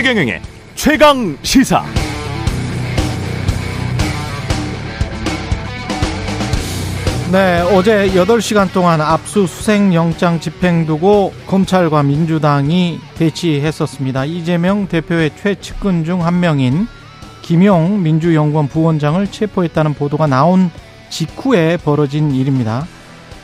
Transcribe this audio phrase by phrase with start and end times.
[0.00, 0.40] 최경영의
[0.76, 1.84] 최강 시사.
[7.30, 14.24] 네, 어제 8시간 동안 압수수색 영장 집행 두고 검찰과 민주당이 대치했었습니다.
[14.24, 16.86] 이재명 대표의 최측근 중 한 명인
[17.42, 20.70] 김용 민주연구원 부원장을 체포했다는 보도가 나온
[21.10, 22.86] 직후에 벌어진 일입니다.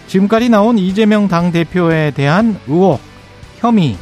[0.06, 2.98] 지금까지 나온 이재명 당대표에 대한 의혹,
[3.59, 3.98] 혐의,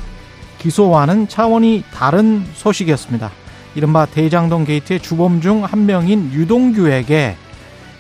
[0.65, 3.31] 기소와는 차원이 다른 소식이었습니다.
[3.75, 7.37] 이른바 대장동 게이트의 주범 중 한 명인 유동규에게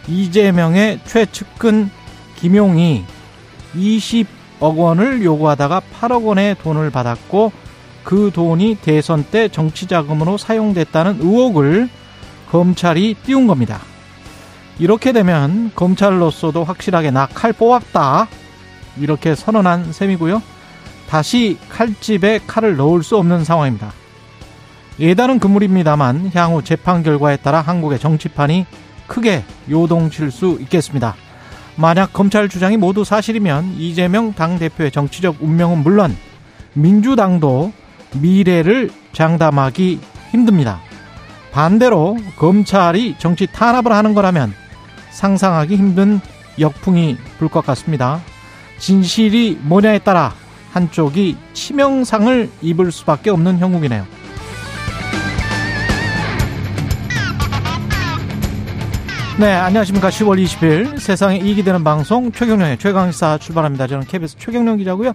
[0.09, 1.91] 이재명의 최측근
[2.37, 3.05] 김용이
[3.77, 7.53] 20억 원을 요구하다가 8억 원의 돈을 받았고
[8.03, 11.91] 그 돈이 대선 때 정치 자금으로 사용됐다는 의혹을
[12.51, 13.81] 검찰이 띄운 겁니다.
[14.79, 18.29] 이렇게 되면 검찰로서도 확실하게 나 칼 뽑았다.
[18.99, 20.41] 이렇게 선언한 셈이고요.
[21.15, 23.93] 다시 칼집에 칼을 넣을 수 없는 상황입니다.
[24.99, 28.67] 예단은 금물입니다만 향후 재판 결과에 따라 한국의 정치판이
[29.07, 31.15] 크게 요동칠 수 있겠습니다.
[31.77, 36.17] 만약 검찰 주장이 모두 사실이면 이재명 당대표의 정치적 운명은 물론
[36.73, 37.73] 민주당도
[38.15, 40.01] 미래를 장담하기
[40.33, 40.81] 힘듭니다.
[41.53, 44.53] 반대로 검찰이 정치 탄압을 하는 거라면
[45.13, 46.21] 상상하기 힘든
[46.59, 48.21] 역풍이 불 것 같습니다.
[48.81, 50.35] 진실이 뭐냐에 따라
[50.75, 54.05] 한쪽이 치명상을 입을 수밖에 없는 형국이네요.
[59.39, 60.11] 네, 안녕하십니까.
[60.11, 63.87] 10월 20일 세상에 이익이 되는 방송 최경련의 최강시사 출발합니다.
[63.87, 65.13] 저는 KBS 최경련 기자고요.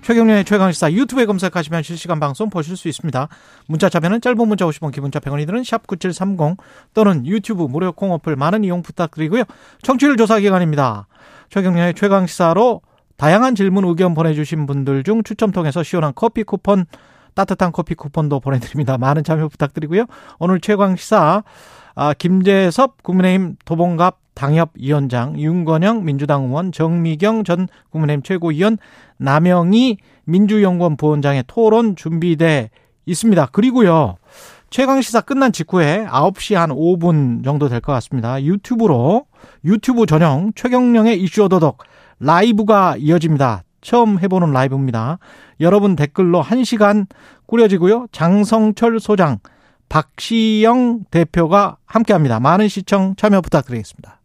[0.00, 3.28] 최경련의 최강시사 유튜브에 검색하시면 실시간 방송 보실 수 있습니다.
[3.66, 6.56] 문자 참여는 짧은 문자 50원, 기본자 100원이 드는 샵9730
[6.94, 9.44] 또는 유튜브 무료 콩 어플 많은 이용 부탁드리고요.
[9.82, 11.06] 청취율 조사 기간입니다.
[11.50, 12.80] 최경련의 최강시사로
[13.22, 16.86] 다양한 질문 의견 보내주신 분들 중 추첨 통해서 시원한 커피 쿠폰
[17.34, 18.98] 따뜻한 커피 쿠폰도 보내드립니다.
[18.98, 20.06] 많은 참여 부탁드리고요.
[20.40, 21.44] 오늘 최강시사
[21.94, 28.78] 아, 김재섭 국민의힘 도봉갑 당협위원장, 윤건영 민주당 의원, 정미경 전 국민의힘 최고위원,
[29.18, 32.70] 남영희 민주연구원 부원장의 토론 준비돼
[33.06, 33.46] 있습니다.
[33.52, 34.16] 그리고요.
[34.70, 38.42] 최강 시사 끝난 직후에 9시 한 5분 정도 될 것 같습니다.
[38.42, 39.26] 유튜브로
[39.64, 41.84] 유튜브 전용 최경령의 이슈 오도독
[42.22, 43.64] 라이브가 이어집니다.
[43.80, 45.18] 처음 해보는 라이브입니다.
[45.60, 47.06] 여러분 댓글로 1시간
[47.46, 48.06] 꾸려지고요.
[48.12, 49.38] 장성철 소장,
[49.88, 52.40] 박시영 대표가 함께합니다.
[52.40, 54.20] 많은 시청 참여 부탁드리겠습니다.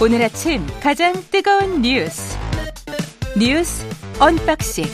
[0.00, 2.38] 오늘 아침 가장 뜨거운 뉴스
[3.36, 3.84] 뉴스
[4.20, 4.84] 언박싱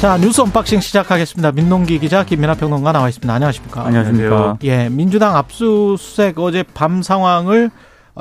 [0.00, 1.52] 자 뉴스 unboxing 시작하겠습니다.
[1.52, 3.34] 민동기 기자 김민아 평론가 나와 있습니다.
[3.34, 3.84] 안녕하십니까?
[3.84, 4.56] 안녕하십니까?
[4.62, 7.70] 예, 민주당 압수수색 어제 밤 상황을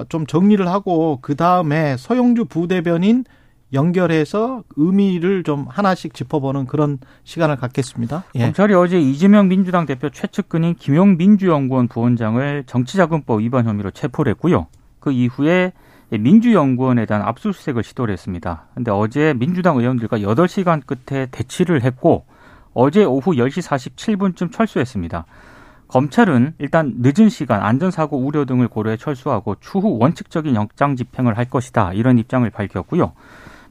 [0.09, 3.23] 좀 정리를 하고 그 다음에 서용주 부대변인
[3.71, 8.25] 연결해서 의미를 좀 하나씩 짚어보는 그런 시간을 갖겠습니다.
[8.35, 8.39] 예.
[8.39, 14.67] 검찰이 어제 이재명 민주당 대표 최측근인 김용 민주연구원 부원장을 정치자금법 위반 혐의로 체포를 했고요.
[14.99, 15.71] 그 이후에
[16.17, 18.65] 민주연구원에 대한 압수수색을 시도를 했습니다.
[18.73, 22.25] 근데 어제 민주당 의원들과 8시간 끝에 대치를 했고
[22.73, 25.25] 어제 오후 10시 47분쯤 철수했습니다.
[25.87, 31.93] 검찰은 일단 늦은 시간 안전사고 우려 등을 고려해 철수하고 추후 원칙적인 영장 집행을 할 것이다.
[31.93, 33.13] 이런 입장을 밝혔고요.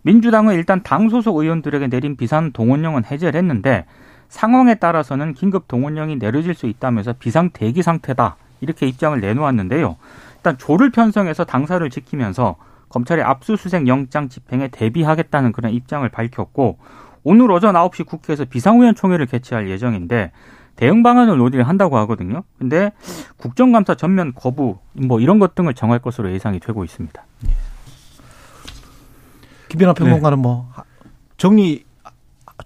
[0.02, 3.86] 민주당은 일단 당 소속 의원들에게 내린 비상 동원령은 해제를 했는데
[4.28, 8.36] 상황에 따라서는 긴급 동원령이 내려질 수 있다면서 비상 대기 상태다.
[8.60, 9.96] 이렇게 입장을 내놓았는데요.
[10.38, 12.56] 일단 조를 편성해서 당사를 지키면서
[12.88, 16.78] 검찰의 압수수색 영장 집행에 대비하겠다는 그런 입장을 밝혔고
[17.24, 20.32] 오늘 오전 9시 국회에서 비상의원총회를 개최할 예정인데
[20.76, 22.44] 대응 방안을 논의를 한다고 하거든요.
[22.58, 22.92] 근데
[23.36, 27.22] 국정감사 전면 거부 뭐 이런 것 등을 정할 것으로 예상이 되고 있습니다.
[29.68, 30.42] 김연아 평론가는 네.
[30.42, 30.72] 뭐
[31.36, 31.84] 정리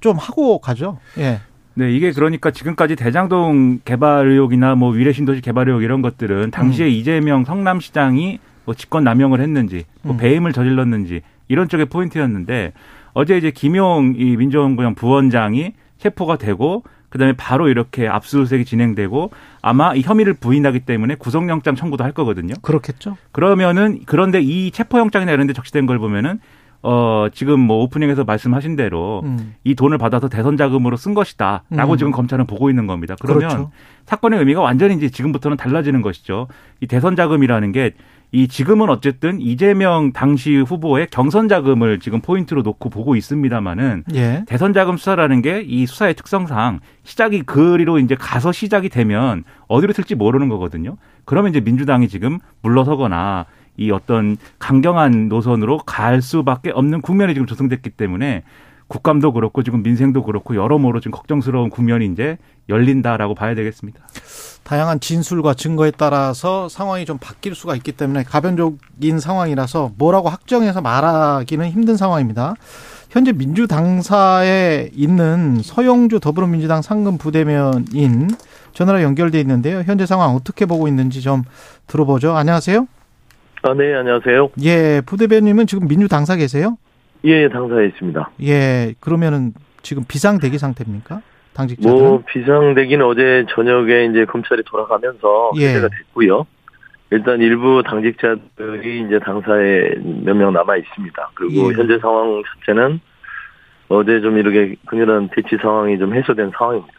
[0.01, 0.99] 좀 하고 가죠.
[1.19, 1.41] 예.
[1.75, 6.91] 네, 이게 그러니까 지금까지 대장동 개발 의혹이나 뭐 위례신도시 개발 의혹 이런 것들은 당시에 음.
[6.91, 10.19] 이재명 성남시장이 뭐 직권 남용을 했는지, 뭐 음.
[10.19, 12.73] 배임을 저질렀는지 이런 쪽의 포인트였는데
[13.15, 19.31] 어제 이제 김용 이 민주연구원 부원장이 체포가 되고 그다음에 바로 이렇게 압수수색이 진행되고
[19.61, 22.55] 아마 이 혐의를 부인하기 때문에 구속영장 청구도 할 거거든요.
[22.63, 23.19] 그렇겠죠.
[23.33, 26.41] 그러면은 그런데 이 체포영장이나 이런 데 적시된 걸 보면은
[26.83, 29.55] 어, 지금 뭐 오프닝에서 말씀하신 대로 음.
[29.65, 31.63] 이 돈을 받아서 대선 자금으로 쓴 것이다.
[31.71, 31.97] 라고 음.
[31.97, 33.15] 지금 검찰은 보고 있는 겁니다.
[33.21, 33.71] 그러면 그렇죠.
[34.07, 36.49] 사건의 의미가 완전히 이제 지금부터는 달라지는 것이죠.
[36.81, 37.93] 이 대선 자금이라는 게
[38.35, 44.45] 이 지금은 어쨌든 이재명 당시 후보의 경선 자금을 지금 포인트로 놓고 보고 있습니다만은 예.
[44.47, 50.15] 대선 자금 수사라는 게 이 수사의 특성상 시작이 그리로 이제 가서 시작이 되면 어디로 튈지
[50.15, 50.97] 모르는 거거든요.
[51.27, 53.45] 그러면 이제 민주당이 지금 물러서거나
[53.77, 58.43] 이 어떤 강경한 노선으로 갈 수밖에 없는 국면이 지금 조성됐기 때문에
[58.89, 62.37] 국감도 그렇고 지금 민생도 그렇고 여러모로 지금 걱정스러운 국면이 이제
[62.69, 64.01] 열린다라고 봐야 되겠습니다.
[64.65, 71.71] 다양한 진술과 증거에 따라서 상황이 좀 바뀔 수가 있기 때문에 가변적인 상황이라서 뭐라고 확정해서 말하기는
[71.71, 72.55] 힘든 상황입니다.
[73.11, 78.31] 현재 민주당사에 있는 서영주 더불어민주당 상근 부대면인
[78.73, 79.83] 전화로 연결돼 있는데요.
[79.85, 81.45] 현재 상황 어떻게 보고 있는지 좀
[81.87, 82.35] 들어보죠.
[82.37, 82.87] 안녕하세요.
[83.63, 84.51] 아, 네, 안녕하세요.
[84.65, 86.77] 예, 부대변님은 지금 민주 당사 계세요?
[87.25, 88.31] 예, 당사에 있습니다.
[88.43, 91.23] 예, 그러면은 지금 비상 대기 상태입니까?
[91.55, 91.91] 당직자들?
[91.91, 95.69] 뭐 비상 대기는 어제 저녁에 이제 검찰이 돌아가면서 예.
[95.69, 96.45] 해제가 됐고요.
[97.11, 99.95] 일단 일부 당직자들이 이제 당사에
[100.25, 101.31] 몇 명 남아 있습니다.
[101.35, 101.75] 그리고 예.
[101.77, 103.01] 현재 상황 자체는
[103.89, 106.95] 어제 좀 이렇게 그녀는 대치 상황이 좀 해소된 상황입니다.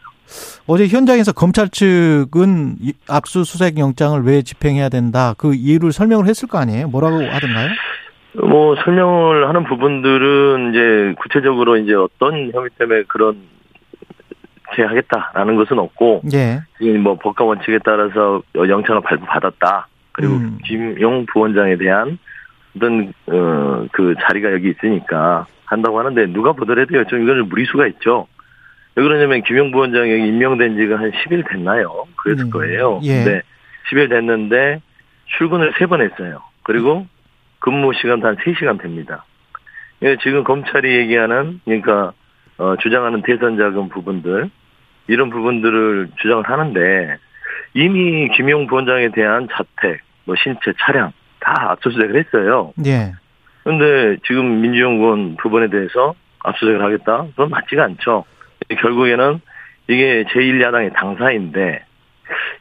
[0.66, 6.58] 어제 현장에서 검찰 측은 이- 압수수색 영장을 왜 집행해야 된다 그 이유를 설명을 했을 거
[6.58, 6.88] 아니에요?
[6.88, 7.68] 뭐라고 하던가요?
[8.48, 13.36] 뭐 설명을 하는 부분들은 이제 구체적으로 이제 어떤 혐의 때문에 그런
[14.74, 16.60] 게 하겠다라는 것은 없고 예.
[16.78, 19.86] 지금 뭐 법과 원칙에 따라서 영장을 발부받았다.
[20.12, 20.58] 그리고 음.
[20.64, 22.18] 김용 부원장에 대한
[22.76, 27.04] 어떤 어 그 자리가 여기 있으니까 한다고 하는데 누가 보더라도요.
[27.06, 28.26] 좀 이거는 무리수가 있죠.
[28.96, 32.06] 왜 그러냐면 김용 부원장이 임명된 지가 한 10일 됐나요?
[32.16, 32.50] 그랬을 음.
[32.50, 33.00] 거예요.
[33.02, 33.24] 예.
[33.24, 33.42] 근데
[33.90, 34.80] 10일 됐는데
[35.38, 36.42] 출근을 세 번 했어요.
[36.62, 37.06] 그리고
[37.58, 39.24] 근무 시간도 한 3시간 됩니다.
[40.02, 42.12] 예, 지금 검찰이 얘기하는 그러니까
[42.58, 44.50] 어, 주장하는 대선 자금 부분들
[45.08, 47.16] 이런 부분들을 주장을 하는데
[47.74, 52.72] 이미 김용 부원장에 대한 자택, 뭐 신체, 차량 다 압수수색을 했어요.
[52.86, 53.12] 예.
[53.64, 56.14] 그런데 지금 민주연구원 부분에 대해서
[56.44, 57.24] 압수수색을 하겠다?
[57.30, 58.24] 그건 맞지가 않죠.
[58.80, 59.40] 결국에는
[59.88, 61.84] 이게 제1야당의 당사인데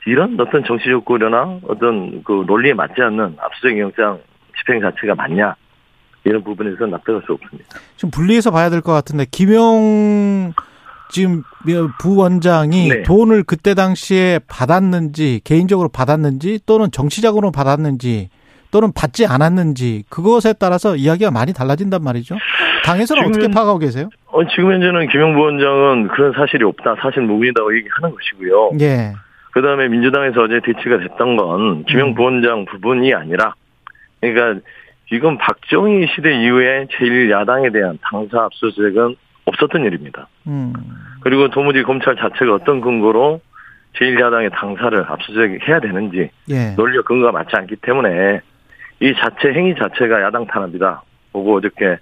[0.05, 4.19] 이런 어떤 정치적 고려나 어떤 그 논리에 맞지 않는 압수수색 영장
[4.59, 5.55] 집행 자체가 맞냐
[6.25, 7.79] 이런 부분에서 납득할 수 없습니다.
[7.95, 10.53] 좀 분리해서 봐야 될 것 같은데 김용
[11.09, 11.43] 지금
[12.01, 13.03] 부원장이 네.
[13.03, 18.29] 돈을 그때 당시에 받았는지 개인적으로 받았는지 또는 정치적으로 받았는지
[18.71, 22.35] 또는 받지 않았는지 그것에 따라서 이야기가 많이 달라진단 말이죠.
[22.85, 24.09] 당에서는 어떻게 파악하고 계세요?
[24.33, 28.71] 어, 지금 현재는 김용 부원장은 그런 사실이 없다, 사실 무근이다고 얘기하는 것이고요.
[28.81, 29.13] 예.
[29.51, 32.15] 그 다음에 민주당에서 어제 대치가 됐던 건 김용 음.
[32.15, 33.53] 부원장 부분이 아니라,
[34.19, 34.59] 그러니까
[35.11, 39.15] 이건 박정희 시대 이후에 제1야당에 대한 당사 압수수색은
[39.45, 40.27] 없었던 일입니다.
[40.47, 40.73] 음.
[41.21, 43.39] 그리고 도무지 검찰 자체가 어떤 근거로
[43.99, 46.73] 제1야당의 당사를 압수수색해야 되는지 예.
[46.75, 48.41] 논리와 근거가 맞지 않기 때문에
[48.99, 51.03] 이 자체 행위 자체가 야당 탄압이다.
[51.31, 51.97] 보고 어저께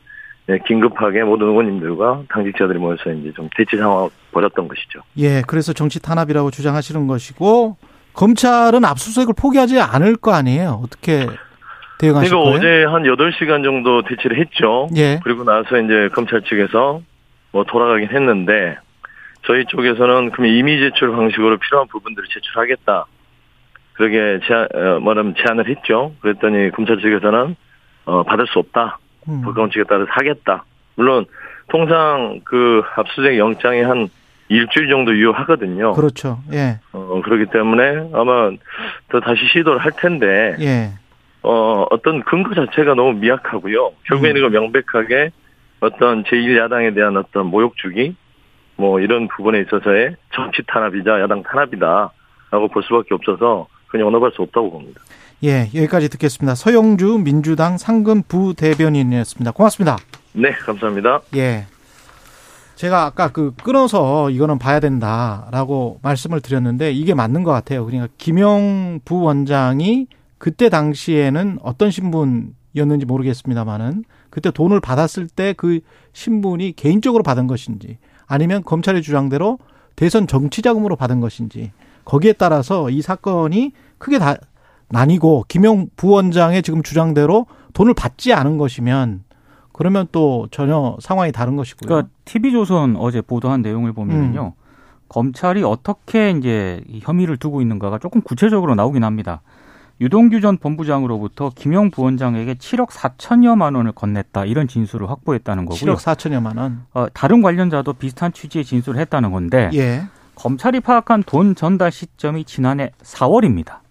[0.52, 5.02] 예, 긴급하게 모든 의원님들과 당직자들이 모여서 이제 좀 대치 상황을 벌였던 것이죠.
[5.18, 5.42] 예.
[5.48, 7.78] 그래서 정치 탄압이라고 주장하시는 것이고
[8.14, 10.82] 검찰은 압수수색을 포기하지 않을 거 아니에요.
[10.84, 11.26] 어떻게
[12.00, 12.56] 대응하실 그러니까 거예요?
[12.56, 14.90] 어제 한 8시간 정도 대치를 했죠.
[14.98, 15.20] 예.
[15.24, 17.02] 그리고 나서 이제 검찰 측에서
[17.52, 18.78] 뭐 돌아가긴 했는데
[19.46, 23.06] 저희 쪽에서는 그럼 이미 제출 방식으로 필요한 부분들을 제출하겠다.
[23.94, 26.14] 그렇게 제안, 어, 뭐냐면 제안을 했죠.
[26.22, 27.56] 그랬더니 검찰 측에서는
[28.06, 29.00] 어, 받을 수 없다.
[29.28, 29.42] 음.
[29.44, 30.64] 법관 측에 따라서 하겠다.
[30.96, 31.26] 물론
[31.68, 34.10] 통상 그 압수수색 영장이 한
[34.50, 35.94] 일주일 정도 유효하거든요.
[35.94, 36.40] 그렇죠.
[36.52, 36.80] 예.
[36.92, 38.52] 어, 그렇기 때문에 아마
[39.10, 40.92] 더 다시 시도를 할 텐데 예.
[41.44, 43.92] 어, 어떤 근거 자체가 너무 미약하고요.
[44.04, 45.32] 결국에는 이거 명백하게
[45.80, 48.16] 어떤 제1야당에 대한 어떤 모욕 주기,
[48.76, 52.12] 뭐 이런 부분에 있어서의 정치 탄압이자 야당 탄압이다.
[52.52, 55.02] 라고 볼 수밖에 없어서 그냥 언급할 수 없다고 봅니다.
[55.44, 56.54] 예, 여기까지 듣겠습니다.
[56.56, 59.52] 서영주 민주당 상근 부대변인이었습니다.
[59.52, 59.98] 고맙습니다.
[60.34, 61.22] 네, 감사합니다.
[61.36, 61.66] 예.
[62.76, 67.86] 제가 아까 그 끊어서 이거는 봐야 된다라고 말씀을 드렸는데 이게 맞는 것 같아요.
[67.86, 70.08] 그러니까 김영 부원장이
[70.38, 75.82] 그때 당시에는 어떤 신분이었는지 모르겠습니다만은 그때 돈을 받았을 때 그
[76.14, 79.60] 신분이 개인적으로 받은 것인지 아니면 검찰의 주장대로
[79.96, 81.72] 대선 정치 자금으로 받은 것인지
[82.06, 84.36] 거기에 따라서 이 사건이 크게 다
[84.92, 89.24] 나뉘고 김영 부원장의 지금 주장대로 돈을 받지 않은 것이면
[89.74, 91.88] 그러면 또 전혀 상황이 다른 것이고요.
[91.88, 94.54] 그러니까 TV조선 어제 보도한 내용을 보면요.
[95.10, 99.42] 검찰이 어떻게 이제 이 혐의를 두고 있는가가 조금 구체적으로 나오긴 합니다.
[100.00, 105.96] 유동규 전 본부장으로부터 김영 부원장에게 7억 4천여만 원을 건넸다 이런 진술을 확보했다는 거고요.
[105.96, 106.86] 7억 4천여만 원.
[106.94, 110.04] 어, 다른 관련자도 비슷한 취지의 진술을 했다는 건데 예.
[110.36, 113.82] 검찰이 파악한 돈 전달 시점이 지난해 4월입니다.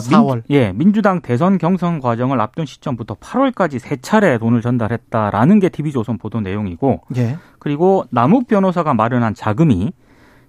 [0.00, 0.34] 4월.
[0.34, 6.18] 민, 예, 민주당 대선 경선 과정을 앞둔 시점부터 8월까지 세 차례 돈을 전달했다라는 게 TV조선
[6.18, 7.38] 보도 내용이고 예.
[7.58, 9.92] 그리고 남욱 변호사가 마련한 자금이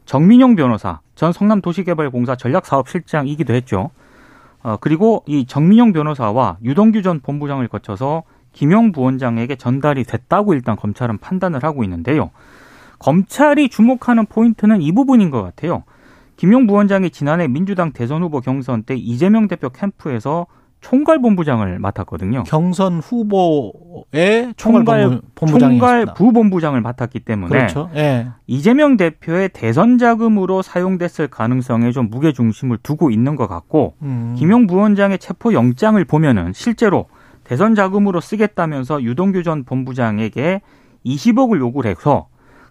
[0.06, 3.92] 정민용 변호사 전 성남도시개발공사 전략사업실장이기도 했죠.
[4.64, 8.24] 어, 그리고 이 정민영 변호사와 유동규 전 본부장을 거쳐서
[8.54, 12.32] 김용 부원장에게 전달이 됐다고 일단 검찰은 판단을 하고 있는데요.
[13.00, 15.84] 검찰이 주목하는 포인트는 이 부분인 것 같아요.
[16.38, 20.46] 김용 부원장이 지난해 민주당 대선 후보 경선 때 이재명 대표 캠프에서
[20.80, 22.44] 총괄 본부장을 맡았거든요.
[22.44, 27.90] 경선 후보의 총괄, 본부장이 총괄 부본부장을 맡았기 때문에 그렇죠.
[27.96, 28.28] 예.
[28.46, 34.36] 이재명 대표의 대선 자금으로 사용됐을 가능성에 좀 무게 중심을 두고 있는 것 같고 음.
[34.38, 37.08] 김용 부원장의 체포 영장을 보면은 실제로
[37.44, 40.62] 대선 자금으로 쓰겠다면서 유동규 전 본부장에게
[41.06, 42.28] 20억을 요구를 해서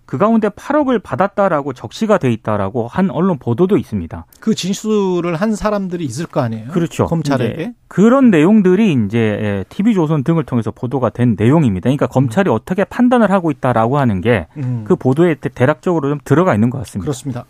[0.07, 4.25] 그 가운데 8억을 받았다라고 적시가 돼 있다라고 한 언론 보도도 있습니다.
[4.39, 6.69] 그 진술을 한 사람들이 있을 거 아니에요?
[6.69, 7.07] 그렇죠.
[7.07, 11.89] 검찰에게 그런 내용들이 이제 TV조선 등을 통해서 보도가 된 내용입니다.
[11.89, 12.55] 그러니까 검찰이 음.
[12.55, 14.85] 어떻게 판단을 하고 있다라고 하는 게그 음.
[14.87, 17.05] 그 보도에 대략적으로 좀 들어가 있는 것 같습니다.
[17.05, 17.45] 그렇습니다.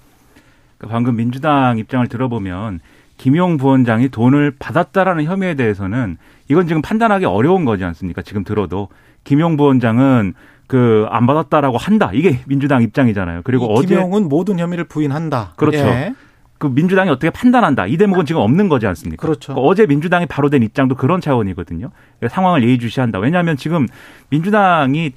[0.78, 2.80] 그러니까 방금 민주당 입장을 들어보면
[3.18, 6.16] 김용 부원장이 돈을 받았다라는 혐의에 대해서는
[6.48, 8.22] 이건 지금 판단하기 어려운 거지 않습니까?
[8.22, 8.88] 지금 들어도
[9.24, 10.34] 김용 부원장은
[10.66, 12.10] 그 안 받았다라고 한다.
[12.12, 13.42] 이게 민주당 입장이잖아요.
[13.44, 15.52] 그리고 어제 김용은 모든 혐의를 부인한다.
[15.56, 15.78] 그렇죠.
[15.78, 16.14] 예.
[16.58, 17.86] 그 민주당이 어떻게 판단한다.
[17.86, 19.20] 이 대목은 지금 없는 거지 않습니까?
[19.20, 19.52] 그렇죠.
[19.52, 21.90] 그러니까 어제 민주당이 바로 된 입장도 그런 차원이거든요.
[22.18, 23.18] 그러니까 상황을 예의주시한다.
[23.18, 23.86] 왜냐하면 지금
[24.30, 25.12] 민주당이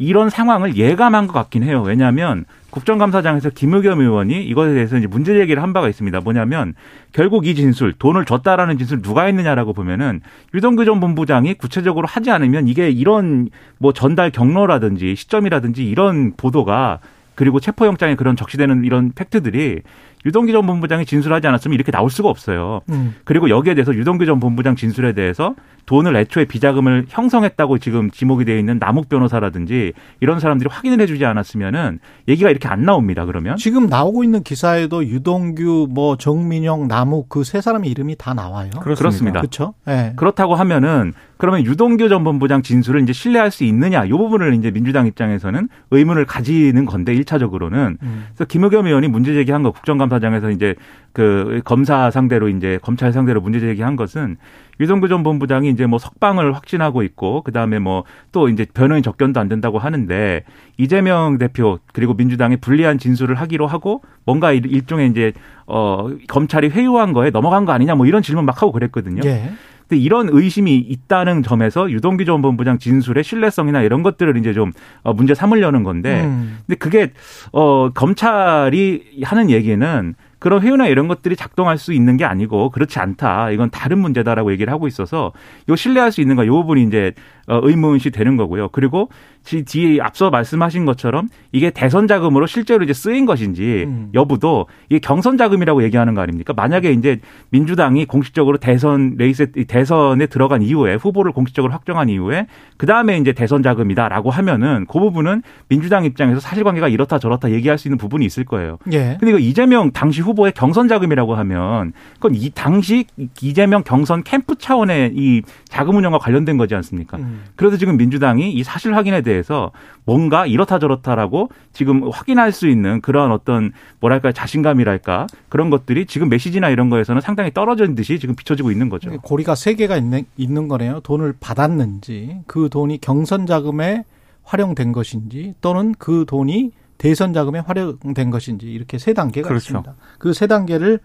[0.00, 1.82] 이런 상황을 예감한 것 같긴 해요.
[1.82, 6.20] 왜냐하면 국정감사장에서 김의겸 의원이 이것에 대해서 이제 문제 제기를 한 바가 있습니다.
[6.20, 6.74] 뭐냐면
[7.12, 10.22] 결국 이 진술 돈을 줬다라는 진술 누가 했느냐라고 보면은
[10.54, 17.00] 유동규 전 본부장이 구체적으로 하지 않으면 이게 이런 뭐 전달 경로라든지 시점이라든지 이런 보도가
[17.34, 19.80] 그리고 체포영장에 그런 적시되는 이런 팩트들이
[20.24, 22.80] 유동규 전 본부장이 진술하지 않았으면 이렇게 나올 수가 없어요.
[22.90, 23.14] 음.
[23.24, 25.54] 그리고 여기에 대해서 유동규 전 본부장 진술에 대해서
[25.86, 31.98] 돈을 애초에 비자금을 형성했다고 지금 지목이 되어 있는 남욱 변호사라든지 이런 사람들이 확인을 해주지 않았으면은
[32.28, 33.24] 얘기가 이렇게 안 나옵니다.
[33.24, 38.70] 그러면 지금 나오고 있는 기사에도 유동규, 뭐 정민영, 남욱 그 세 사람의 이름이 다 나와요.
[38.80, 39.40] 그렇습니다.
[39.40, 39.74] 그렇죠.
[39.84, 40.12] 네.
[40.14, 45.06] 그렇다고 하면은 그러면 유동규 전 본부장 진술을 이제 신뢰할 수 있느냐 이 부분을 이제 민주당
[45.06, 48.24] 입장에서는 의문을 가지는 건데 일차적으로는 음.
[48.28, 50.74] 그래서 김의겸 의원이 문제 제기한 거 국정감사장에서 이제
[51.12, 54.36] 그 검사 상대로 이제 검찰 상대로 문제 제기한 것은
[54.78, 59.48] 유동규 전 본부장이 이제 뭐 석방을 확신하고 있고 그다음에 뭐 또 이제 변호인 접견도 안
[59.48, 60.44] 된다고 하는데
[60.76, 65.32] 이재명 대표 그리고 민주당이 불리한 진술을 하기로 하고 뭔가 일종의 이제
[65.66, 69.22] 어 검찰이 회유한 거에 넘어간 거 아니냐 뭐 이런 질문 막 하고 그랬거든요.
[69.24, 69.50] 예.
[69.90, 75.12] 근데 이런 의심이 있다는 점에서 유동규 전 본부장 진술의 신뢰성이나 이런 것들을 이제 좀 어,
[75.12, 76.58] 문제 삼으려는 건데 음.
[76.64, 77.12] 근데 그게
[77.52, 83.50] 어 검찰이 하는 얘기는 그런 회유나 이런 것들이 작동할 수 있는 게 아니고 그렇지 않다.
[83.50, 85.32] 이건 다른 문제다라고 얘기를 하고 있어서
[85.66, 87.12] 이거 신뢰할 수 있는가 이 부분이 이제
[87.50, 88.68] 어, 의문시 되는 거고요.
[88.68, 89.08] 그리고
[89.44, 94.10] 뒤에 앞서 말씀하신 것처럼 이게 대선 자금으로 실제로 이제 쓰인 것인지 음.
[94.14, 96.52] 여부도 이게 경선 자금이라고 얘기하는 거 아닙니까?
[96.52, 97.18] 만약에 이제
[97.50, 103.64] 민주당이 공식적으로 대선 레이스 대선에 들어간 이후에 후보를 공식적으로 확정한 이후에 그 다음에 이제 대선
[103.64, 108.78] 자금이다라고 하면은 그 부분은 민주당 입장에서 사실관계가 이렇다 저렇다 얘기할 수 있는 부분이 있을 거예요.
[108.92, 109.16] 예.
[109.18, 113.06] 근데 이거 이재명 당시 후보의 경선 자금이라고 하면 그건 이 당시
[113.40, 117.16] 이재명 경선 캠프 차원의 이 자금 운영과 관련된 거지 않습니까?
[117.16, 117.39] 음.
[117.56, 119.70] 그래서 지금 민주당이 이 사실 확인에 대해서
[120.04, 126.68] 뭔가 이렇다 저렇다라고 지금 확인할 수 있는 그런 어떤 뭐랄까 자신감이랄까 그런 것들이 지금 메시지나
[126.70, 129.10] 이런 거에서는 상당히 떨어진 듯이 지금 비춰지고 있는 거죠.
[129.22, 131.00] 고리가 세 개가 있는 있는 거네요.
[131.00, 134.04] 돈을 받았는지 그 돈이 경선 자금에
[134.42, 139.62] 활용된 것인지 또는 그 돈이 대선 자금에 활용된 것인지 이렇게 세 단계가 그렇죠.
[139.78, 139.94] 있습니다.
[140.18, 141.00] 그 세 단계를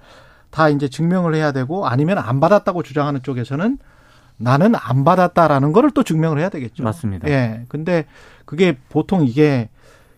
[0.50, 3.78] 다 이제 증명을 해야 되고 아니면 안 받았다고 주장하는 쪽에서는
[4.38, 6.84] 나는 안 받았다라는 거를 또 증명을 해야 되겠죠.
[6.84, 7.28] 맞습니다.
[7.30, 7.62] 예.
[7.68, 8.06] 근데
[8.46, 9.70] 그게 보통 이게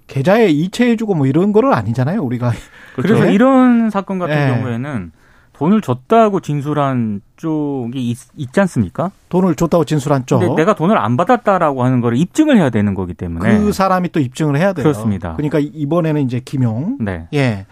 [0.07, 2.51] 계좌에 이체해주고 뭐 이런 거는 아니잖아요, 우리가.
[2.95, 3.15] 그렇죠.
[3.15, 3.33] 그래서 예?
[3.33, 4.47] 이런 사건 같은 예.
[4.55, 5.12] 경우에는
[5.53, 9.12] 돈을 줬다고 진술한 쪽이 있, 있지 않습니까?
[9.29, 10.39] 돈을 줬다고 진술한 쪽.
[10.39, 13.57] 근데 내가 돈을 안 받았다라고 하는 걸 입증을 해야 되는 거기 때문에.
[13.57, 14.83] 그 사람이 또 입증을 해야 돼요.
[14.83, 15.36] 그렇습니다.
[15.36, 16.97] 그러니까 이번에는 이제 김용.
[17.00, 17.27] 네.
[17.33, 17.65] 예.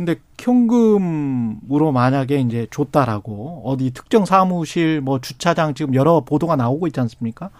[0.00, 6.98] 근데 현금으로 만약에 이제 줬다라고 어디 특정 사무실 뭐 주차장 지금 여러 보도가 나오고 있지
[7.00, 7.50] 않습니까?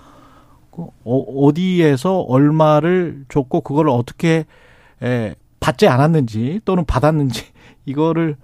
[0.71, 4.47] 그 어, 디에서 얼마를 줬고 그걸 어떻게
[5.03, 7.45] 에, 받지 않았는지 또는 받았는지
[7.85, 8.37] 이거를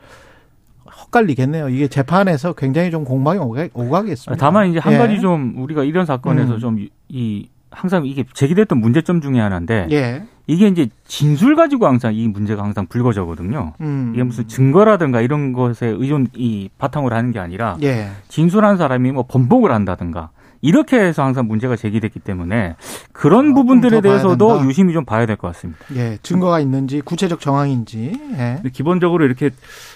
[0.85, 1.71] 헛갈리겠네요.
[1.71, 3.39] 이게 재판에서 굉장히 좀 공방이
[3.73, 4.39] 오가겠습니다.
[4.39, 4.99] 다만 이제 한 예.
[4.99, 6.59] 가지 좀 우리가 이런 사건에서 음.
[6.59, 10.27] 좀이 항상 이게 제기됐던 문제점 중에 하나인데 예.
[10.49, 13.73] 이게 이제 진술 가지고 항상 이 문제가 항상 불거져거든요.
[13.81, 14.13] 음.
[14.15, 18.11] 이게 무슨 증거라든가 이런 것에 의존 이 바탕으로 하는 게 아니라 예.
[18.29, 20.31] 진술한 사람이 뭐 번복을 한다든가
[20.63, 22.77] 이렇게 해서 항상 문제가 제기됐기 때문에
[23.13, 25.81] 그런 어, 부분들에 대해서도 유심히 좀 봐야 될 것 같습니다.
[25.97, 28.13] 예, 증거가 있는지 구체적 정황인지.
[28.39, 28.63] 예.
[28.73, 29.51] 기본적으로 이렇게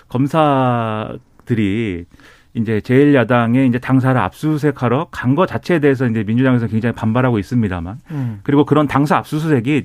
[0.08, 2.04] 검사들이
[2.54, 8.40] 이제 제1야당의 이제 당사를 압수수색하러 간것 자체에 대해서 이제 민주당에서 굉장히 반발하고 있습니다만 음.
[8.42, 9.84] 그리고 그런 당사 압수수색이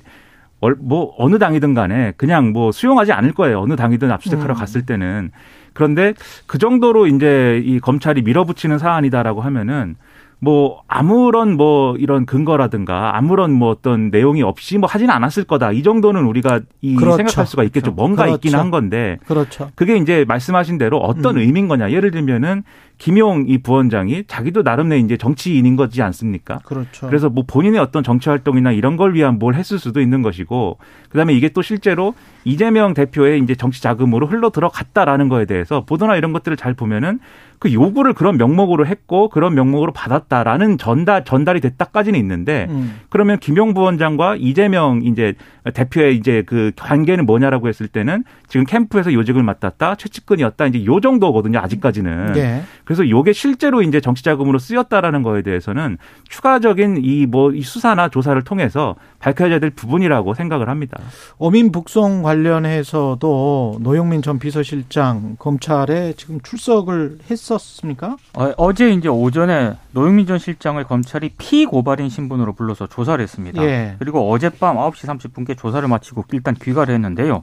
[0.79, 3.62] 뭐 어느 당이든 간에 그냥 뭐 수용하지 않을 거예요.
[3.62, 4.57] 어느 당이든 압수수색하러 음.
[4.57, 5.31] 갔을 때는
[5.74, 6.13] 그런데
[6.47, 9.95] 그 정도로 이제 이 검찰이 밀어붙이는 사안이다라고 하면은
[10.39, 15.71] 뭐 아무런 뭐 이런 근거라든가 아무런 뭐 어떤 내용이 없이 뭐 하지는 않았을 거다.
[15.71, 17.17] 이 정도는 우리가 이 그렇죠.
[17.17, 17.93] 생각할 수가 있겠죠.
[17.93, 17.95] 그렇죠.
[17.95, 18.35] 뭔가 그렇죠.
[18.35, 19.17] 있긴 한 건데.
[19.25, 19.71] 그렇죠.
[19.75, 21.41] 그게 이제 말씀하신 대로 어떤 음.
[21.41, 21.91] 의미인 거냐.
[21.91, 22.63] 예를 들면은
[22.97, 26.59] 김용 이 부원장이 자기도 나름의 이제 정치인인 거지 않습니까?
[26.65, 27.07] 그렇죠.
[27.07, 30.77] 그래서 뭐 본인의 어떤 정치 활동이나 이런 걸 위한 뭘 했을 수도 있는 것이고
[31.09, 36.31] 그다음에 이게 또 실제로 이재명 대표의 이제 정치 자금으로 흘러 들어갔다라는 거에 대해서 보도나 이런
[36.31, 37.19] 것들을 잘 보면은
[37.59, 42.99] 그 요구를 그런 명목으로 했고 그런 명목으로 받았다라는 전달 전달이 됐다까지는 있는데 음.
[43.09, 45.33] 그러면 김용 부원장과 이재명 이제
[45.73, 51.59] 대표의 이제 그 관계는 뭐냐라고 했을 때는 지금 캠프에서 요직을 맡았다 최측근이었다 이제 요 정도거든요
[51.59, 52.63] 아직까지는 네.
[52.86, 55.98] 그래서 요게 실제로 이제 정치 자금으로 쓰였다라는 거에 대해서는
[56.30, 61.00] 추가적인 이 뭐이 뭐 이 수사나 조사를 통해서 밝혀져야 될 부분이라고 생각을 합니다.
[61.38, 68.18] 어민 북송 관련해서도 노영민 전 비서실장 검찰에 지금 출석을 했었습니까?
[68.34, 73.63] 어, 제 이제 오전에 노영민 전 실장을 검찰이 피고발인 신분으로 불러서 조사를 했습니다.
[73.63, 73.96] 예.
[74.00, 77.42] 그리고 어젯밤 9시 30분께 조사를 마치고 일단 귀가를 했는데요.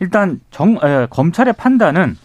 [0.00, 2.16] 일단 정, 에, 검찰의 판단은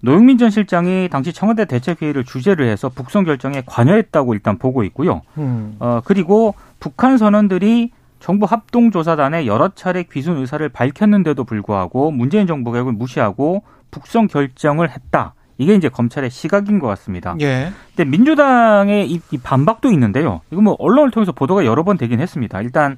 [0.00, 5.22] 노영민 전 실장이 당시 청와대 대책회의를 주재를 해서 북송 결정에 관여했다고 일단 보고 있고요.
[5.38, 5.76] 음.
[5.80, 7.90] 어, 그리고 북한 선원들이
[8.20, 15.34] 정부 합동조사단에 여러 차례 귀순 의사를 밝혔는데도 불구하고 문재인 정부가 이걸 무시하고 북송 결정을 했다.
[15.56, 17.34] 이게 이제 검찰의 시각인 것 같습니다.
[17.40, 17.72] 예.
[17.96, 20.40] 근데 민주당의 이, 이 반박도 있는데요.
[20.52, 22.60] 이거 뭐 언론을 통해서 보도가 여러 번 되긴 했습니다.
[22.62, 22.96] 일단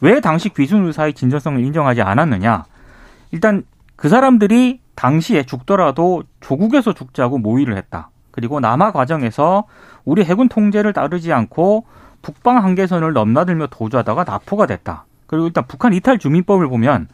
[0.00, 2.64] 왜 당시 귀순 의사의 진정성을 인정하지 않았느냐?
[3.32, 3.64] 일단
[3.96, 8.10] 그 사람들이 당시에 죽더라도 조국에서 죽자고 모의를 했다.
[8.32, 9.64] 그리고 남하 과정에서
[10.04, 11.86] 우리 해군 통제를 따르지 않고
[12.22, 15.04] 북방 한계선을 넘나들며 도주하다가 납포가 됐다.
[15.26, 17.08] 그리고 일단 북한 이탈 주민법을 보면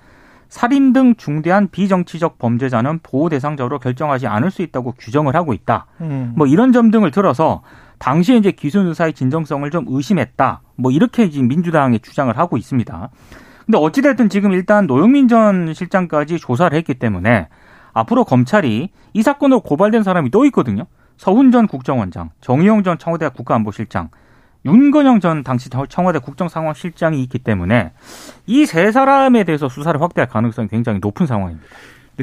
[0.48, 5.86] 살인 등 중대한 비정치적 범죄자는 보호 대상자로 결정하지 않을 수 있다고 규정을 하고 있다.
[6.02, 6.34] 음.
[6.36, 7.62] 뭐 이런 점 등을 들어서
[7.98, 10.60] 당시에 이제 기순 의사의 진정성을 좀 의심했다.
[10.76, 13.08] 뭐 이렇게 지금 민주당이 주장을 하고 있습니다.
[13.64, 17.48] 근데 어찌됐든 지금 일단 노영민 전 실장까지 조사를 했기 때문에
[17.92, 20.86] 앞으로 검찰이 이 사건으로 고발된 사람이 또 있거든요.
[21.16, 24.08] 서훈 전 국정원장, 정의용 전 청와대 국가안보실장,
[24.64, 27.92] 윤건영 전 당시 청와대 국정상황실장이 있기 때문에
[28.46, 31.66] 이 세 사람에 대해서 수사를 확대할 가능성이 굉장히 높은 상황입니다.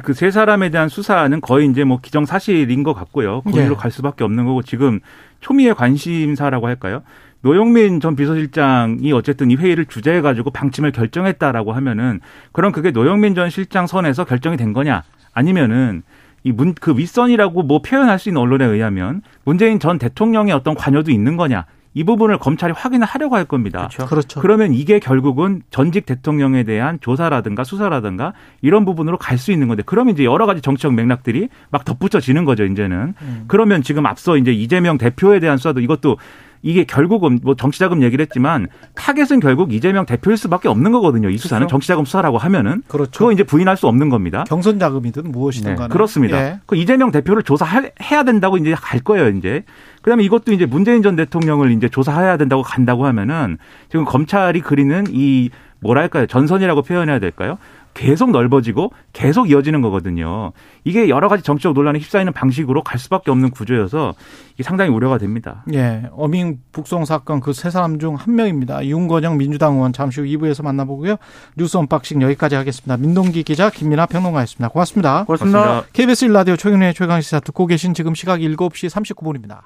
[0.04, 3.42] 그세 사람에 대한 수사는 거의 이제 뭐 기정사실인 것 같고요.
[3.42, 3.76] 거기로 네.
[3.76, 5.00] 갈 수밖에 없는 거고 지금
[5.42, 7.02] 초미의 관심사라고 할까요?
[7.42, 12.20] 노영민 전 비서실장이 어쨌든 이 회의를 주재해 가지고 방침을 결정했다라고 하면은
[12.52, 15.04] 그럼 그게 노영민 전 실장 선에서 결정이 된 거냐?
[15.34, 16.04] 아니면은
[16.44, 21.12] 이 문 그 윗선이라고 뭐 표현할 수 있는 언론에 의하면 문재인 전 대통령의 어떤 관여도
[21.12, 21.66] 있는 거냐?
[21.96, 23.90] 이 부분을 검찰이 확인을 하려고 할 겁니다.
[23.90, 24.06] 그렇죠.
[24.06, 24.40] 그렇죠.
[24.40, 30.14] 그러면 이게 결국은 전직 대통령에 대한 조사라든가 수사라든가 이런 부분으로 갈 수 있는 건데 그러면
[30.14, 33.16] 이제 여러 가지 정치적 맥락들이 막 덧붙여지는 거죠, 이제는.
[33.22, 33.44] 음.
[33.48, 36.18] 그러면 지금 앞서 이제 이재명 대표에 대한 수사도 이것도
[36.62, 41.30] 이게 결국은 뭐 정치자금 얘기를 했지만 타겟은 결국 이재명 대표일 수밖에 없는 거거든요.
[41.30, 41.72] 이 수사는 그렇죠.
[41.72, 43.12] 정치자금 수사라고 하면은 그렇죠.
[43.18, 44.44] 그거 이제 부인할 수 없는 겁니다.
[44.48, 45.76] 경선 자금이든 무엇이든 네.
[45.76, 46.38] 간에 그렇습니다.
[46.38, 46.60] 예.
[46.66, 49.30] 그 이재명 대표를 조사해야 된다고 이제 갈 거예요.
[49.30, 49.64] 이제
[50.02, 53.58] 그다음에 이것도 이제 문재인 전 대통령을 이제 조사해야 된다고 간다고 하면은
[53.90, 55.50] 지금 검찰이 그리는 이
[55.82, 57.58] 뭐랄까요 전선이라고 표현해야 될까요?
[57.94, 60.54] 계속 넓어지고 계속 이어지는 거거든요.
[60.86, 64.14] 이게 여러 가지 정치적 논란에 휩싸이는 방식으로 갈 수밖에 없는 구조여서
[64.54, 65.66] 이게 상당히 우려가 됩니다.
[65.74, 66.04] 예.
[66.14, 68.86] 어민 북송 사건 그 세 사람 중 한 명입니다.
[68.86, 71.18] 윤건영 민주당 의원 잠시 후 2부에서 만나보고요.
[71.58, 72.96] 뉴스 unboxing 여기까지 하겠습니다.
[72.98, 74.70] 민동기 기자 김민아 평론가였습니다.
[74.70, 75.26] 고맙습니다.
[75.26, 75.60] 고맙습니다.
[75.60, 75.92] 고맙습니다.
[75.94, 79.62] KBS 1라디오 최경영의 최강시사 듣고 계신 지금 시각 7시 39분입니다.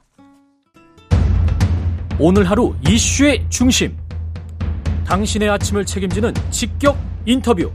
[2.20, 3.96] 오늘 하루 이슈의 중심.
[5.06, 7.72] 당신의 아침을 책임지는 직격 인터뷰.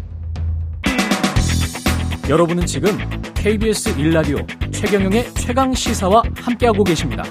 [2.29, 2.91] 여러분은 지금
[3.33, 7.25] KBS 1라디오 최경영의 최강 시사와 함께하고 계십니다.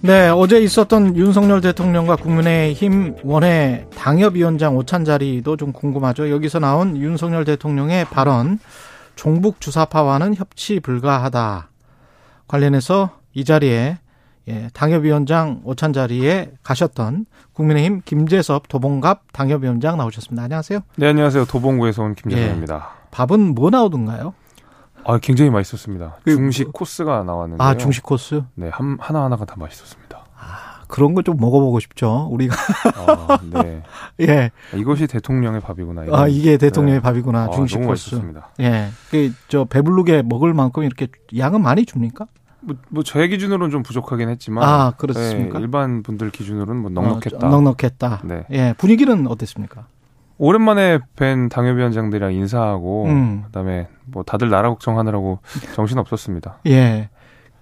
[0.00, 6.30] 네, 어제 있었던 윤석열 대통령과 국민의힘 원외 당협위원장 오찬 자리도 좀 궁금하죠.
[6.30, 8.58] 여기서 나온 윤석열 대통령의 발언,
[9.14, 11.68] 종북 주사파와는 협치 불가하다.
[12.48, 13.98] 관련해서 이 자리에
[14.48, 20.42] 예, 당협위원장 오찬 자리에 가셨던 국민의힘 김재섭 도봉갑 당협위원장 나오셨습니다.
[20.42, 20.80] 안녕하세요.
[20.96, 21.46] 네, 안녕하세요.
[21.46, 22.74] 도봉구에서 온 김재섭입니다.
[22.76, 24.34] 예, 밥은 뭐 나오던가요?
[25.06, 26.16] 아, 굉장히 맛있었습니다.
[26.24, 27.62] 그, 중식 코스가 나왔는데.
[27.62, 28.42] 아, 중식 코스?
[28.54, 30.24] 네, 한, 하나하나가 다 맛있었습니다.
[30.36, 32.28] 아, 그런 거좀 먹어보고 싶죠.
[32.30, 32.54] 우리가.
[32.96, 33.82] 아, 네.
[34.20, 34.50] 예.
[34.74, 36.04] 이것이 대통령의 밥이구나.
[36.04, 36.18] 이런.
[36.20, 37.02] 아 이게 대통령의 네.
[37.02, 37.50] 밥이구나.
[37.50, 38.20] 중식 아, 코스.
[38.60, 38.88] 예.
[39.10, 42.26] 그 저 배부르게 먹을 만큼 이렇게 양은 많이 줍니까?
[42.64, 45.58] 뭐, 뭐제 기준으로는 좀 부족하긴 했지만 아 그렇습니까?
[45.58, 47.46] 네, 일반 분들 기준으로는 뭐 넉넉했다.
[47.46, 48.22] 어, 넉넉했다.
[48.24, 48.44] 네.
[48.50, 49.86] 예 분위기는 어땠습니까?
[50.38, 53.42] 오랜만에 뵌 당협 위원장들이랑 인사하고 음.
[53.46, 55.38] 그다음에 뭐 다들 나라 걱정하느라고
[55.74, 56.58] 정신 없었습니다.
[56.66, 57.08] 예.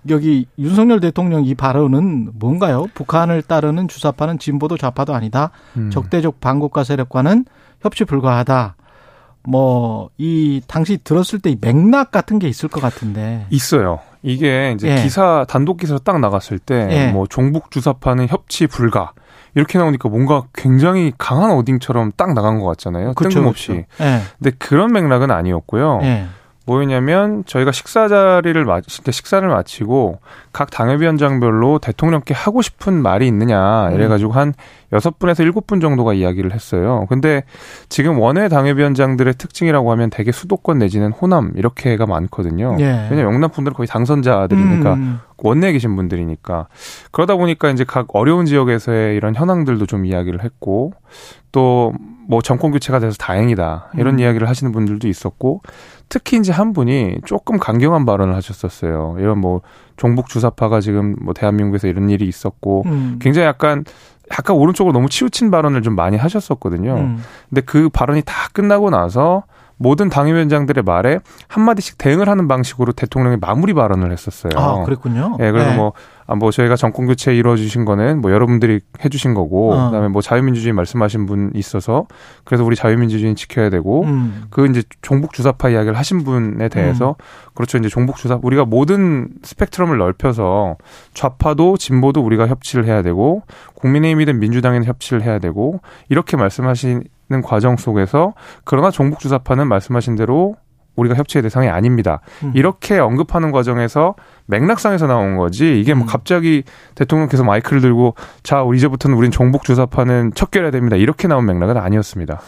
[0.08, 2.86] 여기 윤석열 대통령 이 발언은 뭔가요?
[2.94, 5.50] 북한을 따르는 주사파는 진보도 좌파도 아니다.
[5.76, 5.90] 음.
[5.90, 7.44] 적대적 반국가 세력과는
[7.80, 8.74] 협치 불가하다.
[9.44, 14.00] 뭐 이 당시 들었을 때 맥락 같은 게 있을 것 같은데 있어요.
[14.22, 15.02] 이게 이제 예.
[15.02, 17.12] 기사 단독 기사로 딱 나갔을 때뭐 예.
[17.28, 19.12] 종북 주사파는 협치 불가
[19.55, 23.14] 이렇게 나오니까 뭔가 굉장히 강한 어딩처럼 딱 나간 것 같잖아요.
[23.14, 23.66] 그렇죠, 뜬금없이.
[23.68, 23.85] 그렇죠.
[24.00, 24.20] 예.
[24.38, 26.00] 근데 그런 맥락은 아니었고요.
[26.68, 26.72] 예.
[26.72, 28.64] 뭐였냐면 저희가 식사 자리를
[29.05, 30.20] 때 식사를 마치고
[30.53, 34.55] 각 당협위원장별로 대통령께 하고 싶은 말이 있느냐 이래가지고 한
[34.92, 37.07] 여섯 분에서 일곱 분 정도가 이야기를 했어요.
[37.09, 37.44] 근데
[37.88, 42.77] 지금 원외 당협위원장들의 특징이라고 하면 대개 수도권 내지는 호남 이렇게가 많거든요.
[42.81, 43.09] 예.
[43.11, 45.20] 왜냐면 영남 분들은 거의 당선자들이니까 음.
[45.38, 46.68] 원내에 계신 분들이니까
[47.11, 50.92] 그러다 보니까 이제 각 어려운 지역에서의 이런 현황들도 좀 이야기를 했고
[51.51, 51.92] 또
[52.33, 54.18] 뭐 정권 교체가 돼서 다행이다 이런 음.
[54.20, 55.62] 이야기를 하시는 분들도 있었고
[56.12, 59.16] 특히 이제 한 분이 조금 강경한 발언을 하셨었어요.
[59.18, 59.62] 이런 뭐
[59.96, 63.18] 종북 주사파가 지금 뭐 대한민국에서 이런 일이 있었고 음.
[63.18, 63.83] 굉장히 약간
[64.31, 66.96] 약간 오른쪽으로 너무 치우친 발언을 좀 많이 하셨었거든요.
[66.96, 67.22] 음.
[67.48, 69.44] 근데 그 발언이 다 끝나고 나서
[69.83, 71.18] 모든 당협위원장들의 말에
[71.49, 74.53] 한마디씩 대응을 하는 방식으로 대통령이 마무리 발언을 했었어요.
[74.57, 75.37] 아, 그랬군요.
[75.40, 75.77] 예, 그래서 네.
[75.77, 75.92] 뭐,
[76.27, 79.87] 아, 뭐 저희가 정권 교체 이루어 주신 거는 뭐 여러분들이 해 주신 거고, 어.
[79.87, 82.07] 그다음에 뭐 자유민주주의 말씀하신 분 있어서
[82.45, 84.45] 그래서 우리 자유민주주의 지켜야 되고, 음.
[84.51, 87.25] 그 이제 종북 주사파 이야기를 하신 분에 대해서 음.
[87.55, 90.77] 그렇죠 이제 종북 주사 우리가 모든 스펙트럼을 넓혀서
[91.14, 93.42] 좌파도 진보도 우리가 협치를 해야 되고
[93.75, 97.05] 국민의힘이든 민주당에는 협치를 해야 되고 이렇게 말씀하신
[97.40, 100.57] 과정 속에서 그러나 종북 주사파는 말씀하신 대로
[100.97, 102.21] 우리가 협치의 대상이 아닙니다.
[102.42, 102.53] 음.
[102.55, 104.14] 이렇게 언급하는 과정에서
[104.47, 106.07] 맥락상에서 나온 거지 이게 뭐 음.
[106.07, 106.64] 갑자기
[106.95, 110.97] 대통령께서 마이크를 들고 자 이제부터는 우린 종북 주사파는 척결해야 됩니다.
[110.97, 112.40] 이렇게 나온 맥락은 아니었습니다.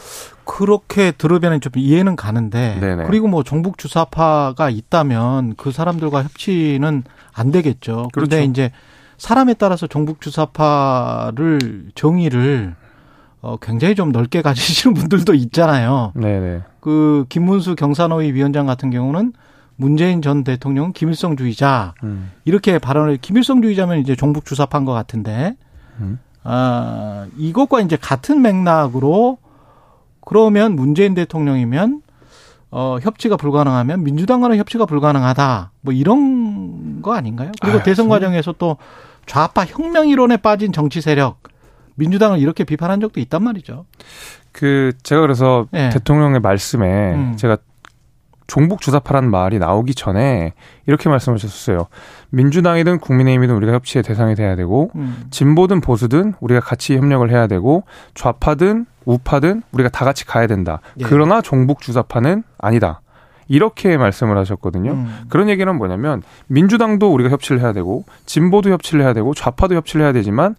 [0.45, 3.05] 그렇게 들으면 좀 이해는 가는데 네네.
[3.05, 8.09] 그리고 뭐 종북 주사파가 있다면 그 사람들과 협치는 안 되겠죠.
[8.13, 8.51] 그런데 그렇죠.
[8.51, 8.71] 이제
[9.17, 12.75] 사람에 따라서 종북 주사파를 정의를
[13.45, 16.13] 어, 굉장히 좀 넓게 가지시는 분들도 있잖아요.
[16.15, 16.63] 네네.
[16.81, 19.35] 그 김문수 경산호위 위원장 같은 경우는
[19.77, 22.31] 문재인 전 대통령은 김일성주의자 음.
[22.45, 25.57] 이렇게 발언을 김일성주의자면 이제 종북 주사파인 것 같은데
[26.01, 26.19] 음.
[26.43, 29.39] 아 이것과 이제 같은 맥락으로
[30.21, 32.03] 그러면 문재인 대통령이면
[32.71, 37.51] 어 협치가 불가능하면 민주당과는 협치가 불가능하다 뭐 이런 거 아닌가요?
[37.61, 38.77] 그리고 아, 대선 과정에서 또
[39.27, 41.43] 좌파 혁명 이론에 빠진 정치 세력
[41.97, 43.87] 민주당을 이렇게 비판한 적도 있단 말이죠.
[44.53, 45.91] 그 제가 그래서 네.
[45.91, 47.37] 대통령의 말씀에 음.
[47.37, 47.59] 제가
[48.47, 50.53] 종북 주사파라는 말이 나오기 전에
[50.87, 51.87] 이렇게 말씀하셨어요.
[52.31, 55.25] 민주당이든 국민의힘이든 우리가 협치의 대상이 돼야 되고 음.
[55.31, 60.81] 진보든 보수든 우리가 같이 협력을 해야 되고 좌파든 우파든 우리가 다 같이 가야 된다.
[60.99, 61.05] 예.
[61.05, 63.01] 그러나 종북 주사파는 아니다.
[63.49, 64.93] 이렇게 말씀을 하셨거든요.
[64.93, 65.25] 음.
[65.29, 70.13] 그런 얘기는 뭐냐면 민주당도 우리가 협치를 해야 되고 진보도 협치를 해야 되고 좌파도 협치를 해야
[70.13, 70.57] 되지만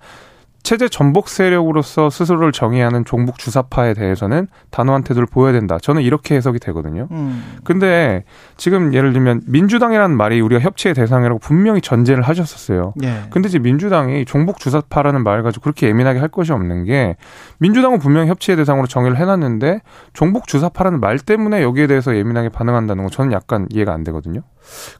[0.65, 5.78] 체제 전복 세력으로서 스스로를 정의하는 종북 주사파에 대해서는 단호한 태도를 보여야 된다.
[5.80, 7.08] 저는 이렇게 해석이 되거든요.
[7.12, 7.60] 음.
[7.63, 8.23] 근데
[8.58, 12.95] 지금 예를 들면 민주당이라는 말이 우리가 협치의 대상이라고 분명히 전제를 하셨었어요.
[13.04, 13.25] 예.
[13.30, 17.15] 근데 이제 민주당이 종북 주사파라는 말 가지고 그렇게 예민하게 할 것이 없는 게
[17.60, 19.82] 민주당은 분명히 협치의 대상으로 정의를 해놨는데
[20.13, 24.41] 종북 주사파라는 말 때문에 여기에 대해서 예민하게 반응한다는 건 저는 약간 이해가 안 되거든요.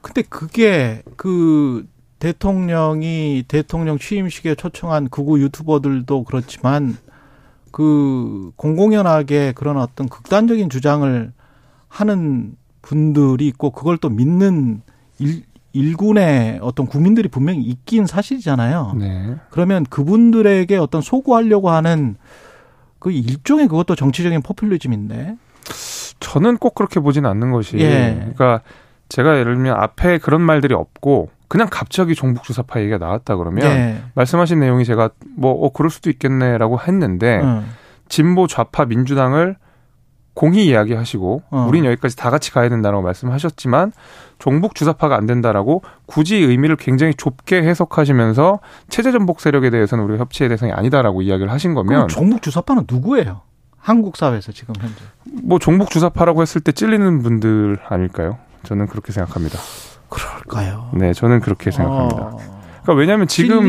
[0.00, 1.84] 근데 그게 그
[2.18, 6.96] 대통령이 대통령 취임식에 초청한 극우 유튜버들도 그렇지만
[7.70, 11.32] 그 공공연하게 그런 어떤 극단적인 주장을
[11.88, 14.82] 하는 분들이 있고 그걸 또 믿는
[15.18, 18.94] 일, 일군의 어떤 국민들이 분명히 있긴 사실이잖아요.
[18.98, 19.36] 네.
[19.50, 22.16] 그러면 그분들에게 어떤 소구하려고 하는
[22.98, 25.36] 그 일종의 그것도 정치적인 포퓰리즘인데
[26.18, 28.14] 저는 꼭 그렇게 보지는 않는 것이 예.
[28.34, 28.62] 그러니까
[29.08, 34.02] 제가 예를 들면 앞에 그런 말들이 없고 그냥 갑자기 종북 주사파 얘기가 나왔다 그러면 네.
[34.14, 37.70] 말씀하신 내용이 제가 뭐 어, 그럴 수도 있겠네라고 했는데 음.
[38.08, 39.56] 진보 좌파 민주당을
[40.34, 41.66] 공히 이야기하시고 어.
[41.66, 43.92] 우린 여기까지 다 같이 가야 된다라고 말씀하셨지만
[44.38, 50.50] 종북 주사파가 안 된다라고 굳이 의미를 굉장히 좁게 해석하시면서 체제 전복 세력에 대해서는 우리가 협치의
[50.50, 53.40] 대상이 아니다라고 이야기를 하신 거면 종북 주사파는 누구예요?
[53.78, 54.96] 한국 사회에서 지금 현재
[55.42, 58.36] 뭐 종북 주사파라고 했을 때 찔리는 분들 아닐까요?
[58.64, 59.58] 저는 그렇게 생각합니다.
[60.08, 60.90] 그럴까요?
[60.94, 62.22] 네, 저는 그렇게 생각합니다.
[62.22, 62.55] 어.
[62.86, 63.66] 그러니까 왜냐하면 지금.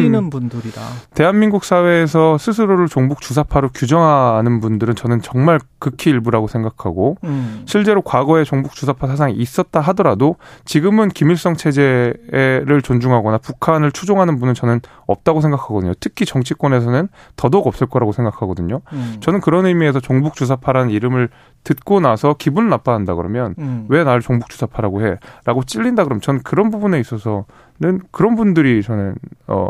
[1.16, 7.64] 대한민국 사회에서 스스로를 종북 주사파로 규정하는 분들은 저는 정말 극히 일부라고 생각하고 음.
[7.66, 14.82] 실제로 과거에 종북 주사파 사상이 있었다 하더라도 지금은 김일성 체제를 존중하거나 북한을 추종하는 분은 저는
[15.08, 15.94] 없다고 생각하거든요.
[16.00, 18.82] 특히 정치권에서는 더더욱 없을 거라고 생각하거든요.
[18.94, 19.18] 음.
[19.20, 21.30] 저는 그런 의미에서 종북 주사파라는 이름을
[21.64, 23.86] 듣고 나서 기분 나빠한다 그러면 음.
[23.90, 25.18] 왜 나를 종북 주사파라고 해?
[25.44, 27.46] 라고 찔린다 그러면 저는 그런 부분에 있어서
[27.80, 29.68] 는 그런 분들이 저는 어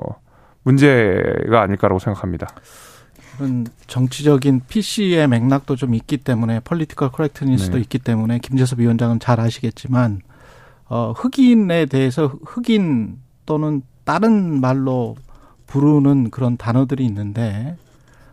[0.63, 2.47] 문제가 아닐까라고 생각합니다.
[3.87, 7.81] 정치적인 PC의 맥락도 좀 있기 때문에 political correctness도 네.
[7.81, 10.21] 있기 때문에 김재섭 위원장은 잘 아시겠지만
[10.85, 15.15] 어 흑인에 대해서 흑인 또는 다른 말로
[15.67, 17.75] 부르는 그런 단어들이 있는데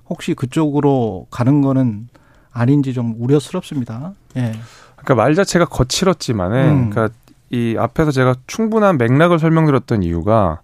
[0.08, 2.08] 혹시 그쪽으로 가는 거는
[2.52, 4.12] 아닌지 좀 우려스럽습니다.
[4.36, 4.52] 예.
[4.94, 6.90] 그러니까 말 자체가 거칠었지만은 음.
[6.90, 7.14] 그러니까
[7.54, 10.60] 이 앞에서 제가 충분한 맥락을 설명드렸던 이유가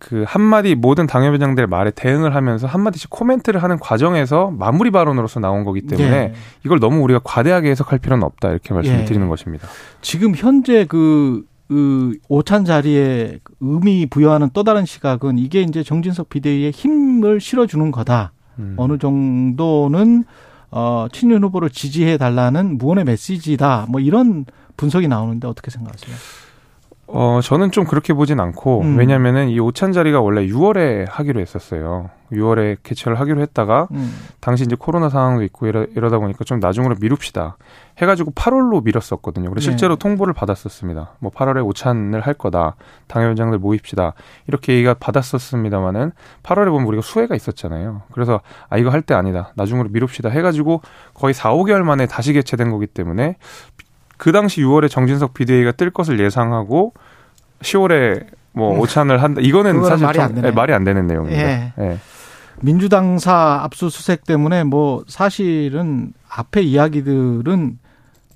[0.00, 5.82] 그 한마디 모든 당협위원장들 말에 대응을 하면서 한마디씩 코멘트를 하는 과정에서 마무리 발언으로서 나온 거기
[5.82, 6.32] 때문에 예.
[6.64, 9.04] 이걸 너무 우리가 과대하게 해석할 필요는 없다 이렇게 말씀을 예.
[9.04, 9.68] 드리는 것입니다.
[10.00, 16.70] 지금 현재 그, 그 오찬 자리에 의미 부여하는 또 다른 시각은 이게 이제 정진석 비대위에
[16.70, 18.32] 힘을 실어주는 거다.
[18.58, 18.74] 음.
[18.78, 20.24] 어느 정도는
[20.70, 23.86] 어, 친윤 후보를 지지해 달라는 무언의 메시지다.
[23.90, 24.46] 뭐 이런
[24.80, 26.16] 분석이 나오는데 어떻게 생각하세요?
[27.12, 28.96] 어, 저는 좀 그렇게 보진 않고, 음.
[28.96, 32.08] 왜냐면은 이 오찬 자리가 원래 6월에 하기로 했었어요.
[32.30, 34.14] 6월에 개최를 하기로 했다가, 음.
[34.38, 37.56] 당시 이제 코로나 상황도 있고 이러, 이러 다 보니까 좀 나중으로 미룹시다.
[37.98, 39.50] 해가지고 8월로 미뤘었거든요.
[39.50, 39.72] 그래서 네.
[39.72, 41.16] 실제로 통보를 받았었습니다.
[41.18, 42.76] 뭐 8월에 오찬을 할 거다.
[43.08, 44.12] 당협위원장들 모입시다.
[44.46, 46.12] 이렇게 얘기가 받았었습니다만은
[46.44, 48.02] 8월에 보면 우리가 수혜가 있었잖아요.
[48.12, 49.52] 그래서 아, 이거 할 때 아니다.
[49.56, 50.28] 나중으로 미룹시다.
[50.28, 50.80] 해가지고
[51.12, 53.36] 거의 4, 5개월 만에 다시 개최된 거기 때문에
[54.20, 56.92] 그 당시 6월에 정진석 비대위가 뜰 것을 예상하고
[57.62, 58.80] 10월에 뭐 음.
[58.80, 59.40] 오찬을 한다.
[59.40, 61.42] 이거는 사실 말이, 안 네, 말이 안 되는 내용입니다.
[61.42, 61.72] 예.
[61.74, 61.98] 네.
[62.60, 67.78] 민주당사 압수수색 때문에 뭐 사실은 앞에 이야기들은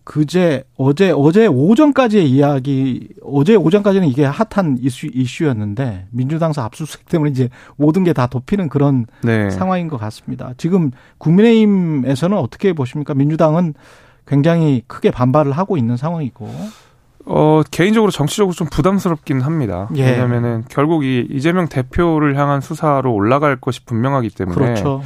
[0.04, 7.50] 그제 어제 어제 오전까지의 이야기 어제 오전까지는 이게 핫한 이슈 이슈였는데 민주당사 압수수색 때문에 이제
[7.76, 9.50] 모든 게 다 덮이는 그런 네.
[9.50, 10.54] 상황인 것 같습니다.
[10.56, 13.12] 지금 국민의힘에서는 어떻게 보십니까?
[13.12, 13.74] 민주당은
[14.26, 16.52] 굉장히 크게 반발을 하고 있는 상황이고.
[17.26, 19.88] 어, 개인적으로 정치적으로 좀 부담스럽긴 합니다.
[19.96, 20.10] 예.
[20.10, 24.54] 왜냐면은 결국 이 이재명 대표를 향한 수사로 올라갈 것이 분명하기 때문에.
[24.54, 25.02] 그렇죠.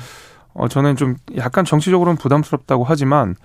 [0.54, 3.36] 어, 저는 좀 약간 정치적으로는 부담스럽다고 하지만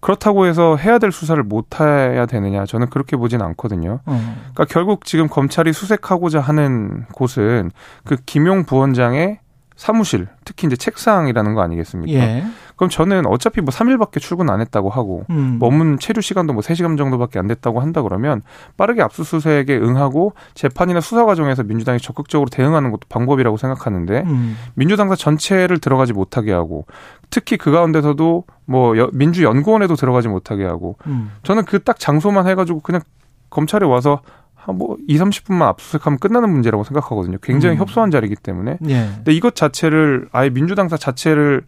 [0.00, 4.00] 그렇다고 해서 해야 될 수사를 못 해야 되느냐 저는 그렇게 보진 않거든요.
[4.08, 4.36] 음.
[4.52, 7.70] 그러니까 결국 지금 검찰이 수색하고자 하는 곳은
[8.04, 9.38] 그 김용 부원장의
[9.76, 12.12] 사무실, 특히 이제 책상이라는 거 아니겠습니까?
[12.12, 12.44] 예.
[12.82, 15.58] 그럼 저는 어차피 뭐 3일밖에 출근 안 했다고 하고 음.
[15.60, 18.42] 머문 체류 시간도 뭐 3시간 정도밖에 안 됐다고 한다 그러면
[18.76, 24.56] 빠르게 압수수색에 응하고 재판이나 수사 과정에서 민주당이 적극적으로 대응하는 것도 방법이라고 생각하는데 음.
[24.74, 26.86] 민주당사 전체를 들어가지 못하게 하고
[27.30, 31.30] 특히 그 가운데서도 뭐 민주연구원에도 들어가지 못하게 하고 음.
[31.44, 33.00] 저는 그 딱 장소만 해가지고 그냥
[33.48, 34.22] 검찰에 와서
[34.56, 37.38] 한뭐 2, 30분만 압수수색하면 끝나는 문제라고 생각하거든요.
[37.42, 37.80] 굉장히 음.
[37.80, 38.78] 협소한 자리이기 때문에.
[38.88, 39.08] 예.
[39.16, 41.62] 근데 이것 자체를 아예 민주당사 자체를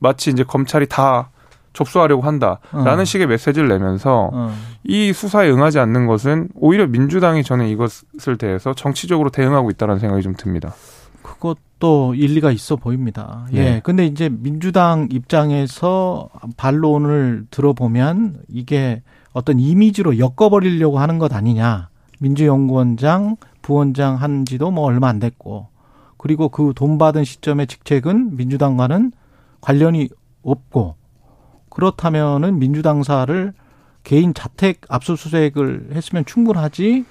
[0.00, 1.30] 마치 이제 검찰이 다
[1.72, 3.04] 접수하려고 한다라는 어.
[3.04, 4.52] 식의 메시지를 내면서 어.
[4.82, 10.34] 이 수사에 응하지 않는 것은 오히려 민주당이 저는 이것을 대해서 정치적으로 대응하고 있다는 생각이 좀
[10.34, 10.74] 듭니다.
[11.22, 13.46] 그것도 일리가 있어 보입니다.
[13.54, 13.58] 예.
[13.58, 13.80] 예.
[13.84, 21.88] 근데 이제 민주당 입장에서 반론을 들어보면 이게 어떤 이미지로 엮어버리려고 하는 것 아니냐.
[22.18, 25.68] 민주연구원장, 부원장 한 지도 뭐 얼마 안 됐고,
[26.18, 29.12] 그리고 그 돈 받은 시점의 직책은 민주당과는
[29.60, 30.08] 관련이
[30.42, 30.96] 없고,
[31.68, 33.52] 그렇다면은 민주당사를
[34.02, 37.04] 개인 자택 압수수색을 했으면 충분하지,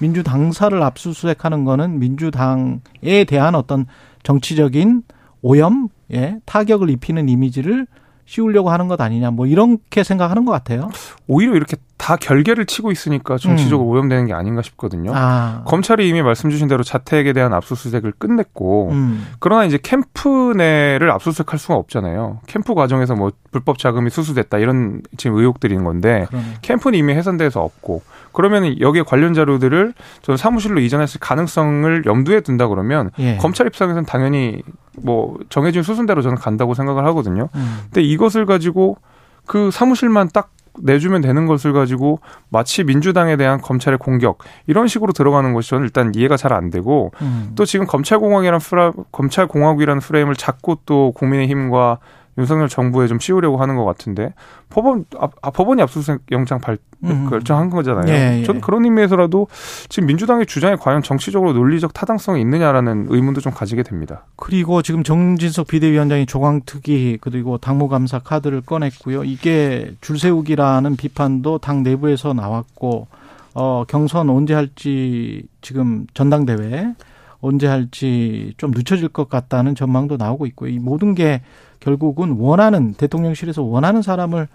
[0.00, 3.86] 민주당사를 압수수색하는 거는 민주당에 대한 어떤
[4.22, 5.02] 정치적인
[5.42, 7.86] 오염, 예, 타격을 입히는 이미지를
[8.24, 10.90] 씌우려고 하는 것 아니냐, 뭐 이렇게 생각하는 것 같아요.
[11.26, 13.92] 오히려 이렇게 다 결계를 치고 있으니까 정치적으로 음.
[13.92, 15.10] 오염되는 게 아닌가 싶거든요.
[15.14, 15.62] 아.
[15.66, 19.26] 검찰이 이미 말씀 주신 대로 자택에 대한 압수수색을 끝냈고 음.
[19.40, 22.38] 그러나 이제 캠프 내를 압수수색할 수가 없잖아요.
[22.46, 26.44] 캠프 과정에서 뭐 불법 자금이 수수됐다 이런 지금 의혹들이 있는 건데 그러네.
[26.62, 33.10] 캠프는 이미 해산돼서 없고 그러면 여기에 관련 자료들을 저는 사무실로 이전했을 가능성을 염두에 둔다 그러면
[33.18, 33.36] 예.
[33.38, 34.62] 검찰 입장에서는 당연히
[34.96, 37.48] 뭐 정해진 수순대로 저는 간다고 생각을 하거든요.
[37.56, 37.78] 음.
[37.84, 38.98] 근데 이것을 가지고
[39.46, 40.50] 그 사무실만 딱
[40.82, 46.12] 내주면 되는 것을 가지고 마치 민주당에 대한 검찰의 공격 이런 식으로 들어가는 것이 저는 일단
[46.14, 47.52] 이해가 잘 안 되고 음.
[47.56, 51.98] 또 지금 검찰공화국이라는 프라, 검찰공화국이라는 프레임을 자꾸 또 국민의힘과
[52.38, 54.32] 윤석열 정부에 좀 씌우려고 하는 것 같은데
[54.70, 57.28] 법원 아, 아 법원이 압수수색 영장 발 음.
[57.28, 58.12] 결정한 거잖아요.
[58.12, 58.44] 예, 예.
[58.44, 59.48] 전 그런 의미에서라도
[59.88, 64.24] 지금 민주당의 주장에 과연 정치적으로 논리적 타당성이 있느냐라는 의문도 좀 가지게 됩니다.
[64.36, 69.24] 그리고 지금 정진석 비대위원장이 조광특위 그리고 당무감사 카드를 꺼냈고요.
[69.24, 73.08] 이게 줄세우기라는 비판도 당 내부에서 나왔고
[73.54, 76.94] 어 경선 언제 할지 지금 전당대회
[77.40, 80.70] 언제 할지 좀 늦춰질 것 같다는 전망도 나오고 있고요.
[80.70, 81.42] 이 모든 게
[81.80, 84.48] 결국은 원하는 대통령실에서 원하는 사람을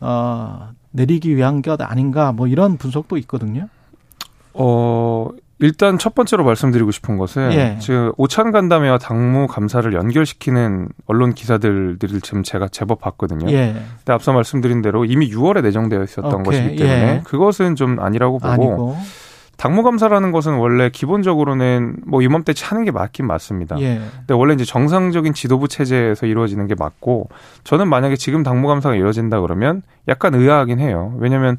[0.00, 3.68] 어, 내리기 위한 것 아닌가 뭐 이런 분석도 있거든요.
[4.54, 7.78] 어 일단 첫 번째로 말씀드리고 싶은 것은 예.
[7.80, 13.50] 지금 오찬 간담회와 당무 감사를 연결시키는 언론 기사들을 지금 제가 제법 봤거든요.
[13.50, 13.72] 예.
[13.72, 16.44] 근데 앞서 말씀드린 대로 이미 6월에 내정되어 있었던 오케이.
[16.44, 17.22] 것이기 때문에 예.
[17.24, 18.96] 그것은 좀 아니라고 보고 아니고.
[19.56, 23.80] 당무감사라는 것은 원래 기본적으로는 뭐 이맘때치 하는 게 맞긴 맞습니다.
[23.80, 24.00] 예.
[24.18, 27.28] 근데 원래 이제 정상적인 지도부 체제에서 이루어지는 게 맞고
[27.64, 31.14] 저는 만약에 지금 당무 감사가 이루어진다 그러면 약간 의아하긴 해요.
[31.18, 31.56] 왜냐면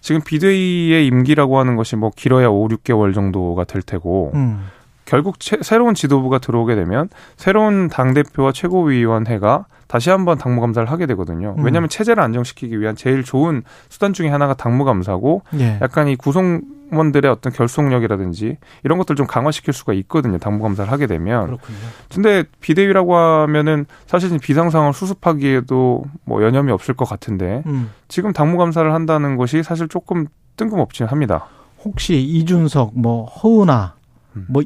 [0.00, 4.66] 지금 비대위의 임기라고 하는 것이 뭐 길어야 5, 6개월 정도가 될 테고 음.
[5.10, 11.06] 결국 채, 새로운 지도부가 들어오게 되면 새로운 당 대표와 최고위원회가 다시 한번 당무 감사를 하게
[11.06, 11.56] 되거든요.
[11.58, 11.64] 음.
[11.64, 15.80] 왜냐하면 체제를 안정시키기 위한 제일 좋은 수단 중에 하나가 당무 감사고 예.
[15.82, 20.38] 약간 이 구성원들의 어떤 결속력이라든지 이런 것들 좀 강화시킬 수가 있거든요.
[20.38, 21.46] 당무 감사를 하게 되면.
[21.46, 21.78] 그렇군요.
[22.14, 27.90] 근데 비대위라고 하면은 사실 비상상을 수습하기에도 뭐 여념이 없을 것 같은데 음.
[28.06, 31.48] 지금 당무 감사를 한다는 것이 사실 조금 뜬금없긴 합니다.
[31.84, 33.94] 혹시 이준석, 뭐 허은아,
[34.36, 34.46] 음.
[34.48, 34.62] 뭐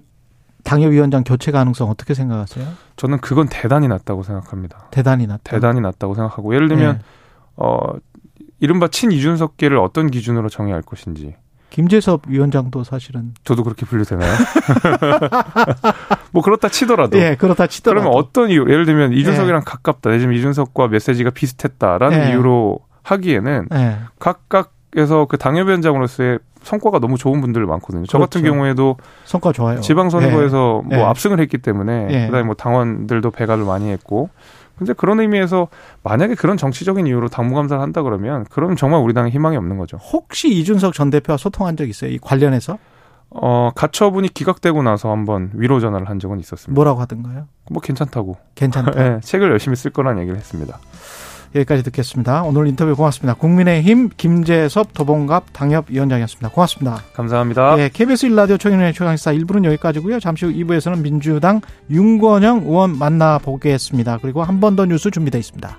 [0.64, 2.66] 당협위원장 교체 가능성 어떻게 생각하세요?
[2.96, 4.88] 저는 그건 대단히 낮다고 생각합니다.
[4.90, 5.52] 대단히 낮다.
[5.52, 7.04] 대단히 낮다고 생각하고 예를 들면 네.
[7.56, 7.78] 어
[8.60, 11.36] 이른바 친 이준석계를 어떤 기준으로 정의할 것인지.
[11.70, 14.32] 김재섭 위원장도 사실은 저도 그렇게 분류되나요?
[16.30, 17.18] 뭐 그렇다 치더라도.
[17.18, 18.02] 예, 그렇다 치더라도.
[18.02, 18.60] 그러면 어떤 이유?
[18.62, 19.64] 예를 들면 이준석이랑 예.
[19.64, 20.10] 가깝다.
[20.10, 22.30] 예를 들면 이준석과 메시지가 비슷했다라는 예.
[22.30, 23.98] 이유로 하기에는 예.
[24.20, 28.06] 각각 에서 그 당협위원장으로서의 성과가 너무 좋은 분들 많거든요.
[28.06, 28.30] 저 그렇죠.
[28.30, 29.80] 같은 경우에도 성과 좋아요.
[29.80, 30.96] 지방선거에서 네.
[30.96, 31.02] 뭐 네.
[31.02, 32.26] 압승을 했기 때문에 네.
[32.26, 34.30] 그다음에 뭐 당원들도 배가를 많이 했고
[34.78, 35.68] 근데 그런 의미에서
[36.02, 39.96] 만약에 그런 정치적인 이유로 당무감사를 한다 그러면 그럼 정말 우리 당에 희망이 없는 거죠.
[39.96, 42.10] 혹시 이준석 전 대표와 소통한 적 있어요?
[42.10, 42.78] 이 관련해서?
[43.30, 46.72] 어, 가처분이 기각되고 나서 한번 위로 전화를 한 적은 있었습니다.
[46.72, 47.46] 뭐라고 하던가요?
[47.70, 48.36] 뭐 괜찮다고.
[48.54, 48.92] 괜찮다.
[48.92, 50.78] 네, 책을 열심히 쓸 거란 얘기를 했습니다.
[51.54, 52.42] 여기까지 듣겠습니다.
[52.42, 53.34] 오늘 인터뷰 고맙습니다.
[53.34, 56.48] 국민의힘 김재섭 도봉갑 당협위원장이었습니다.
[56.50, 57.02] 고맙습니다.
[57.14, 57.76] 감사합니다.
[57.76, 60.18] 네, KBS 1라디오 총인의 최강시사 1부는 여기까지고요.
[60.20, 64.18] 잠시 후 2부에서는 민주당 윤건영 의원 만나보겠습니다.
[64.22, 65.78] 그리고 한 번 더 뉴스 준비되어 있습니다.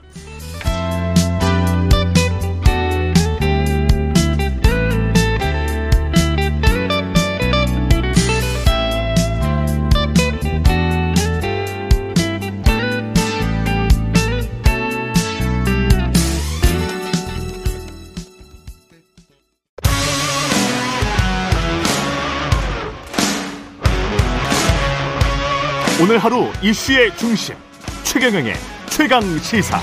[26.01, 27.55] 오늘 하루 이슈의 중심
[28.03, 28.53] 최경영의
[28.89, 29.79] 최강 시사.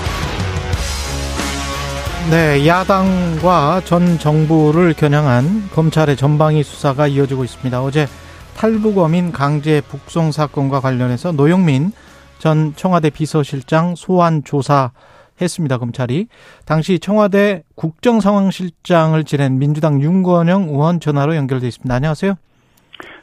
[2.29, 7.81] 네, 야당과 전 정부를 겨냥한 검찰의 전방위 수사가 이어지고 있습니다.
[7.81, 8.07] 어제
[8.55, 11.91] 탈북어민 강제 북송 사건과 관련해서 노영민
[12.37, 15.79] 전 청와대 비서실장 소환 조사했습니다.
[15.79, 16.27] 검찰이
[16.65, 21.95] 당시 청와대 국정상황실장을 지낸 민주당 윤건영 의원 전화로 연결돼 있습니다.
[21.95, 22.35] 안녕하세요.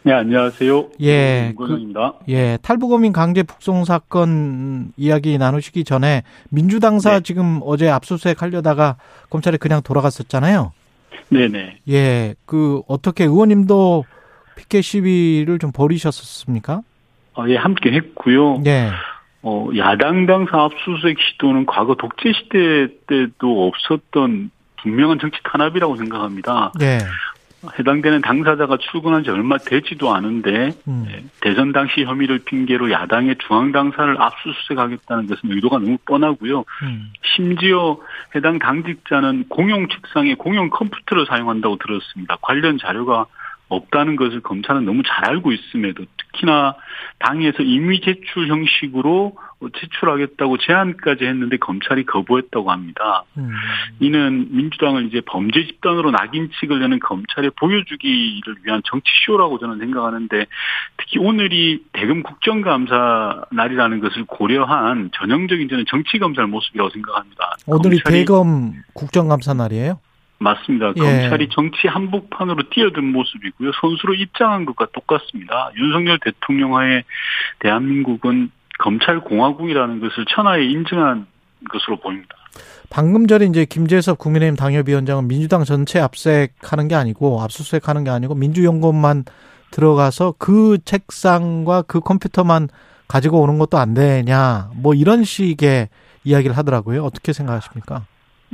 [0.02, 0.90] 네, 안녕하세요.
[1.02, 1.52] 예.
[1.56, 2.58] 권입니다 그, 예.
[2.62, 7.20] 탈북어민 강제 북송 사건 이야기 나누시기 전에 민주당사 네.
[7.20, 8.96] 지금 어제 압수수색 하려다가
[9.28, 10.72] 검찰에 그냥 돌아갔었잖아요.
[11.28, 11.78] 네네.
[11.88, 12.34] 예.
[12.46, 14.04] 그, 어떻게 의원님도
[14.56, 16.82] 피켓 시위를 좀 벌이셨습니까?
[17.34, 18.62] 어, 예, 함께 했고요.
[18.66, 18.90] 예.
[19.42, 24.50] 어, 야당 당사 압수수색 시도는 과거 독재 시대 때도 없었던
[24.82, 26.72] 분명한 정치 탄압이라고 생각합니다.
[26.78, 26.98] 네.
[27.78, 31.06] 해당되는 당사자가 출근한 지 얼마 되지도 않은데 음.
[31.10, 36.64] 예, 대선 당시 혐의를 핑계로 야당의 중앙 당사를 압수수색하겠다는 것은 의도가 너무 뻔하고요.
[36.82, 37.12] 음.
[37.22, 37.98] 심지어
[38.34, 42.36] 해당 당직자는 공용 책상에 공용 컴퓨터를 사용한다고 들었습니다.
[42.40, 43.26] 관련 자료가
[43.70, 46.74] 없다는 것을 검찰은 너무 잘 알고 있음에도 특히나
[47.20, 49.36] 당에서 임의 제출 형식으로
[49.78, 53.24] 제출하겠다고 제안까지 했는데 검찰이 거부했다고 합니다.
[53.36, 53.50] 음.
[54.00, 60.46] 이는 민주당을 이제 범죄 집단으로 낙인 찍으려는 검찰의 보여주기를 위한 정치 쇼라고 저는 생각하는데
[60.96, 67.56] 특히 오늘이 대검 국정감사 날이라는 것을 고려한 전형적인 저는 정치 검찰 모습이라고 생각합니다.
[67.66, 70.00] 오늘이 대검 국정감사 날이에요?
[70.40, 70.92] 맞습니다.
[70.96, 71.00] 예.
[71.00, 73.72] 검찰이 정치 한복판으로 뛰어든 모습이고요.
[73.80, 75.70] 선수로 입장한 것과 똑같습니다.
[75.76, 77.02] 윤석열 대통령 하에
[77.60, 81.26] 대한민국은 검찰 공화국이라는 것을 천하에 인정한
[81.70, 82.34] 것으로 보입니다.
[82.88, 89.24] 방금 전에 이제 김재섭 국민의힘 당협위원장은 민주당 전체 압색하는 게 아니고 압수수색하는 게 아니고 민주연구원만
[89.70, 92.68] 들어가서 그 책상과 그 컴퓨터만
[93.06, 95.90] 가지고 오는 것도 안 되냐 뭐 이런 식의
[96.24, 97.04] 이야기를 하더라고요.
[97.04, 98.06] 어떻게 생각하십니까?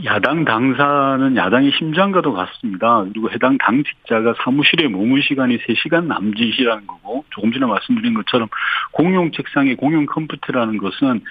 [0.04, 3.04] 야당 당사는 야당의 심장과도 같습니다.
[3.04, 8.48] 그리고 해당 당직자가 사무실에 머물 시간이 3시간 남짓이라는 거고 조금 전에 말씀드린 것처럼
[8.92, 11.22] 공용 책상에 공용 컴퓨터라는 것은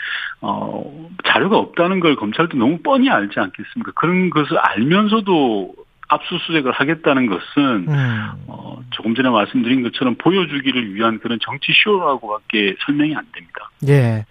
[0.41, 3.91] 어 자료가 없다는 걸 검찰도 너무 뻔히 알지 않겠습니까?
[3.95, 8.31] 그런 것을 알면서도 압수수색을 하겠다는 것은 음.
[8.47, 13.69] 어, 조금 전에 말씀드린 것처럼 보여주기를 위한 그런 정치 쇼라고밖에 설명이 안 됩니다.
[13.87, 14.25] 예,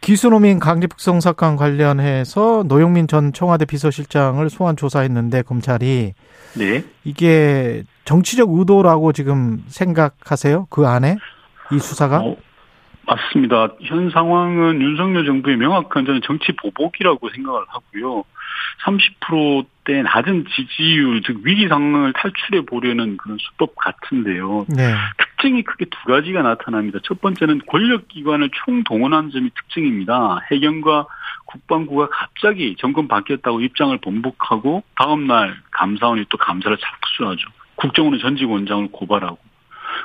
[0.00, 6.14] 기수노민 강제북송 사건 관련해서 노영민 전 청와대 비서실장을 소환 조사했는데 검찰이
[6.56, 10.66] 네 이게 정치적 의도라고 지금 생각하세요?
[10.70, 11.16] 그 안에
[11.72, 12.20] 이 수사가?
[12.20, 12.36] 어,
[13.06, 13.68] 맞습니다.
[13.82, 18.24] 현 상황은 윤석열 정부의 명확한 저는 정치 보복이라고 생각을 하고요.
[18.84, 24.66] 30%대 낮은 지지율, 즉 위기 상황을 탈출해 보려는 그런 수법 같은데요.
[24.68, 24.94] 네.
[25.18, 26.98] 특징이 크게 두 가지가 나타납니다.
[27.04, 30.40] 첫 번째는 권력기관을 총동원한 점이 특징입니다.
[30.50, 31.06] 해경과
[31.46, 37.48] 국방부가 갑자기 정권 바뀌었다고 입장을 번복하고 다음날 감사원이 또 감사를 착수하죠.
[37.76, 39.38] 국정원은 전직 원장을 고발하고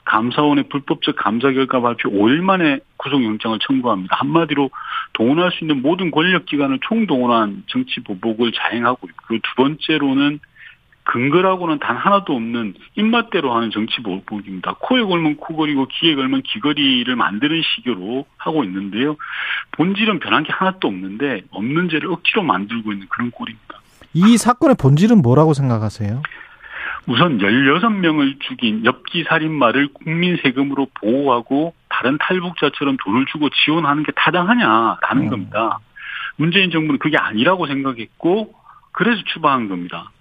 [0.06, 4.18] 감사원의 불법적 감사 결과 발표 5일 만에 구속영장을 청구합니다.
[4.18, 4.70] 한마디로
[5.14, 10.40] 동원할 수 있는 모든 권력기관을 총동원한 정치 보복을 자행하고 있고 두 번째로는
[11.06, 14.76] 근거라고는 단 하나도 없는 입맛대로 하는 정치 보복입니다.
[14.80, 19.18] 코에 걸면 코걸이고 귀에 걸면 귀걸이를 만드는 식으로 하고 있는데요.
[19.74, 23.82] 본질은 변한 게 하나도 없는데 없는 죄를 억지로 만들고 있는 그런 꼴입니다.
[24.14, 26.22] 이 사건의 본질은 뭐라고 생각하세요?
[27.08, 35.24] 우선 16명을 죽인 엽기 살인마를 국민 세금으로 보호하고 다른 탈북자처럼 돈을 주고 지원하는 게 타당하냐라는
[35.24, 35.30] 음.
[35.30, 35.80] 겁니다.
[36.36, 38.54] 문재인 정부는 그게 아니라고 생각했고
[38.92, 40.12] 그래서 추방한 겁니다.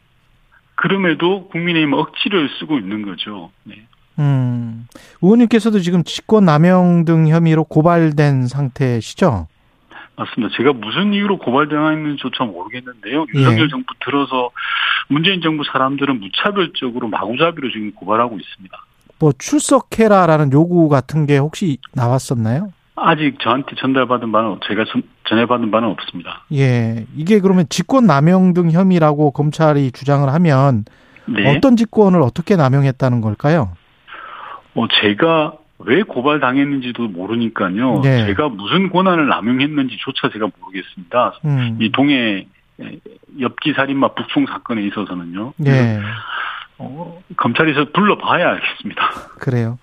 [0.74, 3.50] 그럼에도 국민의힘 억지를 쓰고 있는 거죠.
[3.64, 3.86] 네.
[4.18, 4.86] 음,
[5.22, 9.46] 의원님께서도 지금 직권 남용 등 혐의로 고발된 상태시죠?
[10.22, 10.54] 맞습니다.
[10.56, 13.26] 제가 무슨 이유로 고발당했는지조차 모르겠는데요.
[13.34, 13.68] 윤석열 예.
[13.68, 14.50] 정부 들어서
[15.08, 18.76] 문재인 정부 사람들은 무차별적으로 마구잡이로 지금 고발하고 있습니다.
[19.18, 22.72] 뭐 출석해라라는 요구 같은 게 혹시 나왔었나요?
[22.94, 24.84] 아직 저한테 전달받은 바는 제가
[25.28, 26.44] 전해받은 바는 없습니다.
[26.52, 30.84] 예, 이게 그러면 직권 남용 등 혐의라고 검찰이 주장을 하면
[31.26, 31.56] 네.
[31.56, 33.72] 어떤 직권을 어떻게 남용했다는 걸까요?
[34.74, 35.54] 뭐 제가
[35.84, 38.00] 왜 고발당했는지도 모르니까요.
[38.02, 38.26] 네.
[38.26, 41.34] 제가 무슨 권한을 남용했는지조차 제가 모르겠습니다.
[41.44, 41.78] 음.
[41.80, 42.46] 이 동해
[43.40, 45.54] 엽기 살인마 북송 사건에 있어서는요.
[45.56, 46.00] 네.
[46.78, 49.02] 어, 검찰에서 불러봐야 알겠습니다.
[49.38, 49.78] 그래요.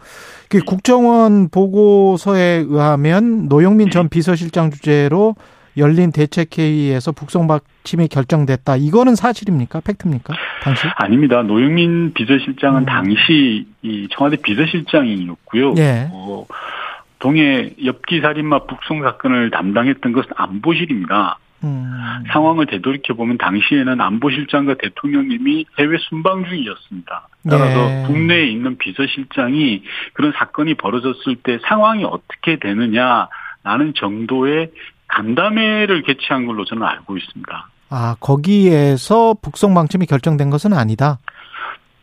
[0.50, 4.10] 그 국정원 보고서에 의하면 노영민 전 네.
[4.10, 5.36] 비서실장 주재로
[5.80, 8.76] 열린 대책회의에서 북송 받침이 결정됐다.
[8.76, 9.82] 이거는 사실입니까?
[9.82, 10.34] 팩트입니까?
[10.62, 10.88] 당시?
[10.96, 11.42] 아닙니다.
[11.42, 12.86] 노영민 비서실장은 음.
[12.86, 15.74] 당시 이 청와대 비서실장이었고요.
[15.78, 16.10] 예.
[16.12, 16.46] 어,
[17.20, 21.40] 동해 엽기 살인마 북송 사건을 담당했던 것은 안보실입니다.
[21.64, 22.24] 음.
[22.32, 27.28] 상황을 되돌이켜 보면 당시에는 안보실장과 대통령님이 해외 순방 중이었습니다.
[27.50, 28.04] 따라서 네.
[28.08, 33.28] 국내에 있는 비서실장이 그런 사건이 벌어졌을 때 상황이 어떻게 되느냐
[33.64, 34.72] 라는 정도의
[35.10, 37.70] 간담회를 개최한 걸로 저는 알고 있습니다.
[37.90, 41.20] 아, 거기에서 북송 방침이 결정된 것은 아니다?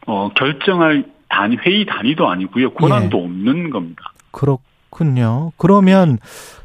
[0.07, 2.75] 어, 결정할 단, 회의 단위도 아니고요.
[2.75, 3.25] 권한도 예.
[3.25, 4.03] 없는 겁니다.
[4.31, 5.53] 그렇군요.
[5.57, 6.19] 그러면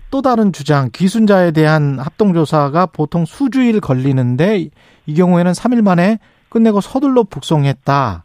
[0.09, 4.69] 또 다른 주장, 기순자에 대한 합동조사가 보통 수주일 걸리는데
[5.05, 6.19] 이 경우에는 3일 만에
[6.49, 8.23] 끝내고 서둘러 북송했다.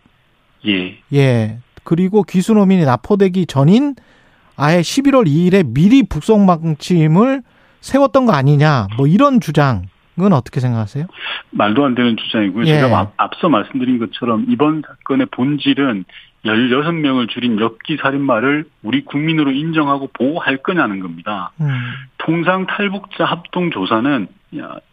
[0.66, 0.98] 예.
[1.14, 1.58] 예.
[1.84, 3.94] 그리고 귀순호민이 납포되기 전인
[4.56, 7.42] 아예 11월 2일에 미리 북송 방침을
[7.80, 11.06] 세웠던 거 아니냐 뭐 이런 주장은 어떻게 생각하세요?
[11.50, 12.66] 말도 안 되는 주장이고요.
[12.66, 12.80] 예.
[12.80, 16.04] 제가 앞서 말씀드린 것처럼 이번 사건의 본질은
[16.44, 21.50] 16명을 줄인 엽기 살인마를 우리 국민으로 인정하고 보호할 거냐는 겁니다.
[21.60, 21.68] 음.
[22.18, 24.28] 통상 탈북자 합동 조사는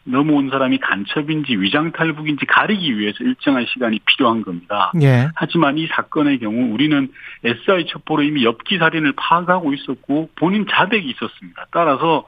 [0.04, 4.92] 넘어온 사람이 간첩인지 위장 탈북인지 가리기 위해서 일정한 시간이 필요한 겁니다.
[5.02, 5.30] 예.
[5.36, 7.10] 하지만 이 사건의 경우 우리는
[7.44, 11.68] SI 첩보로 이미 엽기 살인을 파악하고 있었고 본인 자백이 있었습니다.
[11.72, 12.26] 따라서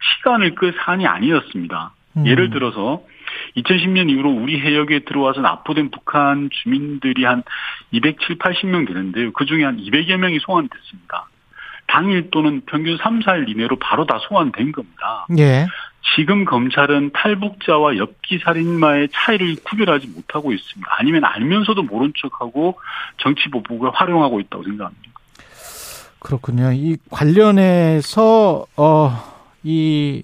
[0.00, 1.92] 시간을 끌 사안이 아니었습니다.
[2.16, 2.26] 음.
[2.26, 3.02] 예를 들어서
[3.56, 7.42] 2010년 이후로 우리 해역에 들어와서 납포된 북한 주민들이 한
[7.92, 9.32] 270, 80명 되는데요.
[9.32, 11.28] 그 중에 한 200여 명이 소환됐습니다.
[11.86, 15.26] 당일 또는 평균 3, 4일 이내로 바로 다 소환된 겁니다.
[15.38, 15.66] 예.
[16.16, 20.88] 지금 검찰은 탈북자와 엽기 살인마의 차이를 구별하지 못하고 있습니다.
[20.98, 22.78] 아니면 알면서도 모른 척하고
[23.18, 25.10] 정치 보복을 활용하고 있다고 생각합니다.
[26.20, 26.72] 그렇군요.
[26.72, 30.22] 이 관련해서 어 이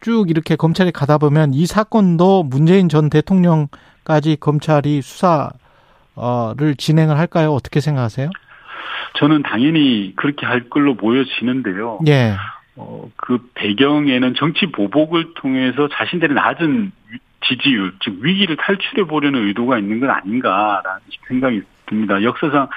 [0.00, 5.50] 쭉 이렇게 검찰이 가다 보면 이 사건도 문재인 전 대통령까지 검찰이 수사를
[6.76, 7.52] 진행을 할까요?
[7.52, 8.30] 어떻게 생각하세요?
[9.18, 12.00] 저는 당연히 그렇게 할 걸로 보여지는데요.
[12.06, 12.34] 예.
[12.76, 16.92] 어, 그 배경에는 정치 보복을 통해서 자신들의 낮은
[17.48, 22.22] 지지율, 즉 위기를 탈출해 보려는 의도가 있는 건 아닌가라는 생각이 듭니다.
[22.22, 22.68] 역사상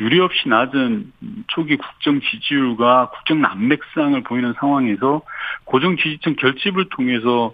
[0.00, 1.12] 유례 없이 낮은
[1.48, 5.22] 초기 국정 지지율과 국정 난맥상을 보이는 상황에서
[5.64, 7.52] 고정 지지층 결집을 통해서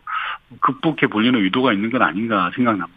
[0.61, 2.97] 극복해 보려는 의도가 있는 건 아닌가 생각납니다.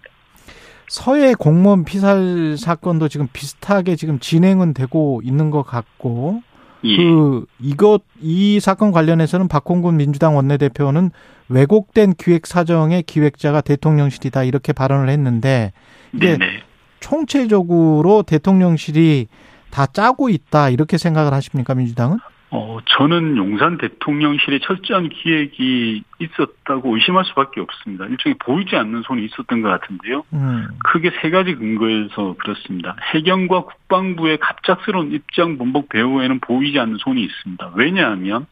[0.88, 6.41] 서해 공무원 피살 사건도 지금 비슷하게 지금 진행은 되고 있는 것 같고
[6.84, 6.97] 예.
[6.97, 11.11] 그 이것 이 사건 관련해서는 박홍근 민주당 원내대표는
[11.49, 15.74] 왜곡된 기획 사정의 기획자가 대통령실이다 이렇게 발언을 했는데
[16.13, 16.63] 이게 네네.
[17.00, 19.28] 총체적으로 대통령실이
[19.72, 22.18] 다 짜고 있다 이렇게 생각을 하십니까 민주당은?
[22.52, 28.06] 어, 저는 용산 대통령실에 철저한 기획이 있었다고 의심할 수밖에 없습니다.
[28.06, 30.24] 일종의 보이지 않는 손이 있었던 것 같은데요.
[30.34, 30.68] 음.
[30.84, 32.95] 크게 세 가지 근거에서 그렇습니다.
[33.14, 37.74] 해경과 국방부의 갑작스러운 입장 번복 배후에는 보이지 않는 손이 있습니다.
[37.76, 38.47] 왜냐하면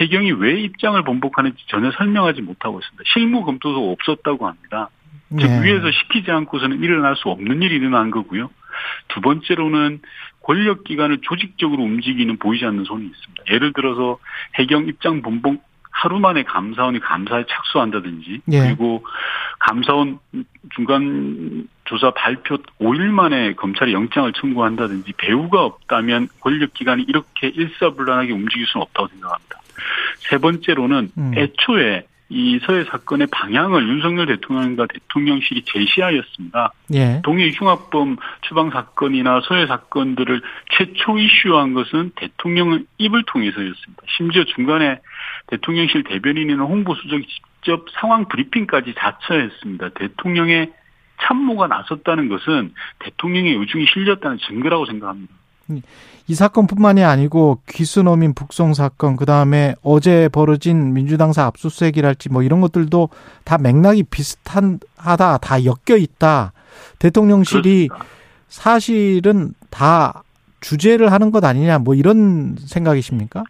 [0.00, 3.04] 해경이 왜 입장을 번복하는지 전혀 설명하지 못하고 있습니다.
[3.12, 4.88] 실무 검토도 없었다고 합니다.
[5.30, 5.62] 즉 네.
[5.62, 8.50] 위에서 시키지 않고서는 일어날 수 없는 일이 일어난 거고요.
[9.08, 10.00] 두 번째로는
[10.42, 13.44] 권력 기관을 조직적으로 움직이는 보이지 않는 손이 있습니다.
[13.50, 14.18] 예를 들어서
[14.54, 15.60] 해경 입장 본봉
[15.90, 18.60] 하루 만에 감사원이 감사에 착수한다든지 예.
[18.60, 19.04] 그리고
[19.58, 20.18] 감사원
[20.74, 28.66] 중간 조사 발표 5일 만에 검찰이 영장을 청구한다든지 배우가 없다면 권력 기관이 이렇게 일사불란하게 움직일
[28.66, 29.60] 수는 없다고 생각합니다.
[30.18, 31.32] 세 번째로는 음.
[31.36, 36.72] 애초에 이 서해 사건의 방향을 윤석열 대통령과 대통령실이 제시하였습니다.
[36.94, 37.22] 예.
[37.24, 44.02] 동해 흉악범 추방 사건이나 서해 사건들을 최초 이슈한 것은 대통령의 입을 통해서였습니다.
[44.16, 45.00] 심지어 중간에
[45.46, 49.90] 대통령실 대변인이나 홍보수석이 직접 상황 브리핑까지 자처했습니다.
[49.90, 50.72] 대통령의
[51.22, 55.32] 참모가 나섰다는 것은 대통령의 의중이 실렸다는 증거라고 생각합니다.
[56.26, 63.08] 이 사건뿐만이 아니고 귀순어민 북송 사건 그다음에 어제 벌어진 민주당사 압수수색이랄지 뭐 이런 것들도
[63.44, 66.52] 다 맥락이 비슷하다 다 엮여 있다.
[66.98, 68.18] 대통령실이 그렇습니다.
[68.48, 70.22] 사실은 다
[70.60, 73.44] 주제를 하는 것 아니냐 뭐 이런 생각이십니까?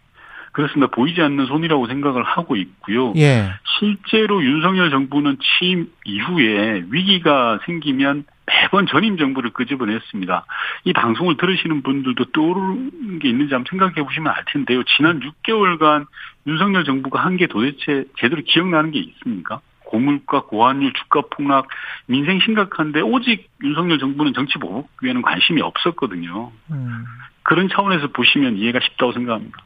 [0.59, 0.93] 그렇습니다.
[0.93, 3.13] 보이지 않는 손이라고 생각을 하고 있고요.
[3.15, 3.49] 예.
[3.79, 10.45] 실제로 윤석열 정부는 취임 이후에 위기가 생기면 매번 전임 정부를 끄집어냈습니다.
[10.83, 14.83] 이 방송을 들으시는 분들도 떠오르는 게 있는지 한번 생각해 보시면 알 텐데요.
[14.97, 16.07] 지난 6개월간
[16.45, 19.61] 윤석열 정부가 한 게 도대체 제대로 기억나는 게 있습니까?
[19.85, 21.69] 고물가, 고환율, 주가 폭락,
[22.05, 26.51] 민생 심각한데 오직 윤석열 정부는 정치 보복에는 관심이 없었거든요.
[26.71, 27.05] 음.
[27.43, 29.57] 그런 차원에서 보시면 이해가 쉽다고 생각합니다.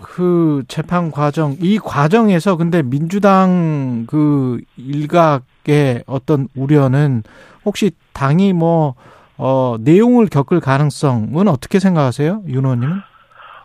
[0.00, 7.22] 그 재판 과정 이 과정에서 근데 민주당 그 일각의 어떤 우려는
[7.64, 8.94] 혹시 당이 뭐
[9.36, 13.00] 어, 내용을 겪을 가능성은 어떻게 생각하세요, 윤 의원님은?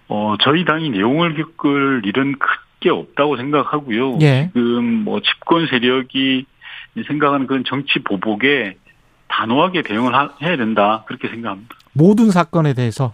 [0.09, 4.19] 어, 저희 당이 내용을 겪을 일은 크게 없다고 생각하고요.
[4.21, 4.51] 예.
[4.53, 6.45] 지금 뭐 집권 세력이
[7.07, 8.77] 생각하는 그런 정치 보복에
[9.27, 10.13] 단호하게 대응을
[10.43, 11.75] 해야 된다 그렇게 생각합니다.
[11.93, 13.13] 모든 사건에 대해서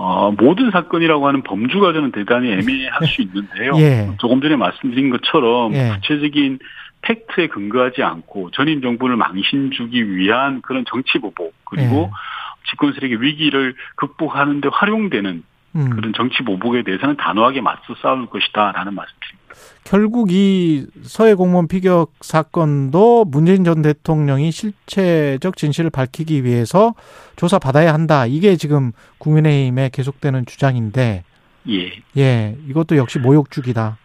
[0.00, 3.72] 어, 모든 사건이라고 하는 범주가 저는 대단히 애매할 수 있는데요.
[3.78, 4.08] 예.
[4.18, 5.90] 조금 전에 말씀드린 것처럼 예.
[5.94, 6.60] 구체적인
[7.02, 12.70] 팩트에 근거하지 않고 전임 정부를 망신 주기 위한 그런 정치 보복 그리고 예.
[12.70, 15.42] 집권 세력의 위기를 극복하는 데 활용되는
[15.74, 15.90] 음.
[15.90, 19.37] 그런 정치 보복에 대해서는 단호하게 맞서 싸울 것이다라는 말씀드립니다.
[19.84, 26.94] 결국 이 서해 공무원 피격 사건도 문재인 전 대통령이 실체적 진실을 밝히기 위해서
[27.36, 28.26] 조사 받아야 한다.
[28.26, 31.24] 이게 지금 국민의힘에 계속되는 주장인데,
[31.70, 33.98] 예, 예, 이것도 역시 모욕죽이다.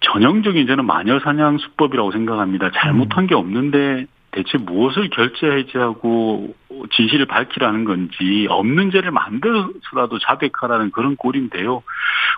[0.00, 2.70] 전형적인 저는 마녀 사냥 수법이라고 생각합니다.
[2.74, 3.26] 잘못한 음.
[3.26, 4.06] 게 없는데
[4.38, 6.54] 대체 무엇을 결제해지하고
[6.92, 11.82] 진실을 밝히라는 건지 없는 죄를 만들어서라도 자백하라는 그런 꼴인데요.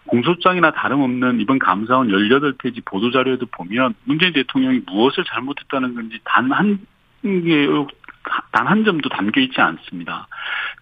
[0.06, 6.78] 공소장이나 다름없는 이번 감사원 18페이지 보도자료에도 보면 문재인 대통령이 무엇을 잘못했다는 건지 단 한
[7.22, 7.66] 개,
[8.52, 10.26] 단한 점도 담겨 있지 않습니다.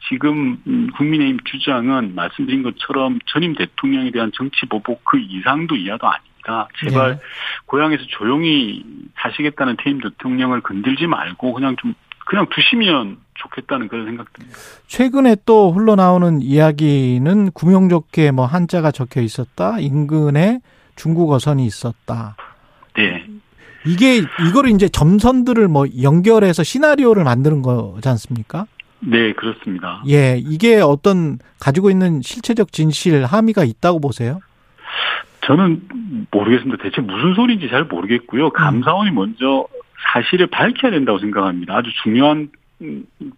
[0.08, 6.27] 지금 국민의힘 주장은 말씀드린 것처럼 전임 대통령에 대한 정치 보복 그 이상도 이하도 아닙니다.
[6.48, 7.20] 있으니까 제발 네.
[7.66, 8.82] 고향에서 조용히
[9.20, 11.94] 사시겠다는 퇴임 대통령을 건들지 말고 그냥 좀
[12.26, 14.56] 그냥 두시면 좋겠다는 그런 생각듭니다.
[14.86, 19.78] 최근에 또 흘러나오는 이야기는 구명조끼에 뭐 한자가 적혀 있었다.
[19.78, 20.60] 인근에
[20.96, 22.36] 중국 어선이 있었다.
[22.96, 23.24] 네.
[23.86, 28.66] 이게 이거를 이제 점선들을 뭐 연결해서 시나리오를 만드는 거지 않습니까?
[29.00, 30.02] 네, 그렇습니다.
[30.08, 34.40] 예, 이게 어떤 가지고 있는 실체적 진실 함의가 있다고 보세요?
[35.42, 35.82] 저는
[36.30, 36.82] 모르겠습니다.
[36.82, 38.50] 대체 무슨 소리인지 잘 모르겠고요.
[38.50, 39.66] 감사원이 먼저
[40.12, 41.76] 사실을 밝혀야 된다고 생각합니다.
[41.76, 42.50] 아주 중요한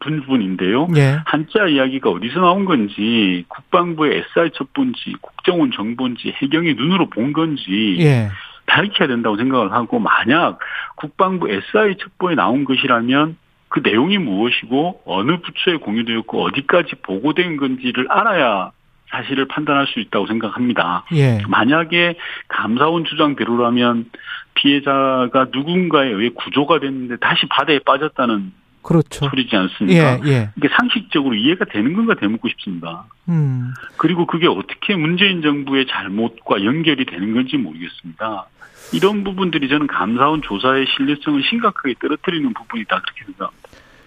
[0.00, 0.88] 부분인데요.
[0.96, 1.20] 예.
[1.24, 8.28] 한자 이야기가 어디서 나온 건지 국방부의 SR 첩본지 국정원 정본지 해경이 눈으로 본 건지 예.
[8.66, 10.58] 밝혀야 된다고 생각을 하고 만약
[10.96, 13.36] 국방부 SI 첩보에 나온 것이라면
[13.68, 18.72] 그 내용이 무엇이고 어느 부처에 공유되었고 어디까지 보고된 건지를 알아야
[19.10, 21.04] 사실을 판단할 수 있다고 생각합니다.
[21.12, 21.40] 예.
[21.48, 22.14] 만약에
[22.48, 24.10] 감사원 주장대로라면
[24.54, 28.52] 피해자가 누군가에 의해 구조가 됐는데 다시 바다에 빠졌다는
[28.82, 29.28] 그렇죠.
[29.28, 30.20] 소리지 않습니까?
[30.24, 30.50] 예, 예.
[30.56, 33.04] 이게 상식적으로 이해가 되는 건가 되묻고 싶습니다.
[33.28, 33.72] 음.
[33.96, 38.46] 그리고 그게 어떻게 문재인 정부의 잘못과 연결이 되는 건지 모르겠습니다.
[38.92, 43.60] 이런 부분들이 저는 감사원 조사의 신뢰성을 심각하게 떨어뜨리는 부분이다 그렇게 생각합니다.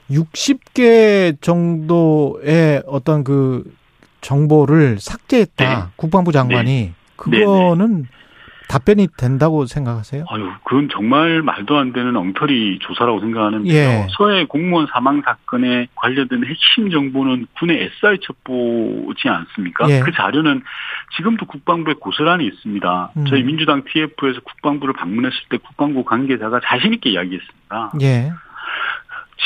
[0.10, 3.64] 60개 정도의 어떤 그
[4.24, 5.92] 정보를 삭제했다 네.
[5.96, 6.94] 국방부 장관이 네.
[7.16, 8.08] 그거는 네, 네.
[8.68, 10.26] 답변이 된다고 생각하세요?
[10.30, 13.74] 아유, 그건 정말 말도 안 되는 엉터리 조사라고 생각하는데요.
[13.74, 14.08] 예.
[14.18, 19.88] 서해 공무원 사망 사건에 관련된 핵심 정보는 군의 SI 첩보지 않습니까?
[19.90, 20.00] 예.
[20.00, 20.64] 그 자료는
[21.16, 23.12] 지금도 국방부에 고스란히 있습니다.
[23.18, 23.26] 음.
[23.26, 27.92] 저희 민주당 TF에서 국방부를 방문했을 때 국방부 관계자가 자신 있게 이야기했습니다.
[28.02, 28.32] 예.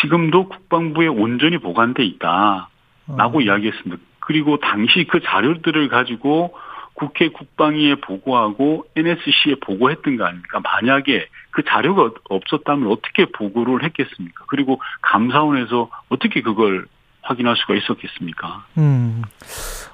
[0.02, 2.70] 지금도 국방부에 온전히 보관돼 있다.
[3.16, 3.42] 라고 어.
[3.42, 3.98] 이야기했습니다.
[4.28, 6.54] 그리고 당시 그 자료들을 가지고
[6.96, 10.60] 국회 국방위에 보고하고 NSC에 보고했던 거 아닙니까?
[10.60, 14.44] 만약에 그 자료가 없었다면 어떻게 보고를 했겠습니까?
[14.50, 16.88] 그리고 감사원에서 어떻게 그걸
[17.22, 18.66] 확인할 수가 있었겠습니까?
[18.80, 19.22] 음,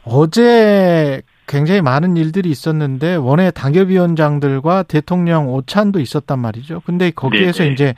[0.03, 6.81] 어제 굉장히 많은 일들이 있었는데 원외 당협위원장들과 대통령 오찬도 있었단 말이죠.
[6.87, 7.73] 근데 거기에서 네네.
[7.73, 7.93] 이제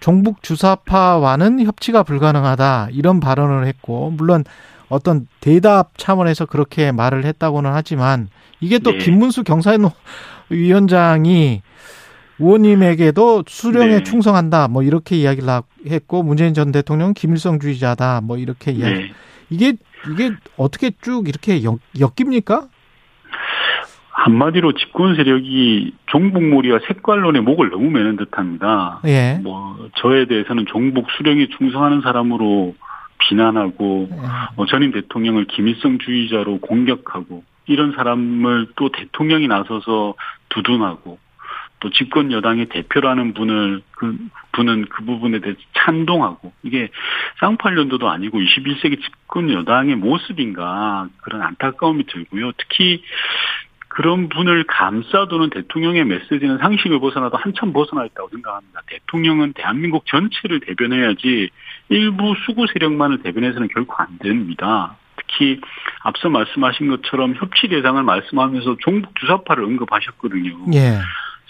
[0.00, 4.44] 종북 주사파와는 협치가 불가능하다 이런 발언을 했고 물론
[4.90, 8.28] 어떤 대답 차원에서 그렇게 말을 했다고는 하지만
[8.60, 8.98] 이게 또 네.
[8.98, 9.44] 김문수
[10.50, 11.62] 경사위원장이
[12.38, 14.02] 의원님에게도 수령에 네.
[14.02, 15.48] 충성한다 뭐 이렇게 이야기를
[15.86, 19.12] 했고 문재인 전 대통령 김일성주의자다 뭐 이렇게 이야기 네.
[19.48, 19.74] 이게
[20.10, 22.68] 이게 어떻게 쭉 이렇게 엮, 엮입니까?
[24.10, 29.00] 한마디로 집권 세력이 종북몰이와 색깔론의 목을 너무 매는 듯합니다.
[29.06, 29.38] 예.
[29.42, 32.74] 뭐 저에 대해서는 종북 수령에 충성하는 사람으로
[33.20, 34.16] 비난하고 예.
[34.56, 40.14] 어, 전임 대통령을 김일성주의자로 공격하고 이런 사람을 또 대통령이 나서서
[40.48, 41.18] 두둔하고
[41.80, 44.16] 또 집권 여당의 대표라는 분을 그
[44.52, 46.90] 분은 그 부분에 대해 찬동하고 이게
[47.40, 52.52] 쌍팔년도도 아니고 21세기 집권 여당의 모습인가 그런 안타까움이 들고요.
[52.58, 53.02] 특히
[53.88, 58.82] 그런 분을 감싸두는 대통령의 메시지는 상식을 벗어나도 한참 벗어나 있다고 생각합니다.
[58.86, 61.50] 대통령은 대한민국 전체를 대변해야지
[61.90, 64.96] 일부 수구 세력만을 대변해서는 결코 안 됩니다.
[65.16, 65.60] 특히
[66.02, 70.56] 앞서 말씀하신 것처럼 협치 대상을 말씀하면서 종북 주사파를 언급하셨거든요.
[70.74, 70.98] 예.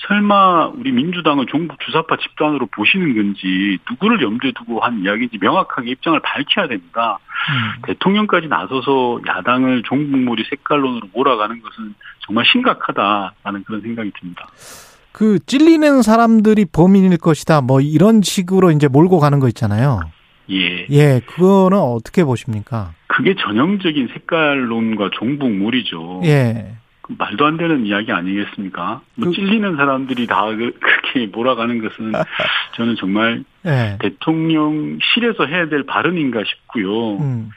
[0.08, 6.18] 설마 우리 민주당을 종북 주사파 집단으로 보시는 건지 누구를 염두에 두고 한 이야기인지 명확하게 입장을
[6.20, 7.18] 밝혀야 됩니다.
[7.50, 7.82] 음.
[7.86, 11.94] 대통령까지 나서서 야당을 종북몰이 색깔론으로 몰아가는 것은
[12.26, 14.46] 정말 심각하다라는 그런 생각이 듭니다.
[15.12, 17.60] 그 찔리는 사람들이 범인일 것이다.
[17.60, 20.00] 뭐 이런 식으로 이제 몰고 가는 거 있잖아요.
[20.50, 20.86] 예.
[20.90, 22.92] 예, 그거는 어떻게 보십니까?
[23.06, 26.22] 그게 전형적인 색깔론과 종북물이죠.
[26.24, 26.76] 예.
[27.02, 29.02] 그 말도 안 되는 이야기 아니겠습니까?
[29.14, 29.34] 뭐 그...
[29.34, 32.12] 찔리는 사람들이 다 그, 그렇게 몰아가는 것은
[32.76, 33.98] 저는 정말 예.
[34.00, 37.18] 대통령실에서 해야 될 발언인가 싶고요.
[37.18, 37.50] 음.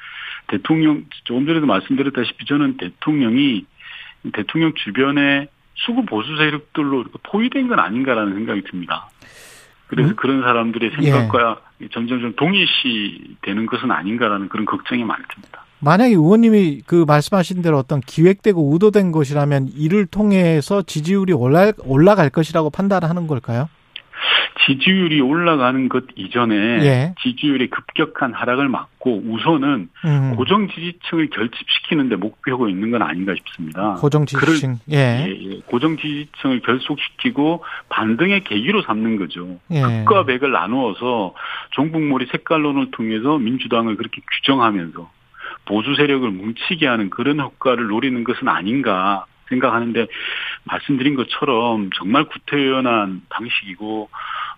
[0.47, 3.65] 대통령 조금 전에도 말씀드렸다시피 저는 대통령이
[4.33, 9.09] 대통령 주변에 수구 보수 세력들로 포위된 건 아닌가라는 생각이 듭니다.
[9.93, 10.15] 그래서 음?
[10.15, 11.87] 그런 사람들의 생각과 예.
[11.89, 15.63] 점점점 동일시 되는 것은 아닌가라는 그런 걱정이 많이 듭니다.
[15.79, 22.69] 만약에 의원님이 그 말씀하신 대로 어떤 기획되고 의도된 것이라면 이를 통해서 지지율이 올라, 올라갈 것이라고
[22.69, 23.67] 판단하는 걸까요?
[24.65, 27.15] 지지율이 올라가는 것 이전에 예.
[27.21, 30.35] 지지율의 급격한 하락을 막고 우선은 음.
[30.35, 33.95] 고정 지지층을 결집시키는 데 목표가 있는 건 아닌가 싶습니다.
[33.95, 34.79] 고정 지지층.
[34.91, 35.25] 예.
[35.27, 35.59] 예, 예.
[35.65, 39.59] 고정 지지층을 결속시키고 반등의 계기로 삼는 거죠.
[39.71, 39.81] 예.
[39.81, 41.33] 극과 백을 나누어서
[41.71, 45.09] 종북몰이 색깔론을 통해서 민주당을 그렇게 규정하면서
[45.65, 50.07] 보수 세력을 뭉치게 하는 그런 효과를 노리는 것은 아닌가 생각하는데
[50.65, 54.09] 말씀드린 것처럼 정말 구태연한 방식이고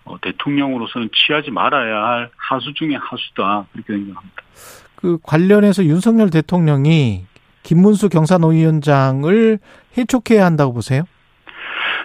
[0.04, 4.42] 어, 대통령으로서는 취하지 말아야 할 하수 중의 하수다 그렇게 생각합니다.
[4.94, 7.24] 그 관련해서 윤석열 대통령이
[7.62, 9.58] 김문수 경사노위원장을
[9.98, 11.02] 해촉해야 한다고 보세요?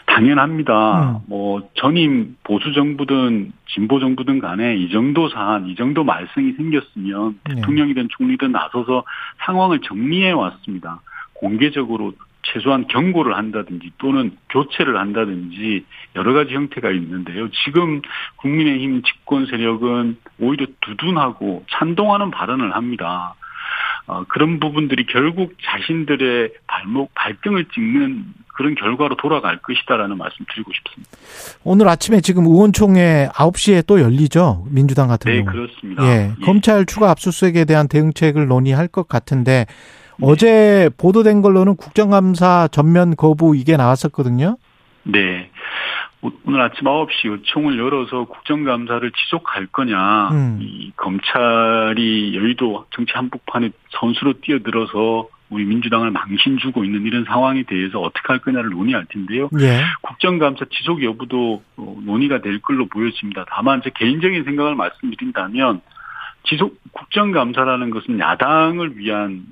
[0.08, 1.12] 당연합니다.
[1.12, 1.18] 음.
[1.28, 7.56] 뭐 전임 보수 정부든 진보 정부든 간에 이 정도 사안, 이 정도 말썽이 생겼으면 네.
[7.56, 9.04] 대통령이든 총리든 나서서
[9.46, 11.00] 상황을 정리해 왔습니다.
[11.34, 12.14] 공개적으로
[12.44, 15.86] 최소한 경고를 한다든지 또는 교체를 한다든지
[16.16, 17.50] 여러 가지 형태가 있는데요.
[17.66, 18.02] 지금
[18.38, 23.36] 국민의힘 집권 세력은 오히려 두둔하고 찬동하는 발언을 합니다.
[24.08, 31.12] 어, 그런 부분들이 결국 자신들의 발목, 발등을 찍는 그런 결과로 돌아갈 것이다라는 말씀 드리고 싶습니다.
[31.64, 34.66] 오늘 아침에 지금 의원총회 9시에 또 열리죠?
[34.70, 35.52] 민주당 같은 네, 경우.
[35.52, 36.04] 네, 그렇습니다.
[36.06, 36.46] 예, 예.
[36.46, 40.01] 검찰 추가 압수수색에 대한 대응책을 논의할 것 같은데 네.
[40.22, 44.58] 어제 보도된 걸로는 국정감사 전면 거부 이게 나왔었거든요.
[45.04, 45.50] 네.
[46.46, 50.60] 오늘 아침 9시 의총을 열어서 국정감사를 지속할 거냐, 음.
[50.62, 58.00] 이 검찰이 여의도 정치 한복판에 선수로 뛰어들어서 우리 민주당을 망신 주고 있는 이런 상황에 대해서
[58.00, 59.50] 어떻게 할 거냐를 논의할 텐데요.
[59.60, 59.82] 예.
[60.02, 63.46] 국정감사 지속 여부도 어, 논의가 될 걸로 보여집니다.
[63.50, 65.82] 다만 제 개인적인 생각을 말씀드린다면
[66.44, 69.44] 지속 국정감사라는 것은 야당을 위한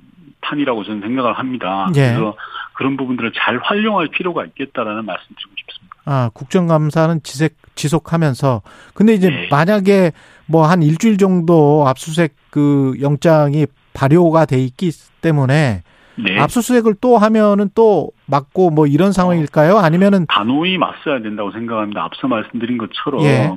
[0.42, 1.90] 판이라고 저는 생각을 합니다.
[1.96, 2.14] 예.
[2.14, 2.36] 그래서
[2.74, 5.96] 그런 부분들을 잘 활용할 필요가 있겠다라는 말씀드리고 싶습니다.
[6.06, 8.62] 아, 국정감사는 지색, 지속하면서.
[8.94, 9.48] 근데 이제 네.
[9.52, 10.12] 만약에
[10.48, 15.84] 뭐 한 일주일 정도 압수수색 그 영장이 발효가 돼 있기 때문에
[16.16, 16.40] 네.
[16.40, 19.78] 압수수색을 또 하면은 또 맞고 뭐 이런 상황일까요?
[19.78, 22.04] 아니면은 단호히 맞서야 된다고 생각합니다.
[22.04, 23.52] 앞서 말씀드린 것처럼 예.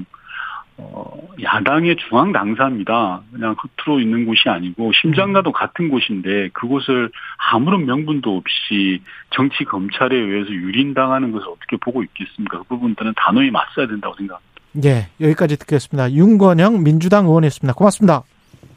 [0.92, 3.22] 어, 야당의 중앙 당사입니다.
[3.32, 5.52] 그냥 겉으로 있는 곳이 아니고 심장과도 음.
[5.52, 12.58] 같은 곳인데 그곳을 아무런 명분도 없이 정치 검찰에 의해서 유린당하는 것을 어떻게 보고 있겠습니까?
[12.58, 14.52] 그 부분들은 단호히 맞서야 된다고 생각합니다.
[14.72, 16.12] 네, 여기까지 듣겠습니다.
[16.12, 17.74] 윤건영 민주당 의원이었습니다.
[17.74, 18.22] 고맙습니다.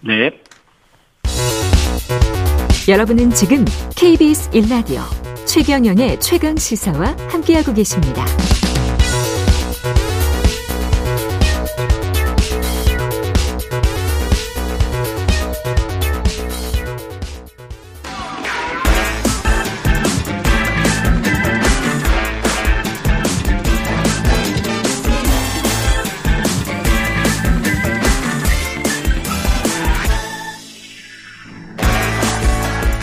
[0.02, 0.32] 네.
[2.88, 3.66] 여러분은 지금
[3.98, 5.02] KBS 1라디오
[5.48, 8.26] 최경영의 최강 시사와 함께하고 계십니다.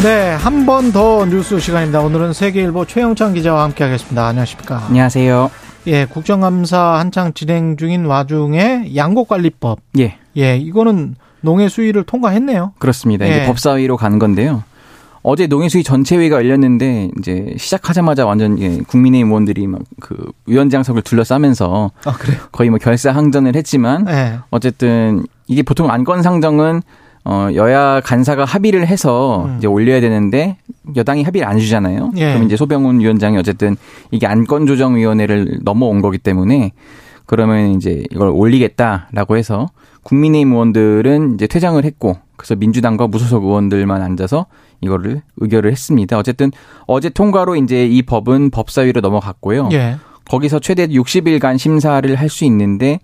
[0.02, 2.00] 네, 한 번 더 뉴스 시간입니다.
[2.00, 4.26] 오늘은 세계일보 최영찬 기자와 함께 하겠습니다.
[4.26, 4.84] 안녕하십니까.
[4.88, 5.50] 안녕하세요.
[5.86, 9.78] 예, 국정감사 한창 진행 중인 와중에 양곡관리법.
[9.98, 10.16] 예.
[10.36, 12.72] 예, 이거는 농해 수위를 통과했네요.
[12.78, 13.26] 그렇습니다.
[13.26, 13.30] 예.
[13.30, 14.64] 이제 법사위로 간 건데요.
[15.24, 22.12] 어제 농해수위 전체회의가 열렸는데 이제 시작하자마자 완전 예, 국민의힘 의원들이 막 그 위원장석을 둘러싸면서 아,
[22.12, 22.38] 그래요?
[22.50, 24.36] 거의 뭐 결사 항전을 했지만 네.
[24.50, 26.82] 어쨌든 이게 보통 안건 상정은
[27.24, 29.56] 어, 여야 간사가 합의를 해서 음.
[29.58, 30.56] 이제 올려야 되는데
[30.96, 32.10] 여당이 합의를 안 주잖아요.
[32.16, 32.32] 예.
[32.32, 33.76] 그럼 이제 소병훈 위원장이 어쨌든
[34.10, 36.72] 이게 안건조정위원회를 넘어온 거기 때문에
[37.26, 39.68] 그러면 이제 이걸 올리겠다라고 해서
[40.02, 44.46] 국민의힘 의원들은 이제 퇴장을 했고 그래서 민주당과 무소속 의원들만 앉아서
[44.80, 46.18] 이거를 의결을 했습니다.
[46.18, 46.50] 어쨌든
[46.88, 49.68] 어제 통과로 이제 이 법은 법사위로 넘어갔고요.
[49.72, 49.96] 예.
[50.28, 52.98] 거기서 최대 60일간 심사를 할 수 있는데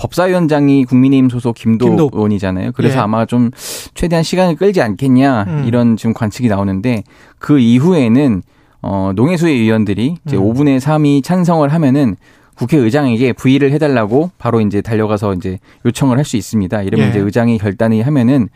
[0.00, 2.10] 법사위원장이 국민의힘 소속 김도, 김도.
[2.14, 2.72] 의원이잖아요.
[2.72, 3.00] 그래서 예.
[3.00, 3.50] 아마 좀
[3.94, 5.64] 최대한 시간을 끌지 않겠냐 음.
[5.66, 7.04] 이런 지금 관측이 나오는데
[7.38, 8.42] 그 이후에는
[8.82, 10.42] 어 농해수의 의원들이 이제 음.
[10.42, 12.16] 5분의 3이 찬성을 하면은
[12.56, 16.82] 국회의장에게 부의를 해달라고 바로 이제 달려가서 이제 요청을 할 수 있습니다.
[16.82, 17.10] 이러면 예.
[17.10, 18.48] 이제 의장이 결단이 하면은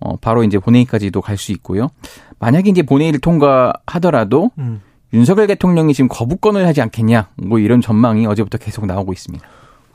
[0.00, 1.88] 어 바로 이제 본회의까지도 갈 수 있고요.
[2.40, 4.80] 만약에 이제 본회의를 통과하더라도 음.
[5.12, 9.46] 윤석열 대통령이 지금 거부권을 하지 않겠냐 뭐 이런 전망이 어제부터 계속 나오고 있습니다.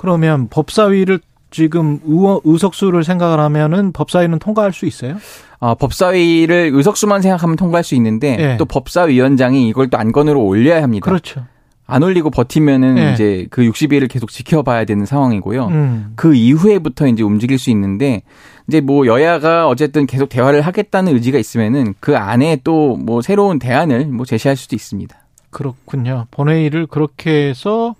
[0.03, 5.15] 그러면 법사위를 지금 의원 의석수를 생각을 하면은 법사위는 통과할 수 있어요?
[5.61, 8.57] 아, 법사위를 의석수만 생각하면 통과할 수 있는데 네.
[8.57, 11.05] 또 법사위원장이 이걸 또 안건으로 올려야 합니다.
[11.05, 11.45] 그렇죠.
[11.85, 13.13] 안 올리고 버티면은 네.
[13.13, 15.67] 이제 그 60일을 계속 지켜봐야 되는 상황이고요.
[15.67, 16.11] 음.
[16.17, 18.23] 그 이후에부터 이제 움직일 수 있는데
[18.67, 24.07] 이제 뭐 여야가 어쨌든 계속 대화를 하겠다는 의지가 있으면은 그 안에 또 뭐 새로운 대안을
[24.07, 25.15] 뭐 제시할 수도 있습니다.
[25.49, 26.25] 그렇군요.
[26.31, 27.95] 본회의를 그렇게 해서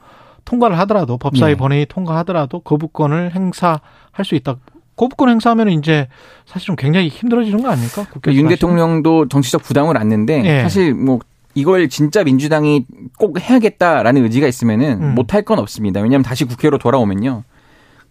[0.46, 1.58] 통과를 하더라도 법사위 네.
[1.58, 3.80] 본회의 통과하더라도 거부권을 행사할
[4.24, 4.58] 수 있다.
[4.96, 6.08] 거부권 행사하면 이제
[6.46, 8.06] 사실은 굉장히 힘들어지는 거 아닙니까?
[8.10, 10.62] 그러니까 윤 대통령도 정치적 부담을 안는데 네.
[10.62, 11.20] 사실 뭐
[11.56, 12.86] 이걸 진짜 민주당이
[13.18, 15.16] 꼭 해야겠다라는 의지가 있으면은 음.
[15.16, 16.02] 못할 건 없습니다.
[16.02, 17.44] 왜냐하면 다시 국회로 돌아오면요.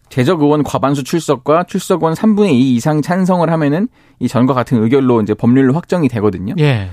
[0.08, 5.32] 재적 의원 과반수 출석과 출석원 3분의 2 이상 찬성을 하면은 이 전과 같은 의결로 이제
[5.32, 6.54] 법률로 확정이 되거든요.
[6.58, 6.90] 예.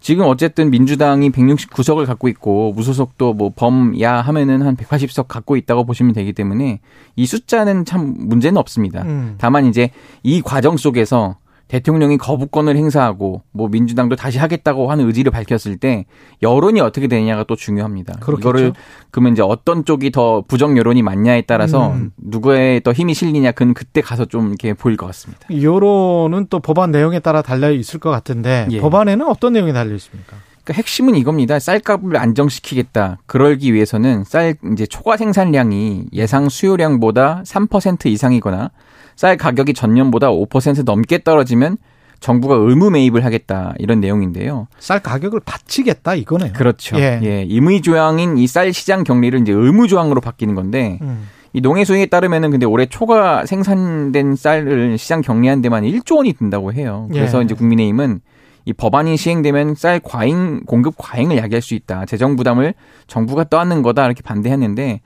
[0.00, 6.12] 지금 어쨌든 민주당이 169석을 갖고 있고 무소속도 뭐 범야 하면은 한 180석 갖고 있다고 보시면
[6.14, 6.80] 되기 때문에
[7.16, 9.02] 이 숫자는 참 문제는 없습니다.
[9.02, 9.34] 음.
[9.38, 9.90] 다만 이제
[10.22, 11.36] 이 과정 속에서
[11.68, 16.06] 대통령이 거부권을 행사하고 뭐 민주당도 다시 하겠다고 하는 의지를 밝혔을 때
[16.42, 18.14] 여론이 어떻게 되느냐가 또 중요합니다.
[18.20, 18.40] 그렇겠죠.
[18.40, 18.72] 이거를
[19.10, 22.10] 그러면 이제 어떤 쪽이 더 부정 여론이 많냐에 따라서 음.
[22.16, 25.46] 누구의 더 힘이 실리냐 그는 그때 가서 좀 이렇게 보일 것 같습니다.
[25.50, 28.80] 여론은 또 법안 내용에 따라 달려 있을 것 같은데 예.
[28.80, 30.36] 법안에는 어떤 내용이 달려 있습니까?
[30.64, 31.58] 그러니까 핵심은 이겁니다.
[31.58, 33.18] 쌀값을 안정시키겠다.
[33.26, 38.70] 그러기 위해서는 쌀 이제 초과 생산량이 예상 수요량보다 3% 이상이거나
[39.18, 41.76] 쌀 가격이 전년보다 5% 넘게 떨어지면
[42.20, 44.68] 정부가 의무 매입을 하겠다 이런 내용인데요.
[44.78, 46.52] 쌀 가격을 받치겠다 이거네요.
[46.52, 46.96] 그렇죠.
[47.00, 51.26] 예, 예 임의 조항인 이 쌀 시장 격리를 이제 의무 조항으로 바뀌는 건데 음.
[51.52, 56.72] 이 농해 수에 따르면은 근데 올해 초과 생산된 쌀을 시장 격리한 데만 1조 원이 든다고
[56.72, 57.08] 해요.
[57.10, 57.44] 그래서 예.
[57.44, 58.20] 이제 국민의힘은
[58.66, 62.06] 이 법안이 시행되면 쌀 과잉 공급 과잉을 야기할 수 있다.
[62.06, 62.72] 재정 부담을
[63.08, 65.00] 정부가 떠안는 거다 이렇게 반대했는데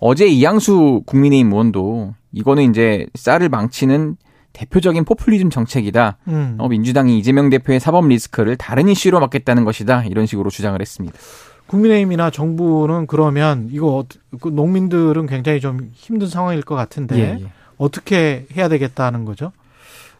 [0.00, 4.16] 어제 이양수 국민의힘 의원도 이거는 이제 쌀을 망치는
[4.52, 6.18] 대표적인 포퓰리즘 정책이다.
[6.28, 6.56] 음.
[6.58, 10.04] 어, 민주당이 이재명 대표의 사법 리스크를 다른 이슈로 막겠다는 것이다.
[10.04, 11.16] 이런 식으로 주장을 했습니다.
[11.66, 14.04] 국민의힘이나 정부는 그러면 이거
[14.40, 17.52] 그 농민들은 굉장히 좀 힘든 상황일 것 같은데 예, 예.
[17.76, 19.52] 어떻게 해야 되겠다는 거죠?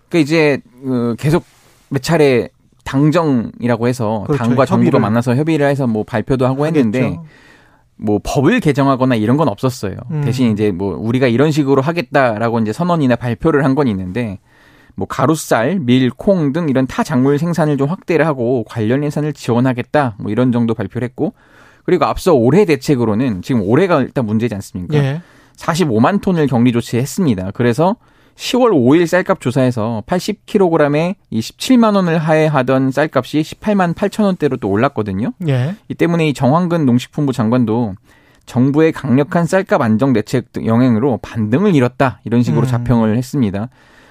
[0.08, 1.44] 그러니까 이제 그 계속
[1.88, 2.50] 몇 차례
[2.84, 4.44] 당정이라고 해서 그렇죠.
[4.44, 6.78] 당과 정부가 만나서 협의를 해서 뭐 발표도 하고 하겠죠.
[6.78, 7.18] 했는데
[7.98, 9.96] 뭐 법을 개정하거나 이런 건 없었어요.
[10.10, 10.22] 음.
[10.22, 14.38] 대신 이제 뭐 우리가 이런 식으로 하겠다라고 이제 선언이나 발표를 한 건 있는데
[14.94, 20.16] 뭐 가루쌀, 밀, 콩 등 이런 타 작물 생산을 좀 확대를 하고 관련 예산을 지원하겠다.
[20.18, 21.34] 뭐 이런 정도 발표를 했고
[21.84, 24.96] 그리고 앞서 올해 대책으로는 지금 올해가 일단 문제지 않습니까?
[24.98, 25.20] 예.
[25.56, 27.50] 45만 톤을 격리 조치했습니다.
[27.54, 27.96] 그래서
[28.38, 35.32] 10월 5일 쌀값 조사에서 80kg에 27만 원을 하회하던 쌀값이 18만 8천 원대로 또 올랐거든요.
[35.48, 35.74] 예.
[35.88, 37.96] 이 때문에 이 정황근 농식품부 장관도
[38.46, 42.68] 정부의 강력한 쌀값 안정 대책 영향으로 반등을 잃었다 이런 식으로 음.
[42.68, 43.68] 자평을 했습니다.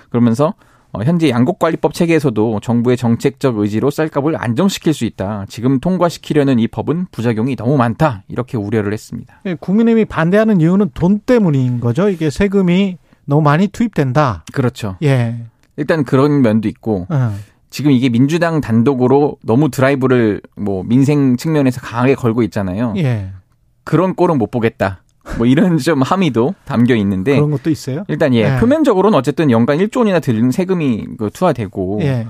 [0.10, 0.54] 그러면서
[0.92, 5.46] 어, 현재 양곡관리법 체계에서도 정부의 정책적 의지로 쌀값을 안정시킬 수 있다.
[5.48, 8.24] 지금 통과시키려는 이 법은 부작용이 너무 많다.
[8.28, 9.42] 이렇게 우려를 했습니다.
[9.46, 12.10] 예, 국민의힘이 반대하는 이유는 돈 때문인 거죠.
[12.10, 12.98] 이게 세금이
[13.28, 14.44] 너무 많이 투입된다.
[14.54, 14.98] 그렇죠.
[15.04, 15.36] 예.
[15.76, 17.36] 일단 그런 면도 있고 어.
[17.70, 22.94] 지금 이게 민주당 단독으로 너무 드라이브를 뭐 민생 측면에서 강하게 걸고 있잖아요.
[22.98, 23.30] 예.
[23.84, 25.04] 그런 꼴은 못 보겠다.
[25.38, 28.06] 뭐 이런 좀 함의도 담겨 있는데 그런 것도 있어요.
[28.08, 28.60] 일단 예, 예.
[28.60, 32.26] 표면적으로는 어쨌든 연간 1조 원이나 들는 세금이 그 투하되고 예.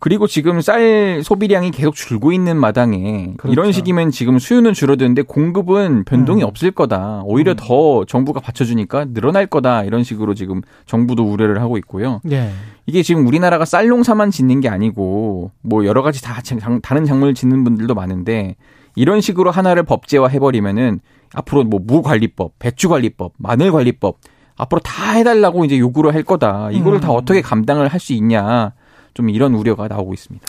[0.00, 3.52] 그리고 지금 쌀 소비량이 계속 줄고 있는 마당에 그렇죠.
[3.52, 6.48] 이런 식이면 지금 수요는 줄어드는데 공급은 변동이 음.
[6.48, 7.20] 없을 거다.
[7.26, 7.56] 오히려 음.
[7.58, 9.84] 더 정부가 받쳐주니까 늘어날 거다.
[9.84, 12.22] 이런 식으로 지금 정부도 우려를 하고 있고요.
[12.30, 12.50] 예.
[12.86, 17.34] 이게 지금 우리나라가 쌀 농사만 짓는 게 아니고 뭐 여러 가지 다 장, 다른 작물을
[17.34, 18.56] 짓는 분들도 많은데
[18.96, 21.00] 이런 식으로 하나를 법제화 해버리면은
[21.34, 24.16] 앞으로 뭐 무관리법, 배추관리법, 마늘관리법
[24.56, 26.70] 앞으로 다 해달라고 이제 요구를 할 거다.
[26.72, 27.00] 이거를 음.
[27.00, 28.72] 다 어떻게 감당을 할 수 있냐.
[29.14, 30.46] 좀 이런 우려가 나오고 있습니다.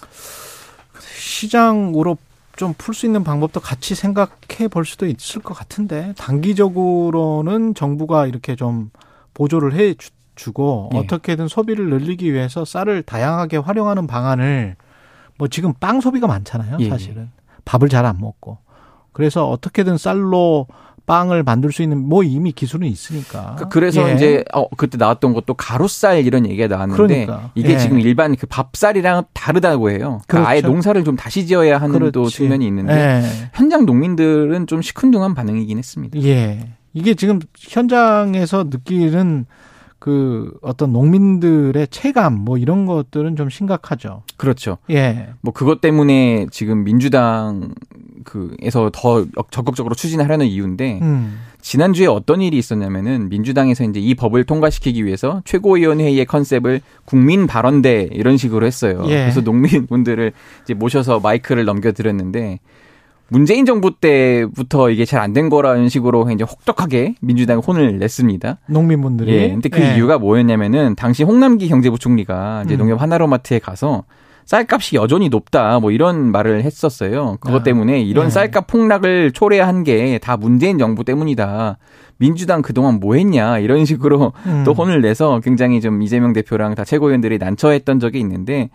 [1.00, 2.18] 시장으로
[2.58, 8.56] 좀 풀 수 있는 방법도 같이 생각해 볼 수도 있을 것 같은데 단기적으로는 정부가 이렇게
[8.56, 8.92] 좀
[9.34, 9.96] 보조를 해
[10.36, 11.00] 주고 네.
[11.00, 14.76] 어떻게든 소비를 늘리기 위해서 쌀을 다양하게 활용하는 방안을
[15.38, 16.90] 뭐 지금 빵 소비가 많잖아요, 예.
[16.90, 17.32] 사실은.
[17.66, 18.58] 밥을 잘 안 먹고.
[19.14, 20.68] 그래서 어떻게든 쌀로
[21.12, 23.58] 빵을 만들 수 있는 뭐 이미 기술은 있으니까.
[23.60, 24.14] 그, 그래서 예.
[24.16, 27.52] 이제 어 그때 나왔던 것도 가루쌀 이런 얘기가 나왔는데 그러니까.
[27.54, 27.78] 이게 예.
[27.78, 30.22] 지금 일반 그 밥쌀이랑 다르다고 해요.
[30.26, 30.48] 그러니까 그렇죠.
[30.48, 32.12] 아예 농사를 좀 다시 지어야 하는 그렇지.
[32.14, 33.50] 또 측면이 있는데 예.
[33.54, 36.18] 현장 농민들은 좀 시큰둥한 반응이긴 했습니다.
[36.22, 36.70] 예.
[36.94, 39.48] 이게 지금 현장에서 느끼는
[40.00, 44.24] 그 어떤 농민들의 체감 뭐 이런 것들은 좀 심각하죠.
[44.38, 44.78] 그렇죠.
[44.90, 45.30] 예.
[45.42, 47.76] 뭐 그것 때문에 지금 민주당
[48.24, 51.40] 그에서 더 적극적으로 추진하려는 이유인데 음.
[51.62, 58.38] 지난주에 어떤 일이 있었냐면은 민주당에서 이제 이 법을 통과시키기 위해서 최고위원회의 컨셉을 국민 발언대 이런
[58.38, 59.04] 식으로 했어요.
[59.06, 59.22] 예.
[59.22, 60.32] 그래서 농민분들을
[60.64, 62.60] 이제 모셔서 마이크를 넘겨드렸는데
[63.30, 68.58] 문재인 정부 때부터 이게 잘 안 된 거라는 식으로 이제 혹독하게 민주당이 혼을 냈습니다.
[68.68, 69.32] 농민분들이.
[69.32, 69.50] 예.
[69.50, 69.96] 근데 그 예.
[69.96, 72.80] 이유가 뭐였냐면은 당시 홍남기 경제부총리가 이제 음.
[72.80, 74.04] 농협 하나로마트에 가서
[74.46, 77.38] 쌀값이 여전히 높다 뭐 이런 말을 했었어요.
[77.40, 78.30] 그것 아, 때문에 이런 예.
[78.30, 81.78] 쌀값 폭락을 초래한 게 다 문재인 정부 때문이다.
[82.22, 84.62] 민주당 그동안 뭐 했냐 이런 식으로 음.
[84.64, 88.70] 또 혼을 내서 굉장히 좀 이재명 대표랑 다 최고위원들이 난처했던 적이 있는데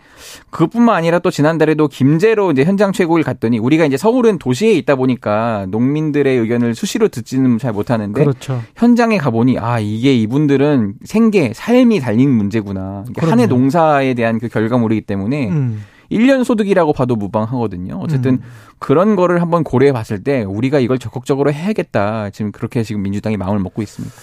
[0.49, 5.65] 그것뿐만 아니라 또 지난달에도 김제로 이제 현장 최고위를 갔더니 우리가 이제 서울은 도시에 있다 보니까
[5.69, 8.61] 농민들의 의견을 수시로 듣지는 잘 못하는데 그렇죠.
[8.75, 15.47] 현장에 가보니 아 이게 이분들은 생계 삶이 달린 문제구나 한해 농사에 대한 그 결과물이기 때문에
[15.47, 15.83] 음.
[16.11, 17.99] 1년 소득이라고 봐도 무방하거든요.
[18.01, 18.41] 어쨌든 음.
[18.79, 22.29] 그런 거를 한번 고려해 봤을 때 우리가 이걸 적극적으로 해야겠다.
[22.29, 24.13] 지금 그렇게 지금 민주당이 마음을 먹고 있습니다.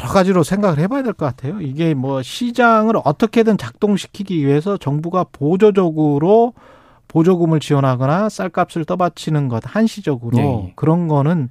[0.00, 1.60] 여러 가지로 생각을 해봐야 될 것 같아요.
[1.60, 6.54] 이게 뭐 시장을 어떻게든 작동시키기 위해서 정부가 보조적으로
[7.08, 10.72] 보조금을 지원하거나 쌀값을 떠받치는 것 한시적으로 네.
[10.76, 11.48] 그런 거는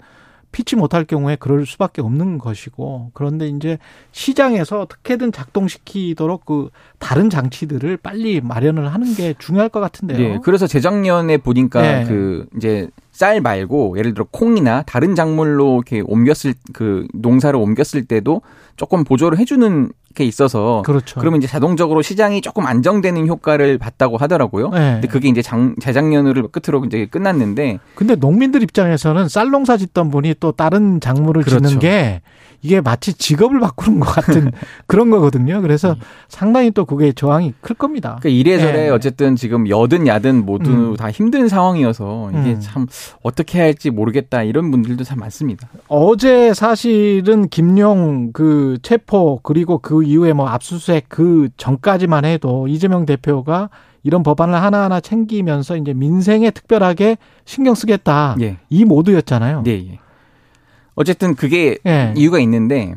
[0.52, 3.78] 피치 못할 경우에 그럴 수밖에 없는 것이고 그런데 이제
[4.12, 6.70] 시장에서 어떻게든 작동시키도록 그
[7.00, 10.18] 다른 장치들을 빨리 마련을 하는 게 중요할 것 같은데요.
[10.18, 12.06] 네, 그래서 재작년에 보니까 네.
[12.06, 18.42] 그 이제 쌀 말고 예를 들어 콩이나 다른 작물로 이렇게 옮겼을 그 농사를 옮겼을 때도
[18.76, 21.20] 조금 보조를 해주는 게 있어서 그렇죠.
[21.20, 24.70] 그러면 이제 자동적으로 시장이 조금 안정되는 효과를 봤다고 하더라고요.
[24.70, 24.94] 네.
[24.94, 30.36] 근데 그게 이제 장, 재작년을 끝으로 이제 끝났는데 근데 농민들 입장에서는 쌀 농사 짓던 분이
[30.40, 31.66] 또 다른 작물을 그렇죠.
[31.66, 32.22] 짓는 게
[32.62, 34.52] 이게 마치 직업을 바꾸는 것 같은
[34.88, 35.62] 그런 거거든요.
[35.62, 35.96] 그래서 음.
[36.28, 38.18] 상당히 또 그게 저항이 클 겁니다.
[38.20, 38.90] 그러니까 이래저래 네.
[38.90, 40.96] 어쨌든 지금 여든 야든 모두 음.
[40.96, 42.60] 다 힘든 상황이어서 이게 음.
[42.60, 42.88] 참
[43.22, 45.70] 어떻게 할지 모르겠다 이런 분들도 참 많습니다.
[45.88, 53.70] 어제 사실은 김용 그 체포 그리고 그 이후에 뭐 압수수색 그 전까지만 해도 이재명 대표가
[54.02, 58.36] 이런 법안을 하나하나 챙기면서 이제 민생에 특별하게 신경 쓰겠다.
[58.42, 58.58] 예.
[58.72, 59.62] 이 모두였잖아요.
[59.64, 59.92] 네.
[59.92, 60.00] 예.
[60.96, 62.16] 어쨌든 그게 예.
[62.18, 62.96] 이유가 있는데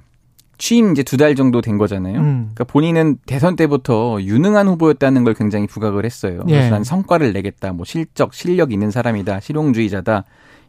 [0.62, 2.20] 취임 이제 두 달 정도 된 거잖아요.
[2.20, 2.50] 음.
[2.54, 6.44] 그러니까 본인은 대선 때부터 유능한 후보였다는 걸 굉장히 부각을 했어요.
[6.46, 6.52] 예.
[6.52, 10.22] 그래서 난 성과를 내겠다, 뭐 실적, 실력 있는 사람이다, 실용주의자다.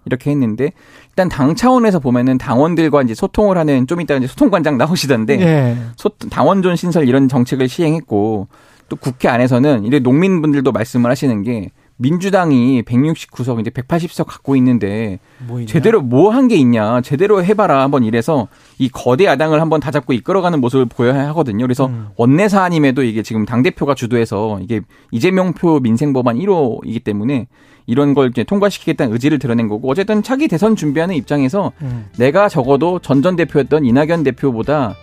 [0.06, 0.72] 이렇게 했는데
[1.10, 5.78] 일단 당 차원에서 보면은 당원들과 이제 소통을 하는 좀 이따 이제 소통관장 나오시던데 예.
[5.96, 8.48] 소, 당원존 신설 이런 정책을 시행했고
[8.90, 15.64] 또 국회 안에서는 이제 농민분들도 말씀을 하시는 게 민주당이 169석 이제 180석 갖고 있는데 뭐
[15.66, 18.48] 제대로 뭐 한 게 있냐 제대로 해봐라 한번 이래서
[18.80, 21.64] 이 거대 야당을 한번 다 잡고 이끌어가는 모습을 보여야 하거든요.
[21.64, 22.08] 그래서 음.
[22.18, 24.82] 원내 사안임에도 이게 지금 당 대표가 주도해서 이게
[25.12, 27.48] 이재명 표 민생 법안 1호이기 때문에
[27.86, 32.08] 이런 걸 이제 통과시키겠다는 의지를 드러낸 거고 어쨌든 차기 대선 준비하는 입장에서 음.
[32.18, 34.96] 내가 적어도 전전 대표였던 이낙연 대표보다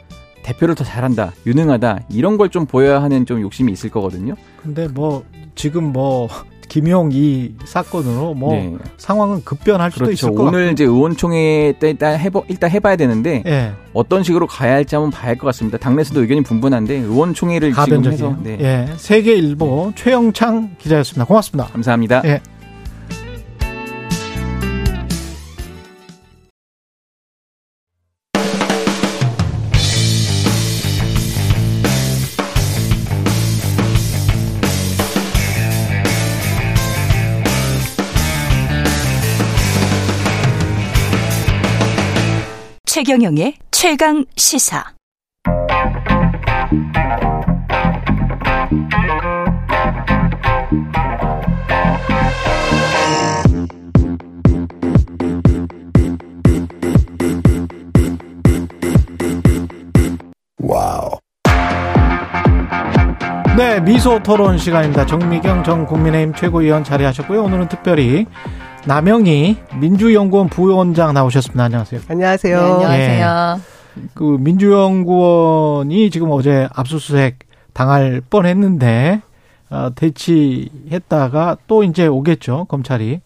[0.42, 4.34] 대표를 더 잘한다, 유능하다 이런 걸 좀 보여야 하는 좀 욕심이 있을 거거든요.
[4.60, 5.22] 근데 뭐
[5.54, 6.28] 지금 뭐
[6.70, 8.74] 김용 이 사건으로 뭐 네.
[8.96, 10.28] 상황은 급변할 수도 그렇죠.
[10.28, 13.72] 있을 것 오늘 이제 의원총회 때 일단 해보 일단 해봐야 되는데 네.
[13.92, 15.78] 어떤 식으로 가야 할지 한번 봐야 할 것 같습니다.
[15.78, 18.56] 당내에서도 의견이 분분한데 의원총회를 지금 해서 네.
[18.60, 18.94] 예.
[18.96, 20.02] 세계일보 네.
[20.02, 21.24] 최영창 기자였습니다.
[21.24, 21.68] 고맙습니다.
[21.72, 22.22] 감사합니다.
[22.24, 22.40] 예.
[43.02, 44.84] 최경영의 최강 시사.
[60.58, 61.08] 와우.
[63.56, 65.06] 네, 미소 토론 시간입니다.
[65.06, 67.44] 정미경 전 국민의힘 최고위원 자리하셨고요.
[67.44, 68.26] 오늘은 특별히
[68.86, 71.64] 남영희 민주연구원 부원장 나오셨습니다.
[71.64, 72.00] 안녕하세요.
[72.08, 72.56] 안녕하세요.
[72.60, 73.60] 네, 안녕하세요.
[73.94, 74.02] 네.
[74.14, 77.40] 그 민주연구원이 지금 어제 압수수색
[77.74, 79.20] 당할 뻔했는데
[79.68, 83.20] 어, 대치했다가 또 이제 오겠죠 검찰이.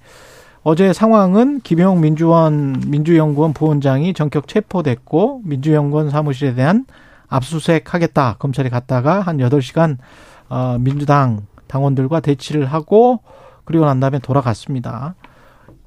[0.65, 6.87] 어제 상황은 김용 민주원 민주연구원 부원장이 전격 체포됐고 민주연구원 사무실에 대한
[7.29, 9.99] 압수수색하겠다 검찰이 갔다가 한 8시간
[10.49, 13.21] 어, 민주당 당원들과 대치를 하고
[13.65, 15.15] 그리고 난 다음에 돌아갔습니다.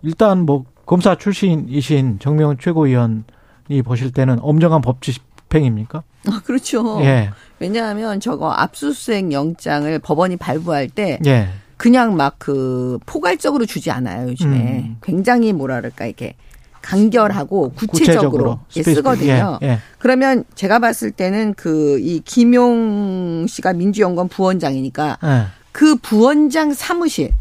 [0.04, 6.04] 일단 뭐 검사 출신이신 정명훈 최고위원이 보실 때는 엄정한 법치 집행입니까?
[6.30, 7.00] 아, 그렇죠.
[7.04, 7.30] 예.
[7.60, 11.50] 왜냐하면 저거 압수수색 영장을 법원이 발부할 때 예.
[11.78, 14.56] 그냥 막 그 포괄적으로 주지 않아요, 요즘에.
[14.58, 14.98] 음.
[15.04, 16.36] 굉장히 뭐랄까 이렇게
[16.82, 18.95] 간결하고 구체적으로, 구체적으로.
[18.95, 19.60] 쓰거든요.
[19.62, 19.80] 예, 예.
[20.00, 25.43] 그러면 제가 봤을 때는 그 이 김용 씨가 민주연구원 부원장이니까 예.
[25.72, 27.32] 그 부원장 사무실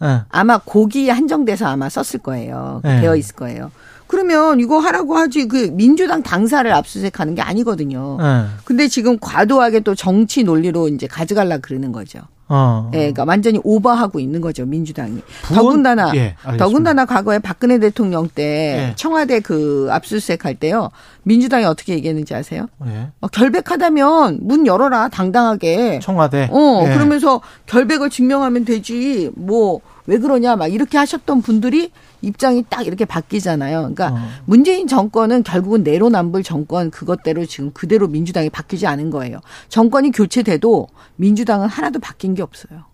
[0.00, 0.20] 네.
[0.28, 2.80] 아마 고기 한정돼서 아마 썼을 거예요.
[2.84, 3.00] 네.
[3.00, 3.70] 되어 있을 거예요.
[4.06, 8.18] 그러면 이거 하라고 하지 그 민주당 당사를 압수수색하는 게 아니거든요.
[8.20, 8.46] 네.
[8.64, 12.20] 근데 지금 과도하게 또 정치 논리로 이제 가져갈라 그러는 거죠.
[12.48, 12.90] 어.
[12.94, 15.20] 예, 그러니까 완전히 오버하고 있는 거죠 민주당이.
[15.42, 15.62] 부원?
[15.62, 18.92] 더군다나 예, 더군다나 과거에 박근혜 대통령 때 예.
[18.96, 20.90] 청와대 그 압수수색 할 때요
[21.24, 22.68] 민주당이 어떻게 얘기했는지 아세요?
[22.86, 23.08] 예.
[23.20, 25.98] 어, 결백하다면 문 열어라 당당하게.
[26.00, 26.48] 청와대.
[26.52, 26.92] 어 예.
[26.94, 29.80] 그러면서 결백을 증명하면 되지 뭐.
[30.08, 31.90] 왜 그러냐 막 이렇게 하셨던 분들이
[32.22, 33.78] 입장이 딱 이렇게 바뀌잖아요.
[33.78, 34.28] 그러니까 어.
[34.44, 39.40] 문재인 정권은 결국은 내로남불 정권 그것대로 지금 그대로 민주당이 바뀌지 않은 거예요.
[39.68, 42.84] 정권이 교체돼도 민주당은 하나도 바뀐 게 없어요.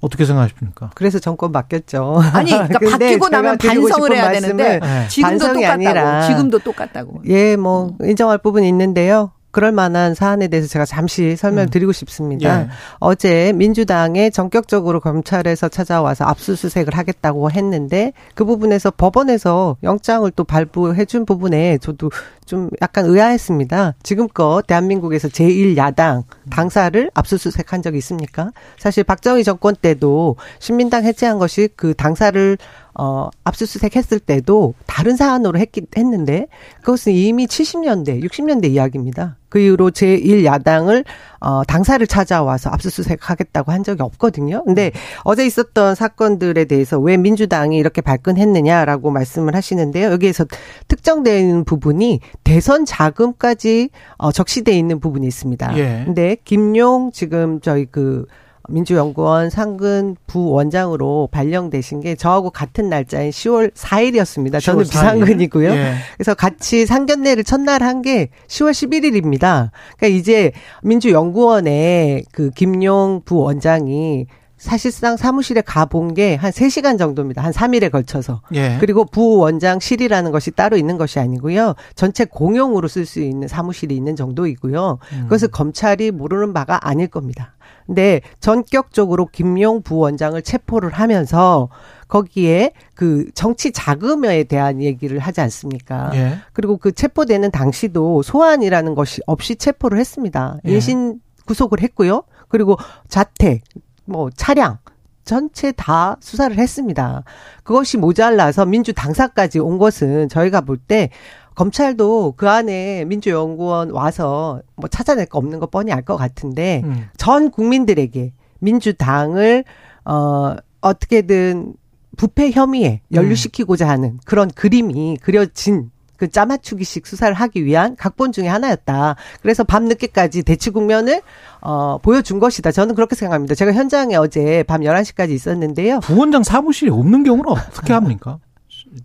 [0.00, 0.90] 어떻게 생각하십니까?
[0.94, 2.20] 그래서 정권 바뀌었죠.
[2.34, 5.66] 아니, 그러니까 바뀌고 나면 반성을 해야 되는데 지금도 똑같다고.
[5.66, 7.22] 아니라, 지금도 똑같다고.
[7.26, 9.30] 예, 뭐 인정할 부분이 있는데요.
[9.54, 11.92] 그럴 만한 사안에 대해서 제가 잠시 설명드리고 음.
[11.92, 12.62] 싶습니다.
[12.62, 12.68] 예.
[12.98, 21.24] 어제 민주당에 전격적으로 검찰에서 찾아와서 압수수색을 하겠다고 했는데 그 부분에서 법원에서 영장을 또 발부해 준
[21.24, 22.10] 부분에 저도
[22.46, 23.94] 좀 약간 의아했습니다.
[24.02, 28.50] 지금껏 대한민국에서 제1야당 당사를 압수수색한 적이 있습니까?
[28.76, 32.58] 사실 박정희 정권 때도 신민당 해체한 것이 그 당사를
[32.96, 36.46] 어, 압수수색 했을 때도 다른 사안으로 했기, 했는데
[36.80, 39.36] 그것은 이미 70년대, 60년대 이야기입니다.
[39.48, 41.04] 그 이후로 제1야당을
[41.40, 44.64] 어, 당사를 찾아와서 압수수색 하겠다고 한 적이 없거든요.
[44.64, 44.90] 근데
[45.22, 50.10] 어제 있었던 사건들에 대해서 왜 민주당이 이렇게 발끈했느냐라고 말씀을 하시는데요.
[50.10, 50.44] 여기에서
[50.88, 55.78] 특정된 부분이 대선 자금까지 어, 적시돼 있는 부분이 있습니다.
[55.78, 56.02] 예.
[56.04, 58.26] 근데 김용 지금 저희 그
[58.68, 64.60] 민주연구원 상근 부원장으로 발령되신 게 저하고 같은 날짜인 10월 4일이었습니다.
[64.62, 64.90] 저는 4일.
[64.90, 65.70] 비상근이고요.
[65.70, 65.94] 예.
[66.16, 69.70] 그래서 같이 상견례를 첫날 한 게 10월 11일입니다.
[69.96, 70.52] 그러니까 이제
[70.82, 77.42] 민주연구원의 그 김용 부원장이 사실상 사무실에 가본 게 한 3시간 정도입니다.
[77.42, 78.40] 한 3일에 걸쳐서.
[78.54, 78.76] 예.
[78.80, 81.74] 그리고 부원장실이라는 것이 따로 있는 것이 아니고요.
[81.94, 84.98] 전체 공용으로 쓸 수 있는 사무실이 있는 정도이고요.
[85.12, 85.22] 음.
[85.24, 87.54] 그것을 검찰이 모르는 바가 아닐 겁니다.
[87.86, 91.68] 근데 전격적으로 김용 부원장을 체포를 하면서
[92.08, 96.10] 거기에 그 정치 자금에 대한 얘기를 하지 않습니까?
[96.14, 96.38] 예.
[96.52, 100.58] 그리고 그 체포되는 당시도 소환이라는 것이 없이 체포를 했습니다.
[100.66, 100.72] 예.
[100.72, 102.22] 인신 구속을 했고요.
[102.48, 102.76] 그리고
[103.08, 103.62] 자택,
[104.04, 104.78] 뭐 차량
[105.24, 107.24] 전체 다 수사를 했습니다.
[107.64, 111.10] 그것이 모자라서 민주 당사까지 온 것은 저희가 볼 때
[111.54, 117.08] 검찰도 그 안에 민주연구원 와서 뭐 찾아낼 거 없는 거 뻔히 알 것 같은데 음.
[117.16, 119.64] 전 국민들에게 민주당을
[120.04, 121.74] 어 어떻게든
[122.16, 129.16] 부패 혐의에 연루시키고자 하는 그런 그림이 그려진 그 짜맞추기식 수사를 하기 위한 각본 중의 하나였다.
[129.42, 131.22] 그래서 밤 늦게까지 대치 국면을
[131.60, 132.70] 어 보여준 것이다.
[132.70, 133.54] 저는 그렇게 생각합니다.
[133.56, 136.00] 제가 현장에 어제 밤 11시까지 있었는데요.
[136.00, 138.38] 부원장 사무실이 없는 경우는 어떻게 합니까?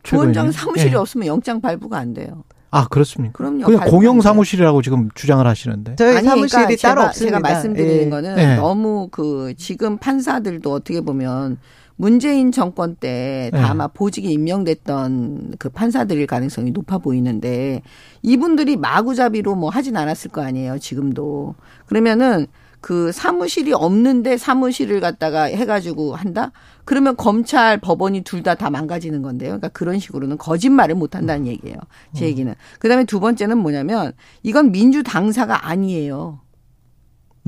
[0.03, 0.95] 부원장 사무실이 예.
[0.95, 2.43] 없으면 영장 발부가 안 돼요.
[2.71, 3.33] 아 그렇습니까?
[3.33, 3.65] 그럼요.
[3.65, 5.95] 그냥 공영 사무실이라고 지금 주장을 하시는데.
[5.95, 7.37] 저희 아니, 사무실이 그러니까 따로 제가, 없습니다.
[7.37, 8.09] 제가 말씀드리는 예.
[8.09, 8.55] 거는 예.
[8.55, 11.57] 너무 그 지금 판사들도 어떻게 보면
[11.95, 13.93] 문재인 정권 때 아마 네.
[13.93, 17.81] 보직에 임명됐던 그 판사들일 가능성이 높아 보이는데
[18.21, 20.79] 이분들이 마구잡이로 뭐 하진 않았을 거 아니에요.
[20.79, 21.55] 지금도.
[21.87, 22.47] 그러면은
[22.81, 26.51] 그 사무실이 없는데 사무실을 갖다가 해가지고 한다?
[26.85, 29.49] 그러면 검찰, 법원이 둘 다다 다 망가지는 건데요.
[29.49, 31.77] 그러니까 그런 식으로는 거짓말을 못 한다는 얘기예요.
[32.13, 32.27] 제 음.
[32.27, 32.55] 얘기는.
[32.79, 34.13] 그 다음에 두 번째는 뭐냐면
[34.43, 36.39] 이건 민주당사가 아니에요.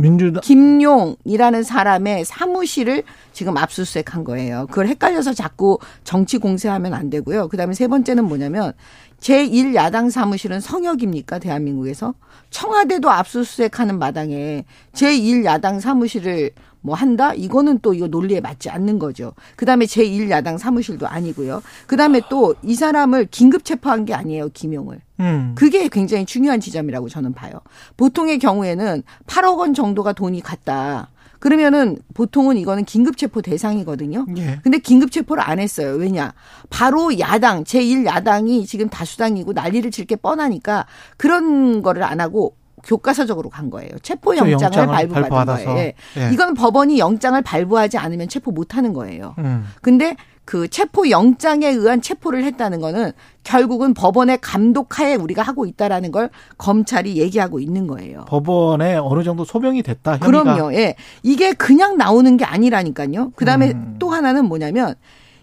[0.01, 4.65] 민주당 김용이라는 사람의 사무실을 지금 압수수색한 거예요.
[4.67, 7.47] 그걸 헷갈려서 자꾸 정치 공세하면 안 되고요.
[7.47, 8.73] 그다음에 세 번째는 뭐냐면
[9.19, 11.39] 제1야당 사무실은 성역입니까?
[11.39, 12.15] 대한민국에서?
[12.49, 16.51] 청와대도 압수수색하는 마당에 제1야당 사무실을
[16.81, 17.33] 뭐 한다?
[17.33, 19.33] 이거는 또 이거 논리에 맞지 않는 거죠.
[19.55, 21.61] 그 다음에 제1야당 사무실도 아니고요.
[21.87, 24.99] 그 다음에 또 이 사람을 긴급 체포한 게 아니에요, 김용을.
[25.19, 25.53] 음.
[25.55, 27.53] 그게 굉장히 중요한 지점이라고 저는 봐요.
[27.97, 31.09] 보통의 경우에는 8억 원 정도가 돈이 갔다.
[31.39, 34.27] 그러면은 보통은 이거는 긴급 체포 대상이거든요.
[34.37, 34.59] 예.
[34.63, 35.93] 근데 긴급 체포를 안 했어요.
[35.95, 36.33] 왜냐?
[36.69, 40.85] 바로 야당, 제1야당이 지금 다수당이고 난리를 칠 게 뻔하니까
[41.17, 43.91] 그런 거를 안 하고 교과서적으로 간 거예요.
[44.01, 45.69] 체포 영장을, 발부받은 거예요.
[45.77, 45.93] 예.
[46.17, 46.29] 예.
[46.33, 49.35] 이건 법원이 영장을 발부하지 않으면 체포 못 하는 거예요.
[49.39, 49.67] 음.
[49.81, 53.11] 근데 그 체포 영장에 의한 체포를 했다는 거는
[53.43, 58.25] 결국은 법원의 감독하에 우리가 하고 있다라는 걸 검찰이 얘기하고 있는 거예요.
[58.27, 60.17] 법원에 어느 정도 소명이 됐다.
[60.17, 60.25] 혐의가.
[60.25, 60.73] 그럼요.
[60.73, 60.95] 예.
[61.23, 63.31] 이게 그냥 나오는 게 아니라니까요.
[63.35, 63.95] 그다음에 음.
[63.99, 64.95] 또 하나는 뭐냐면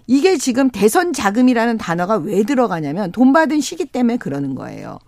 [0.07, 4.99] 이게 지금 대선 자금이라는 단어가 왜 들어가냐면 돈 받은 시기 때문에 그러는 거예요.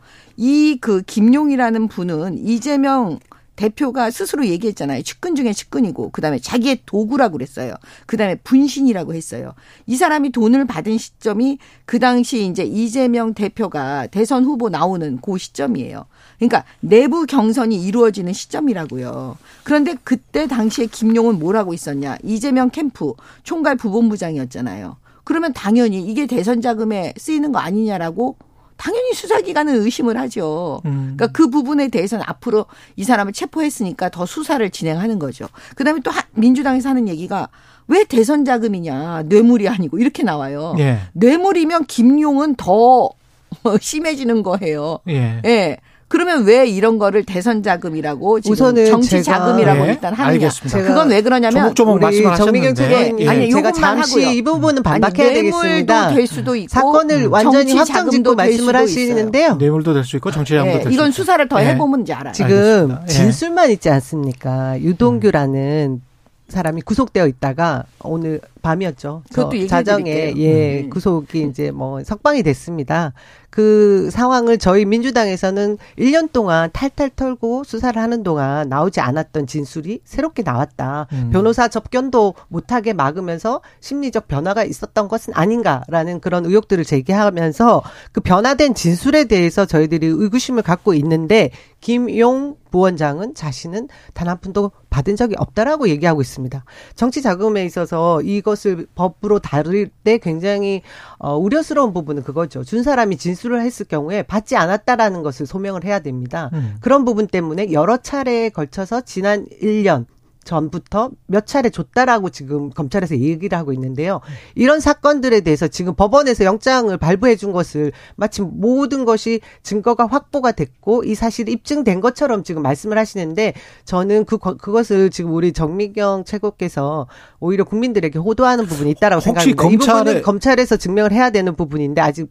[0.41, 3.19] 이 그 김용이라는 분은 이재명
[3.57, 5.03] 대표가 스스로 얘기했잖아요.
[5.03, 7.75] 측근 중에 측근이고 그다음에 자기의 도구라고 그랬어요.
[8.07, 9.53] 그다음에 분신이라고 했어요.
[9.87, 16.07] 이 사람이 돈을 받은 시점이 그 당시 이제 이재명 대표가 대선 후보 나오는 그 시점이에요.
[16.39, 19.37] 그러니까 내부 경선이 이루어지는 시점이라고요.
[19.63, 22.17] 그런데 그때 당시에 김용은 뭐라고 있었냐?
[22.25, 23.13] 이재명 캠프
[23.43, 24.97] 총괄 부본부장이었잖아요.
[25.25, 28.37] 그러면 당연히 이게 대선 자금에 쓰이는 거 아니냐라고
[28.81, 30.81] 당연히 수사기관은 의심을 하죠.
[30.87, 31.15] 음.
[31.15, 32.65] 그러니까 그 부분에 대해서는 앞으로
[32.97, 35.47] 이 사람을 체포했으니까 더 수사를 진행하는 거죠.
[35.77, 37.49] 그다음에 또 민주당에서 하는 얘기가
[37.89, 40.75] 왜 대선 자금이냐 뇌물이 아니고 이렇게 나와요.
[40.79, 41.01] 예.
[41.13, 43.11] 뇌물이면 김용은 더
[43.81, 45.01] 심해지는 거예요.
[45.09, 45.43] 예.
[45.45, 45.77] 예.
[46.11, 49.91] 그러면 왜 이런 거를 대선 자금이라고 지금 우선은 정치 자금이라고 네.
[49.93, 50.33] 일단 하느냐?
[50.33, 50.83] 알겠습니다.
[50.83, 53.29] 그건 왜 그러냐면 조목 우리 정미경 최고위원님 예.
[53.29, 54.35] 아니 제가 잠시 하고요.
[54.37, 56.09] 이 부분은 반박해야 아니, 되겠습니다.
[56.13, 57.33] 될 수도 있고 사건을 음.
[57.33, 59.55] 완전히 확정짓고 말씀을 하시는데요.
[59.55, 60.83] 뇌물도 될 수 있고 정치 자금도 네.
[60.83, 61.67] 될수 이건 수사를 더 예.
[61.69, 62.33] 해보면 이제 알아요.
[62.33, 62.51] 지금
[62.91, 63.07] 알겠습니다.
[63.07, 64.81] 진술만 있지 않습니까?
[64.81, 66.03] 유동규라는
[66.49, 69.23] 사람이 구속되어 있다가 오늘 밤이었죠.
[69.33, 70.91] 그것도 자정에 예 음.
[70.91, 73.13] 구속이 이제 뭐 석방이 됐습니다.
[73.51, 80.43] 그 상황을 저희 민주당에서는 1년 동안 탈탈 털고 수사를 하는 동안 나오지 않았던 진술이 새롭게
[80.43, 81.09] 나왔다.
[81.13, 81.31] 음.
[81.33, 87.83] 변호사 접견도 못하게 막으면서 심리적 변화가 있었던 것은 아닌가라는 그런 의혹들을 제기하면서
[88.13, 91.51] 그 변화된 진술에 대해서 저희들이 의구심을 갖고 있는데
[91.81, 96.65] 김용 부원장은 자신은 단 한 푼도 받은 적이 없다라고 얘기하고 있습니다.
[96.95, 100.83] 정치 자금에 있어서 이 것을 법으로 다룰 때 굉장히
[101.19, 102.65] 어, 우려스러운 부분은 그거죠.
[102.65, 106.51] 준 사람이 진술을 했을 경우에 받지 않았다라는 것을 소명을 해야 됩니다.
[106.53, 106.75] 음.
[106.81, 110.07] 그런 부분 때문에 여러 차례에 걸쳐서 지난 1년
[110.45, 114.21] 전부터 몇 차례 줬다라고 지금 검찰에서 얘기를 하고 있는데요.
[114.55, 121.05] 이런 사건들에 대해서 지금 법원에서 영장을 발부해 준 것을 마치 모든 것이 증거가 확보가 됐고
[121.05, 123.55] 이 사실이 입증된 것처럼 지금 말씀을 하시는데
[123.85, 127.07] 저는 그 그것을 지금 우리 정미경 최고께서
[127.39, 129.63] 오히려 국민들에게 호도하는 부분이 있다라고 생각합니다.
[129.63, 132.29] 검찰이 부분은 검찰에서 증명을 해야 되는 부분인데 아직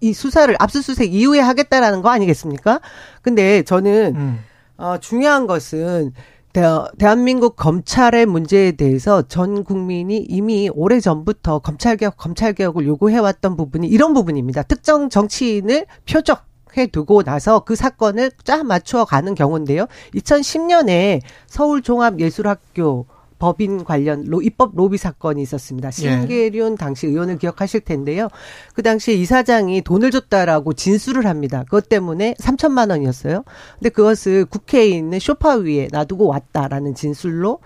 [0.00, 2.80] 이 수사를 압수수색 이후에 하겠다라는 거 아니겠습니까?
[3.22, 4.38] 근데 저는 음.
[4.76, 6.12] 어, 중요한 것은
[6.98, 14.62] 대한민국 검찰의 문제에 대해서 전 국민이 이미 오래 전부터 검찰개혁, 검찰개혁을 요구해왔던 부분이 이런 부분입니다.
[14.62, 16.46] 특정 정치인을 표적,
[16.76, 19.86] 해 두고 나서 그 사건을 쫙 맞추어 가는 경우인데요.
[20.14, 23.06] 2010년에 서울 종합예술학교
[23.38, 25.88] 법인 관련 로, 입법 로비 사건이 있었습니다.
[25.88, 25.92] 예.
[25.92, 26.76] 신계륜 예.
[26.76, 28.28] 당시 의원을 기억하실 텐데요.
[28.74, 31.64] 그 당시에 이사장이 돈을 줬다라고 진술을 합니다.
[31.64, 33.44] 그것 때문에 3천만 원이었어요.
[33.78, 37.60] 근데 그것을 국회에 있는 쇼파 위에 놔두고 왔다라는 진술로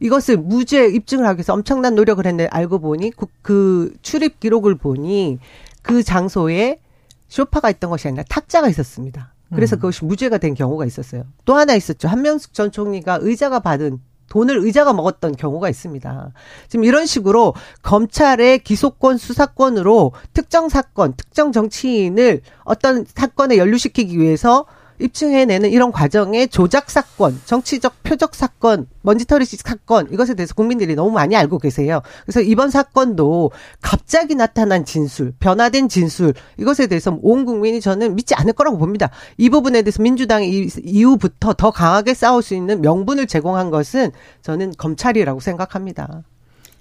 [0.00, 5.38] 이것을 무죄 입증을 하기 위해서 엄청난 노력을 했는데 알고 보니 그, 그 출입 기록을 보니
[5.82, 6.80] 그 장소에
[7.28, 9.32] 쇼파가 있던 것이 아니라 탁자가 있었습니다.
[9.54, 9.78] 그래서 음.
[9.78, 11.24] 그것이 무죄가 된 경우가 있었어요.
[11.44, 12.08] 또 하나 있었죠.
[12.08, 14.00] 한명숙 전 총리가 의자가 받은
[14.32, 16.32] 돈을 의자가 먹었던 경우가 있습니다.
[16.68, 17.52] 지금 이런 식으로
[17.82, 24.64] 검찰의 기소권 수사권으로 특정 사건, 특정 정치인을 어떤 사건에 연루시키기 위해서
[24.98, 31.36] 입증해내는 이런 과정의 조작 사건, 정치적 표적 사건, 먼지털이식 사건 이것에 대해서 국민들이 너무 많이
[31.36, 32.02] 알고 계세요.
[32.24, 33.50] 그래서 이번 사건도
[33.80, 39.10] 갑자기 나타난 진술, 변화된 진술 이것에 대해서 온 국민이 저는 믿지 않을 거라고 봅니다.
[39.38, 44.12] 이 부분에 대해서 민주당이 이후부터 더 강하게 싸울 수 있는 명분을 제공한 것은
[44.42, 46.22] 저는 검찰이라고 생각합니다.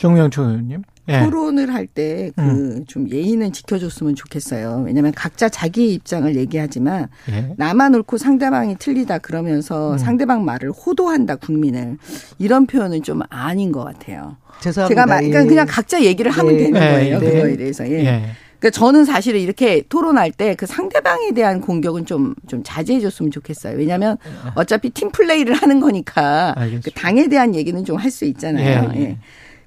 [0.02, 0.84] 정명초 의원님.
[1.10, 1.20] 예.
[1.20, 3.10] 토론을 할 때 그좀 음.
[3.12, 4.84] 예의는 지켜줬으면 좋겠어요.
[4.86, 7.54] 왜냐하면 각자 자기 입장을 얘기하지만 예.
[7.58, 9.98] 나만 옳고 상대방이 틀리다 그러면서 음.
[9.98, 11.98] 상대방 말을 호도한다 국민을
[12.38, 14.38] 이런 표현은 좀 아닌 것 같아요.
[14.62, 14.88] 죄송합니다.
[14.88, 16.64] 제가 말, 그러니까 그냥 각자 얘기를 하면 네.
[16.66, 17.20] 되는 거예요.
[17.20, 17.32] 네.
[17.32, 17.88] 그거에 대해서.
[17.90, 17.94] 예.
[18.06, 18.24] 예.
[18.60, 23.76] 그러니까 저는 사실은 이렇게 토론할 때 그 상대방에 대한 공격은 좀, 좀 자제해 줬으면 좋겠어요.
[23.76, 24.18] 왜냐하면
[24.54, 26.54] 어차피 팀 플레이를 하는 거니까
[26.84, 28.92] 그 당에 대한 얘기는 좀 할 수 있잖아요.
[28.98, 29.18] 예.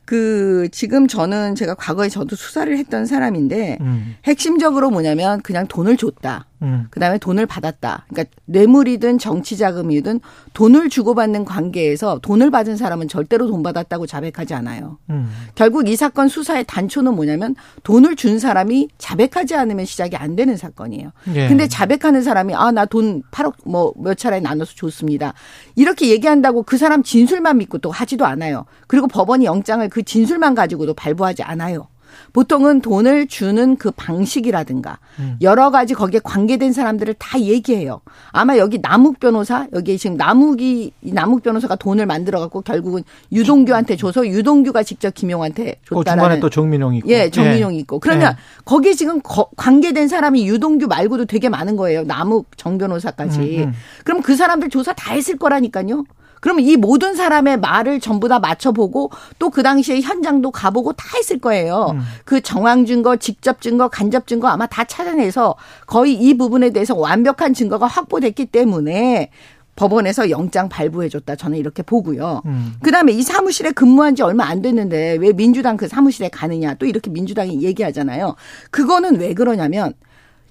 [0.04, 0.06] 예.
[0.06, 4.16] 그 지금 저는 제가 과거에 저도 수사를 했던 사람인데 음.
[4.24, 6.46] 핵심적으로 뭐냐면 그냥 돈을 줬다.
[6.64, 6.86] 음.
[6.90, 8.06] 그다음에 돈을 받았다.
[8.08, 10.20] 그러니까 뇌물이든 정치 자금이든
[10.54, 14.98] 돈을 주고받는 관계에서 돈을 받은 사람은 절대로 돈 받았다고 자백하지 않아요.
[15.10, 15.30] 음.
[15.54, 17.54] 결국 이 사건 수사의 단초는 뭐냐면
[17.84, 21.12] 돈을 준 사람이 자백하지 않으면 시작이 안 되는 사건이에요.
[21.34, 21.48] 예.
[21.48, 25.34] 근데 자백하는 사람이 아 나 돈 8억 뭐 몇 차례 나눠서 줬습니다.
[25.76, 28.64] 이렇게 얘기한다고 그 사람 진술만 믿고 또 하지도 않아요.
[28.86, 31.86] 그리고 법원이 영장을 그 진술만 가지고도 발부하지 않아요.
[32.32, 35.36] 보통은 돈을 주는 그 방식이라든가 음.
[35.40, 38.00] 여러 가지 거기에 관계된 사람들을 다 얘기해요.
[38.30, 44.26] 아마 여기 남욱 변호사 여기 지금 남욱이 남욱 변호사가 돈을 만들어 갖고 결국은 유동규한테 줘서
[44.26, 46.04] 유동규가 직접 김용한테 줬다라는.
[46.04, 47.08] 그 중간에 또 정민용이 있고.
[47.10, 47.80] 예, 정민용이 예.
[47.80, 47.98] 있고.
[48.00, 48.36] 그러면 예.
[48.64, 52.02] 거기에 지금 거, 관계된 사람이 유동규 말고도 되게 많은 거예요.
[52.02, 53.38] 남욱 정 변호사까지.
[53.58, 53.72] 음, 음.
[54.04, 56.04] 그럼 그 사람들 조사 다 했을 거라니까요.
[56.44, 61.38] 그러면 이 모든 사람의 말을 전부 다 맞춰보고 또 그 당시에 현장도 가보고 다 했을
[61.38, 61.92] 거예요.
[61.94, 62.00] 음.
[62.24, 65.54] 그 정황 증거, 직접 증거, 간접 증거 아마 다 찾아내서
[65.86, 69.30] 거의 이 부분에 대해서 완벽한 증거가 확보됐기 때문에
[69.76, 71.36] 법원에서 영장 발부해줬다.
[71.36, 72.42] 저는 이렇게 보고요.
[72.44, 72.74] 음.
[72.82, 76.74] 그 다음에 이 사무실에 근무한 지 얼마 안 됐는데 왜 민주당 그 사무실에 가느냐.
[76.74, 78.34] 또 이렇게 민주당이 얘기하잖아요.
[78.70, 79.94] 그거는 왜 그러냐면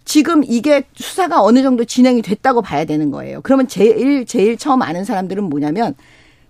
[0.06, 3.42] 지금 이게 수사가 어느 정도 진행이 됐다고 봐야 되는 거예요.
[3.42, 5.96] 그러면 제일 제일 처음 아는 사람들은 뭐냐면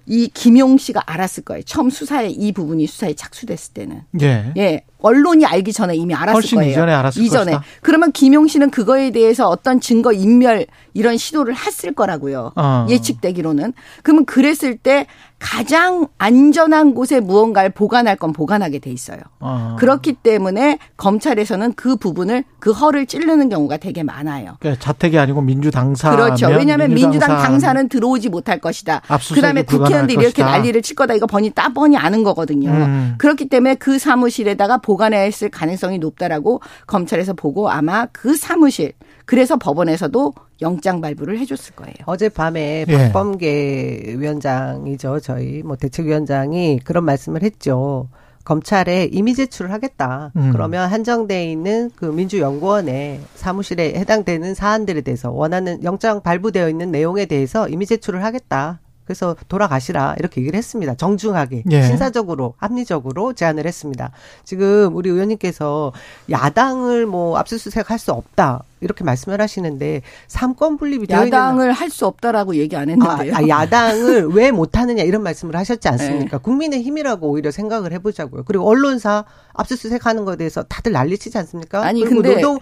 [0.05, 1.63] 이 김용 씨가 알았을 거예요.
[1.63, 4.01] 처음 수사에 이 부분이 수사에 착수됐을 때는.
[4.21, 4.51] 예.
[4.57, 4.83] 예.
[4.99, 6.71] 언론이 알기 전에 이미 알았을 훨씬 거예요.
[6.71, 7.51] 이전에 알았을 이전에.
[7.53, 7.63] 것이다.
[7.81, 12.51] 그러면 김용 씨는 그거에 대해서 어떤 증거 인멸 이런 시도를 했을 거라고요.
[12.55, 12.85] 어.
[12.89, 13.73] 예측되기로는.
[14.01, 15.07] 그러면 그랬을 때
[15.43, 19.19] 가장 안전한 곳에 무언가를 보관할 건 보관하게 돼 있어요.
[19.41, 19.75] 어.
[19.77, 24.55] 그렇기 때문에 검찰에서는 그 부분을 그 허를 찌르는 경우가 되게 많아요.
[24.61, 26.11] 그러니까 자택이 아니고 민주당사.
[26.11, 26.47] 그렇죠.
[26.47, 29.01] 왜냐하면 민주당, 민주당 당사는 들어오지 못할 것이다.
[29.35, 31.13] 그다음에 국회의원들이 이렇게 난리를 칠 거다.
[31.13, 32.69] 이거 번이 따번이 아는 거거든요.
[32.69, 33.15] 음.
[33.17, 38.93] 그렇기 때문에 그 사무실에다가 보관했을 가능성이 높다라고 검찰에서 보고 아마 그 사무실
[39.25, 41.93] 그래서 법원에서도 영장 발부를 해줬을 거예요.
[42.05, 42.97] 어젯밤에 예.
[42.97, 45.19] 박범계 위원장이죠.
[45.21, 48.09] 저희 뭐 대책위원장이 그런 말씀을 했죠.
[48.43, 50.31] 검찰에 이미 제출을 하겠다.
[50.35, 50.51] 음.
[50.51, 57.69] 그러면 한정돼 있는 그 민주연구원의 사무실에 해당되는 사안들에 대해서 원하는 영장 발부되어 있는 내용에 대해서
[57.69, 58.79] 이미 제출을 하겠다.
[59.05, 60.95] 그래서 돌아가시라 이렇게 얘기를 했습니다.
[60.95, 61.83] 정중하게 예.
[61.83, 64.11] 신사적으로 합리적으로 제안을 했습니다.
[64.43, 65.93] 지금 우리 의원님께서
[66.29, 72.75] 야당을 뭐 압수수색할 수 없다 이렇게 말씀을 하시는데 삼권 분립이 야당을 할 수 없다라고 얘기
[72.75, 73.35] 안 했는데요.
[73.35, 76.37] 아, 아 야당을 왜 못하느냐 이런 말씀을 하셨지 않습니까?
[76.37, 76.41] 네.
[76.41, 78.43] 국민의 힘이라고 오히려 생각을 해보자고요.
[78.45, 79.23] 그리고 언론사
[79.53, 81.83] 압수수색하는 것에 대해서 다들 난리치지 않습니까?
[81.83, 82.59] 아니 근데 노동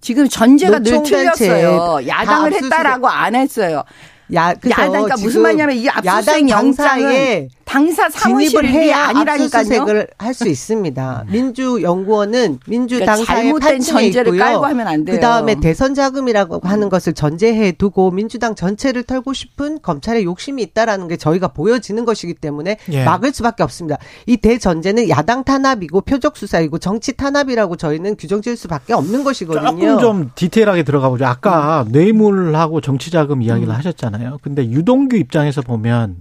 [0.00, 2.06] 지금 전제가 늘 틀렸어요.
[2.06, 3.82] 야당을 했다라고 안 했어요.
[4.32, 11.26] 야, 야당니까 무슨 말이냐면 이 압수수색 영장은 당사 사무실을 해야 압수수색을 할수 있습니다.
[11.30, 14.40] 민주연구원은 민주당사의 그러니까 잘못된 전제를 있고요.
[14.44, 15.16] 깔고 하면 안 돼요.
[15.16, 21.08] 그 다음에 대선 자금이라고 하는 것을 전제해 두고 민주당 전체를 털고 싶은 검찰의 욕심이 있다라는
[21.08, 23.04] 게 저희가 보여지는 것이기 때문에 예.
[23.04, 23.98] 막을 수밖에 없습니다.
[24.26, 29.64] 이 대전제는 야당 탄압이고 표적 수사이고 정치 탄압이라고 저희는 규정 지을 수밖에 없는 것이거든요.
[29.64, 31.26] 조금 좀 디테일하게 들어가 보죠.
[31.26, 31.92] 아까 음.
[31.92, 33.76] 뇌물하고 정치 자금 이야기를 음.
[33.76, 34.38] 하셨잖아요.
[34.42, 36.16] 근데 유동규 입장에서 보면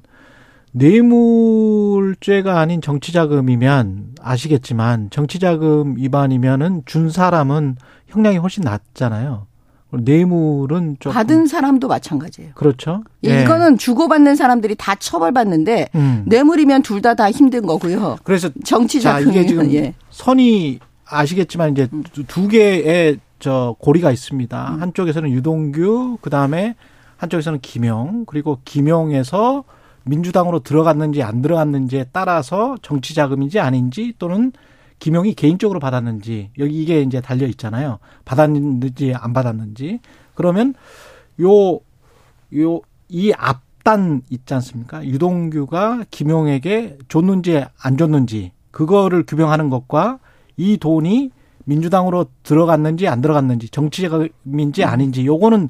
[0.74, 7.78] 뇌물죄가 아닌 정치자금이면 아시겠지만 정치자금 위반이면은 준 사람은
[8.08, 9.48] 형량이 훨씬 낮잖아요.
[9.92, 12.54] 뇌물은 좀 받은 사람도 마찬가지예요.
[12.56, 13.04] 그렇죠.
[13.26, 13.44] 예.
[13.44, 16.24] 이거는 주고받는 사람들이 다 처벌받는데 음.
[16.26, 18.18] 뇌물이면 둘 다다 다 힘든 거고요.
[18.24, 19.94] 그래서 정치자금 이게 지금 예.
[20.10, 22.04] 선이 아시겠지만 이제 음.
[22.28, 24.72] 두 개의 저 고리가 있습니다.
[24.74, 24.82] 음.
[24.82, 26.76] 한쪽에서는 유동규, 그 다음에
[27.18, 29.64] 한쪽에서는 김영, 그리고 김영에서
[30.04, 34.52] 민주당으로 들어갔는지 안 들어갔는지에 따라서 정치 자금인지 아닌지 또는
[35.00, 38.00] 김용이 개인적으로 받았는지 여기 이게 이제 달려 있잖아요.
[38.26, 40.00] 받았는지 안 받았는지
[40.36, 40.74] 그러면
[41.42, 41.80] 요
[42.54, 45.06] 요 이 앞단 있지 않습니까?
[45.06, 50.18] 유동규가 김용에게 줬는지 안 줬는지 그거를 규명하는 것과
[50.58, 51.30] 이 돈이
[51.66, 55.70] 민주당으로 들어갔는지 안 들어갔는지 정치 자금인지 아닌지 요거는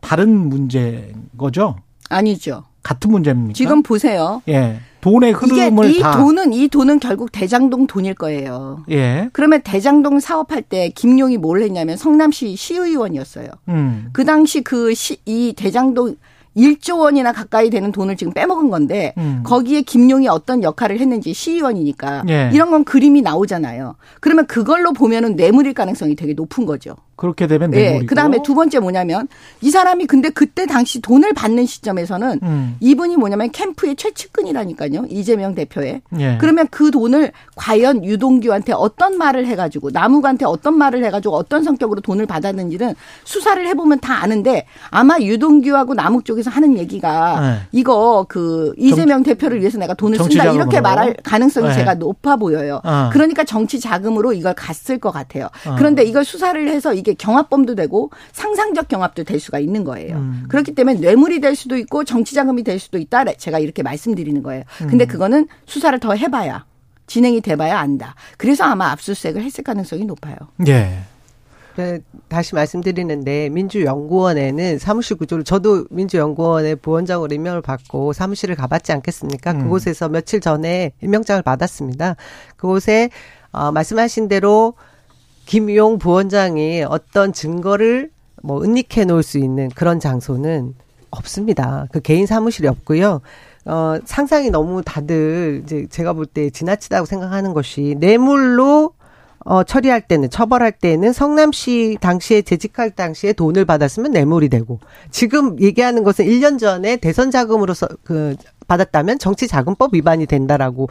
[0.00, 1.76] 다른 문제인 거죠?
[2.10, 2.64] 아니죠.
[2.82, 3.54] 같은 문제입니까?
[3.54, 4.42] 지금 보세요.
[4.48, 4.80] 예.
[5.00, 6.16] 돈의 흐름을 이게 이 다.
[6.16, 8.84] 돈은 이 돈은 결국 대장동 돈일 거예요.
[8.90, 9.28] 예.
[9.32, 13.48] 그러면 대장동 사업할 때 김용이 뭘 했냐면 성남시 시의원이었어요.
[13.68, 14.10] 음.
[14.12, 14.92] 그 당시 그
[15.26, 16.16] 이 대장동
[16.56, 19.40] 1조 원이나 가까이 되는 돈을 지금 빼먹은 건데 음.
[19.42, 22.50] 거기에 김용이 어떤 역할을 했는지 시의원이니까 예.
[22.52, 23.96] 이런 건 그림이 나오잖아요.
[24.20, 26.94] 그러면 그걸로 보면은 뇌물일 가능성이 되게 높은 거죠.
[27.22, 27.70] 그렇게 되면.
[27.70, 28.04] 네.
[28.04, 29.28] 그다음에 두 번째 뭐냐면
[29.60, 32.76] 이 사람이 근데 그때 당시 돈을 받는 시점에서는 음.
[32.80, 35.04] 이분이 뭐냐면 캠프의 최측근이라니까요.
[35.08, 36.02] 이재명 대표의.
[36.18, 36.38] 예.
[36.40, 41.62] 그러면 그 돈을 과연 유동규한테 어떤 말을 해 가지고 남욱한테 어떤 말을 해 가지고 어떤
[41.62, 47.60] 성격으로 돈을 받았는지는 수사를 해 보면 다 아는데 아마 유동규하고 남욱 쪽에서 하는 얘기가 네.
[47.70, 51.74] 이거 그 이재명 정, 대표를 위해서 내가 돈을 쓴다 이렇게 말할 가능성이 네.
[51.74, 52.80] 제가 높아 보여요.
[52.82, 53.10] 어.
[53.12, 55.44] 그러니까 정치 자금으로 이걸 갔을 것 같아요.
[55.68, 55.76] 어.
[55.78, 60.16] 그런데 이걸 수사를 해서 이게 경합범도 되고 상상적 경합도 될 수가 있는 거예요.
[60.16, 60.44] 음.
[60.48, 63.24] 그렇기 때문에 뇌물이 될 수도 있고 정치 자금이 될 수도 있다.
[63.24, 64.64] 제가 이렇게 말씀드리는 거예요.
[64.78, 65.06] 근데 음.
[65.06, 66.64] 그거는 수사를 더 해봐야
[67.06, 68.14] 진행이 돼봐야 안다.
[68.38, 70.36] 그래서 아마 압수수색을 했을 가능성이 높아요.
[70.66, 71.00] 예.
[71.76, 79.52] 네, 다시 말씀드리는데 민주연구원에는 사무실 구조를 저도 민주연구원의 부원장으로 임명을 받고 사무실을 가봤지 않겠습니까?
[79.52, 79.62] 음.
[79.62, 82.16] 그곳에서 며칠 전에 임명장을 받았습니다.
[82.56, 83.10] 그곳에
[83.52, 84.74] 어, 말씀하신 대로
[85.46, 88.10] 김용 부원장이 어떤 증거를
[88.42, 90.74] 뭐 은닉해 놓을 수 있는 그런 장소는
[91.10, 91.86] 없습니다.
[91.92, 93.20] 그 개인 사무실이 없고요.
[93.64, 98.92] 어, 상상이 너무 다들 이제 제가 볼 때 지나치다고 생각하는 것이 뇌물로
[99.44, 104.78] 어, 처리할 때는, 처벌할 때는 성남시 당시에 재직할 당시에 돈을 받았으면 뇌물이 되고,
[105.10, 108.36] 지금 얘기하는 것은 1년 전에 대선 자금으로서 그,
[108.68, 110.88] 받았다면 정치 자금법 위반이 된다라고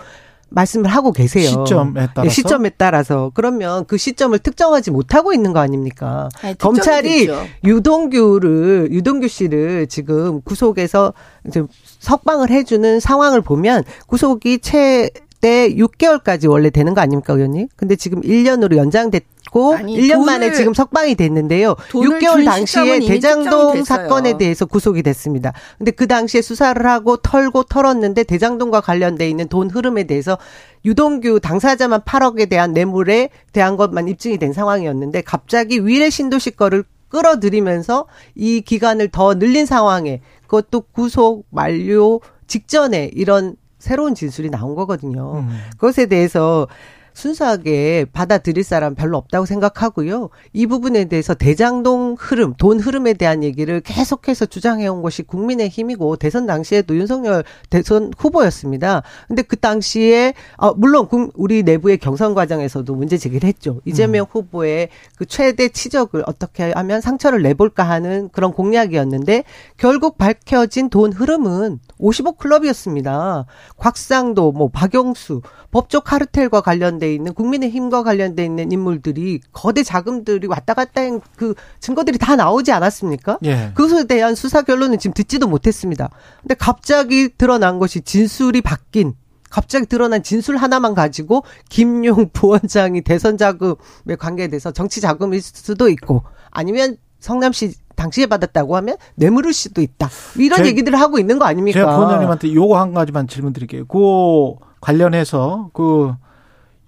[0.51, 1.65] 말씀을 하고 계세요.
[1.65, 2.25] 시점에 따라서.
[2.25, 3.31] 예, 시점에 따라서.
[3.33, 6.29] 그러면 그 시점을 특정하지 못하고 있는 거 아닙니까?
[6.41, 7.45] 아니, 검찰이 됐죠.
[7.63, 11.13] 유동규를, 유동규 씨를 지금 구속에서
[11.47, 11.63] 이제
[11.99, 15.09] 석방을 해주는 상황을 보면 구속이 채,
[15.39, 17.67] 때 6개월까지 원래 되는 거 아닙니까, 의원님?
[17.75, 21.75] 근데 지금 1년으로 연장됐 고 아니, 1년 만에 지금 석방이 됐는데요.
[21.89, 25.51] 6개월 당시에 대장동 사건에 대해서 구속이 됐습니다.
[25.77, 30.37] 근데 그 당시에 수사를 하고 털고 털었는데 대장동과 관련돼 있는 돈 흐름에 대해서
[30.85, 38.05] 유동규 당사자만 8억에 대한 뇌물에 대한 것만 입증이 된 상황이었는데 갑자기 위례 신도시 거를 끌어들이면서
[38.35, 45.39] 이 기간을 더 늘린 상황에 그것도 구속 만료 직전에 이런 새로운 진술이 나온 거거든요.
[45.39, 45.59] 음.
[45.71, 46.67] 그것에 대해서
[47.13, 50.29] 순수하게 받아들일 사람 별로 없다고 생각하고요.
[50.53, 56.45] 이 부분에 대해서 대장동 흐름, 돈 흐름에 대한 얘기를 계속해서 주장해온 것이 국민의 힘이고 대선
[56.45, 59.03] 당시에도 윤석열 대선 후보였습니다.
[59.27, 63.81] 근데 그 당시에 어, 물론 우리 내부의 경선 과정에서도 문제 제기를 했죠.
[63.85, 64.27] 이재명 음.
[64.31, 69.43] 후보의 그 최대 치적을 어떻게 하면 상처를 내볼까 하는 그런 공약이었는데
[69.77, 73.45] 결국 밝혀진 돈 흐름은 55 클럽이었습니다.
[73.77, 75.41] 곽상도, 뭐 박영수,
[75.71, 82.17] 법조 카르텔과 관련돼 있는 국민의힘과 관련돼 있는 인물들이 거대 자금들이 왔다 갔다 한 그 증거들이
[82.17, 83.39] 다 나오지 않았습니까?
[83.45, 83.71] 예.
[83.73, 86.09] 그것에 대한 수사 결론은 지금 듣지도 못했습니다.
[86.41, 89.13] 근데 갑자기 드러난 것이 진술이 바뀐
[89.49, 96.23] 갑자기 드러난 진술 하나만 가지고 김용 부원장이 대선 자금의 관계에 대해서 정치 자금일 수도 있고
[96.51, 100.09] 아니면 성남시 당시에 받았다고 하면 뇌물을 수도 있다.
[100.37, 101.79] 이런 제, 얘기들을 하고 있는 거 아닙니까?
[101.79, 103.85] 제가 부원장님한테 요거 한 가지만 질문 드릴게요.
[103.87, 106.13] 그 관련해서 그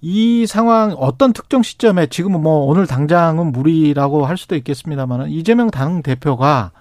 [0.05, 6.03] 이 상황 어떤 특정 시점에 지금은 뭐 오늘 당장은 무리라고 할 수도 있겠습니다만은 이재명 당
[6.03, 6.71] 대표가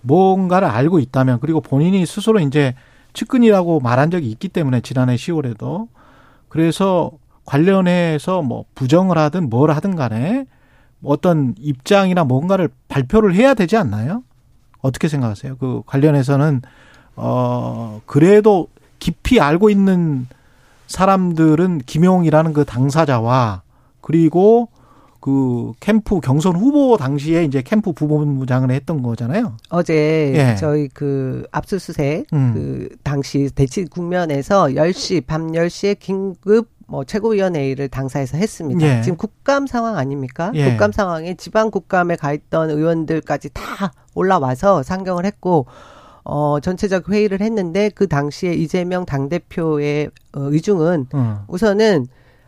[0.00, 2.74] 뭔가를 알고 있다면 그리고 본인이 스스로 이제
[3.12, 5.88] 측근이라고 말한 적이 있기 때문에 지난해 10월에도
[6.48, 7.10] 그래서
[7.44, 10.46] 관련해서 뭐 부정을 하든 뭘 하든 간에
[11.04, 14.22] 어떤 입장이나 뭔가를 발표를 해야 되지 않나요?
[14.80, 15.58] 어떻게 생각하세요?
[15.58, 16.62] 그 관련해서는
[17.16, 18.68] 어 그래도
[18.98, 20.26] 깊이 알고 있는
[20.86, 23.62] 사람들은 김용이라는 그 당사자와
[24.00, 24.68] 그리고
[25.20, 29.52] 그 캠프 경선 후보 당시에 이제 캠프 부본부장을 했던 거잖아요.
[29.68, 30.56] 어제 예.
[30.56, 32.50] 저희 그 압수수색 음.
[32.52, 38.98] 그 당시 대치 국면에서 10시 밤 10시에 긴급 뭐 최고위원회의를 당사에서 했습니다.
[38.98, 39.00] 예.
[39.02, 40.50] 지금 국감 상황 아닙니까?
[40.54, 40.70] 예.
[40.70, 45.66] 국감 상황에 지방 국감에 가 있던 의원들까지 다 올라와서 상경을 했고
[46.24, 51.36] 어, 전체적 회의를 했는데 그 당시에 이재명 당대표의 어, 의중은 음.
[51.48, 52.06] 우선은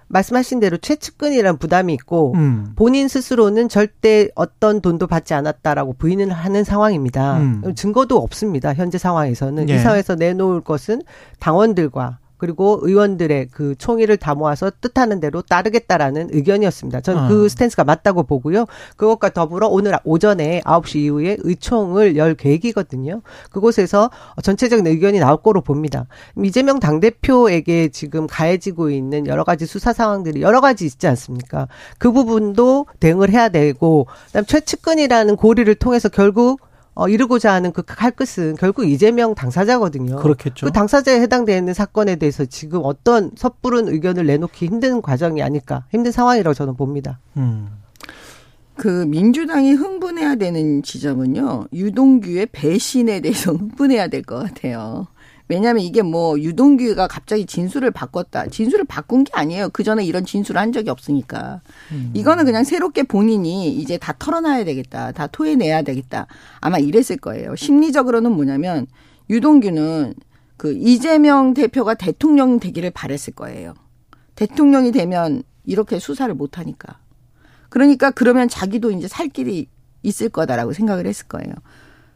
[0.09, 2.72] 말씀하신 대로 최측근이란 부담이 있고 음.
[2.76, 7.38] 본인 스스로는 절대 어떤 돈도 받지 않았다라고 부인을 하는 상황입니다.
[7.38, 7.74] 음.
[7.74, 8.74] 증거도 없습니다.
[8.74, 9.74] 현재 상황에서는 예.
[9.74, 11.02] 이 사회에서 내놓을 것은
[11.40, 17.01] 당원들과 그리고 의원들의 그 총의를 다 모아서 뜻하는 대로 따르겠다라는 의견이었습니다.
[17.01, 17.48] 저는 그 어.
[17.48, 18.66] 스탠스가 맞다고 보고요.
[18.97, 23.23] 그것과 더불어 오늘 오전에 9시 이후에 의총을 열 계획이거든요.
[23.51, 24.11] 그곳에서
[24.43, 26.06] 전체적인 의견이 나올 거로 봅니다.
[26.43, 31.69] 이재명 당대표에게 지금 가해지고 있는 여러 가지 수사 상황들이 여러 가지 있지 않습니까?
[31.98, 36.61] 그 부분도 대응을 해야 되고, 그다음 최측근이라는 고리를 통해서 결국
[36.94, 40.16] 어, 이루고자 하는 그 칼끝은 결국 이재명 당사자거든요.
[40.16, 40.66] 그렇겠죠.
[40.66, 46.54] 그 당사자에 해당되는 사건에 대해서 지금 어떤 섣부른 의견을 내놓기 힘든 과정이 아닐까, 힘든 상황이라고
[46.54, 47.18] 저는 봅니다.
[47.36, 47.68] 음.
[48.76, 55.06] 그 민주당이 흥분해야 되는 지점은요, 유동규의 배신에 대해서 흥분해야 될 것 같아요.
[55.48, 58.46] 왜냐하면 이게 뭐 유동규가 갑자기 진술을 바꿨다.
[58.46, 59.68] 진술을 바꾼 게 아니에요.
[59.70, 61.60] 그 전에 이런 진술을 한 적이 없으니까.
[61.92, 62.10] 음.
[62.14, 65.12] 이거는 그냥 새롭게 본인이 이제 다 털어놔야 되겠다.
[65.12, 66.26] 다 토해내야 되겠다.
[66.60, 67.56] 아마 이랬을 거예요.
[67.56, 68.86] 심리적으로는 뭐냐면
[69.28, 70.14] 유동규는
[70.56, 73.74] 그 이재명 대표가 대통령 되기를 바랬을 거예요.
[74.36, 76.98] 대통령이 되면 이렇게 수사를 못 하니까.
[77.68, 79.68] 그러니까 그러면 자기도 이제 살 길이
[80.02, 81.52] 있을 거다라고 생각을 했을 거예요.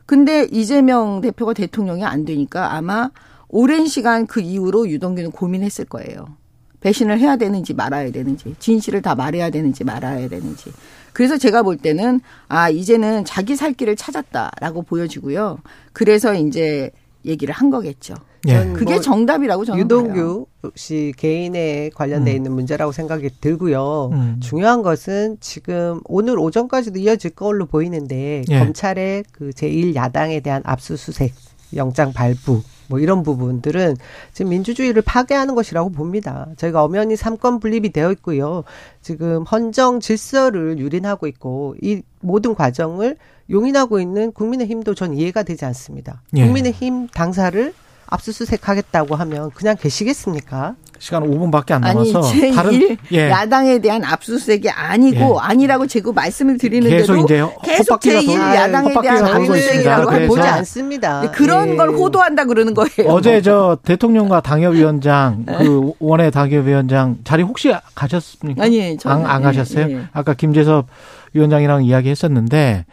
[0.09, 3.11] 근데 이재명 대표가 대통령이 안 되니까 아마
[3.51, 6.35] 오랜 시간 그 이후로 유동규는 고민했을 거예요.
[6.81, 10.73] 배신을 해야 되는지 말아야 되는지, 진실을 다 말해야 되는지 말아야 되는지.
[11.13, 15.59] 그래서 제가 볼 때는 아, 이제는 자기 살 길을 찾았다라고 보여지고요.
[15.93, 16.91] 그래서 이제
[17.27, 18.15] 얘기를 한 거겠죠.
[18.47, 18.73] 예.
[18.73, 20.73] 그게 뭐 정답이라고 저는 유동규 봐요.
[20.77, 22.37] 씨 개인에 관련돼 음.
[22.37, 24.11] 있는 문제라고 생각이 들고요.
[24.13, 24.37] 음.
[24.41, 28.59] 중요한 것은 지금 오늘 오전까지도 이어질 걸로 보이는데 예.
[28.59, 31.33] 검찰의 그 제1 야당에 대한 압수수색
[31.75, 33.97] 영장 발부 뭐 이런 부분들은
[34.33, 36.49] 지금 민주주의를 파괴하는 것이라고 봅니다.
[36.57, 38.65] 저희가 엄연히 삼권 분립이 되어 있고요.
[39.03, 43.17] 지금 헌정 질서를 유린하고 있고 이 모든 과정을
[43.51, 46.23] 용인하고 있는 국민의힘도 전 이해가 되지 않습니다.
[46.37, 46.45] 예.
[46.45, 47.75] 국민의힘 당사를
[48.11, 50.75] 압수수색 하겠다고 하면 그냥 계시겠습니까?
[50.99, 53.31] 시간 5분밖에 안 남아서 아니, 다른 예.
[53.31, 55.39] 야당에 대한 압수수색이 아니고 예.
[55.41, 61.31] 아니라고 제가 말씀을 드리는데도 계속 이제 계속 제1 야당에 대한 압수수색이라고 보지 않습니다.
[61.31, 61.77] 그런 예.
[61.77, 63.11] 걸 호도한다 그러는 거예요.
[63.11, 65.59] 어제 저 대통령과 당협위원장 네.
[65.59, 68.65] 그 원외 당협위원장 자리 혹시 가셨습니까?
[68.65, 69.91] 아니, 안, 안 가셨어요?
[69.91, 70.01] 예.
[70.13, 70.87] 아까 김재섭
[71.35, 72.87] 위원장이랑 이야기했었는데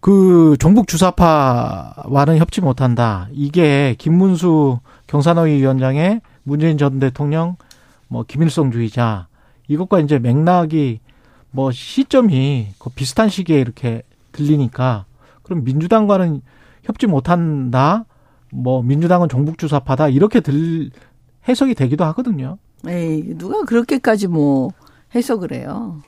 [0.00, 3.28] 그 종북 주사파와는 협치 못한다.
[3.32, 7.56] 이게 김문수 경산노위 위원장의 문재인 전 대통령
[8.08, 9.28] 뭐 김일성 주의자
[9.68, 11.00] 이것과 이제 맥락이
[11.50, 14.02] 뭐 시점이 비슷한 시기에 이렇게
[14.32, 15.04] 들리니까
[15.42, 16.40] 그럼 민주당과는
[16.84, 18.04] 협치 못한다.
[18.52, 20.90] 뭐 민주당은 종북 주사파다 이렇게 들
[21.48, 22.58] 해석이 되기도 하거든요.
[22.86, 24.70] 에이 누가 그렇게까지 뭐
[25.14, 26.00] 해석을 해요.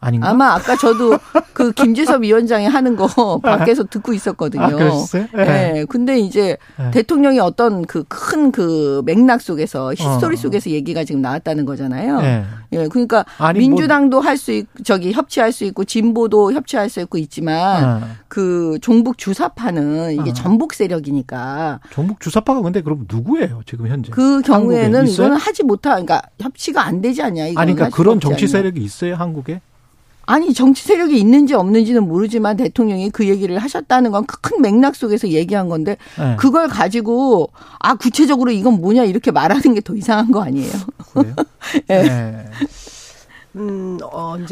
[0.00, 0.30] 아닌가?
[0.30, 1.18] 아마 아까 저도
[1.52, 3.06] 그 김재섭 위원장이 하는 거
[3.42, 4.62] 밖에서 듣고 있었거든요.
[4.62, 5.26] 아, 그랬어요?
[5.34, 5.44] 네.
[5.72, 5.84] 네.
[5.88, 6.90] 근데 이제 네.
[6.92, 10.38] 대통령이 어떤 그 큰그 그 맥락 속에서 history 어.
[10.38, 12.20] 속에서 얘기가 지금 나왔다는 거잖아요.
[12.20, 12.44] 네.
[12.72, 12.88] 예.
[12.88, 14.24] 그러니까 아니, 뭐 민주당도 뭐.
[14.24, 18.00] 할수 있, 저기 협치할 수 있고 진보도 협치할 수 있고 있지만 어.
[18.28, 20.32] 그 종북 주사파는 이게 어.
[20.32, 21.80] 전북 세력이니까.
[21.90, 23.62] 종북 주사파가 근데 그럼 누구예요?
[23.66, 24.10] 지금 현재?
[24.10, 27.60] 그 경우에는 이거는 하지 못하 그러니까 협치가 안 되지 않냐 이거.
[27.60, 29.60] 아니 그러니까 그런 정치 세력이 있어요, 한국에?
[30.28, 35.68] 아니 정치 세력이 있는지 없는지는 모르지만 대통령이 그 얘기를 하셨다는 건 큰 맥락 속에서 얘기한
[35.70, 36.36] 건데 네.
[36.38, 37.50] 그걸 가지고
[37.80, 40.70] 아 구체적으로 이건 뭐냐 이렇게 말하는 게 더 이상한 거 아니에요?
[41.14, 41.34] 그래요?
[41.86, 42.02] 네.
[42.02, 42.44] 네.
[43.56, 43.98] 음,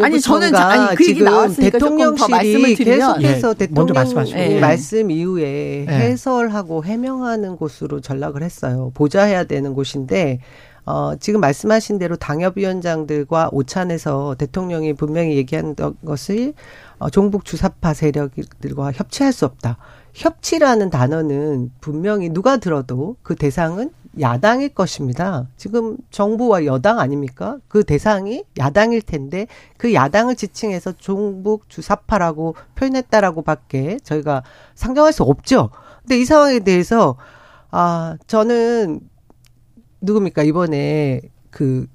[0.01, 3.67] 아니 저는 아니 그 얘기 나왔으니까 대통령실이 계속해서 네.
[3.67, 3.95] 대통령
[4.33, 4.61] 네.
[4.61, 5.93] 말씀 이후에 네.
[5.93, 8.93] 해설하고 해명하는 곳으로 전락을 했어요.
[8.95, 10.41] 보좌해야 되는 곳인데
[10.87, 16.55] 어, 지금 말씀하신 대로 당협위원장들과 오찬에서 대통령이 분명히 얘기한 것을
[16.99, 19.79] 어, 종북 주사파 세력들과 협치할 수 없다.
[20.15, 23.91] 협치라는 단어는 분명히 누가 들어도 그 대상은
[24.21, 25.47] 야당일 것입니다.
[25.57, 27.59] 지금 정부와 여당 아닙니까?
[27.69, 29.47] 그 대상이 야당일 텐데
[29.77, 34.43] 그 야당을 지칭해서 종북 주사파라고 표현했다라고 밖에 저희가
[34.75, 35.71] 상정할 수 없죠.
[36.03, 37.17] 근데 이 상황에 대해서
[37.71, 39.01] 아, 저는
[40.01, 41.21] 누굽니까 이번에
[41.51, 41.87] 그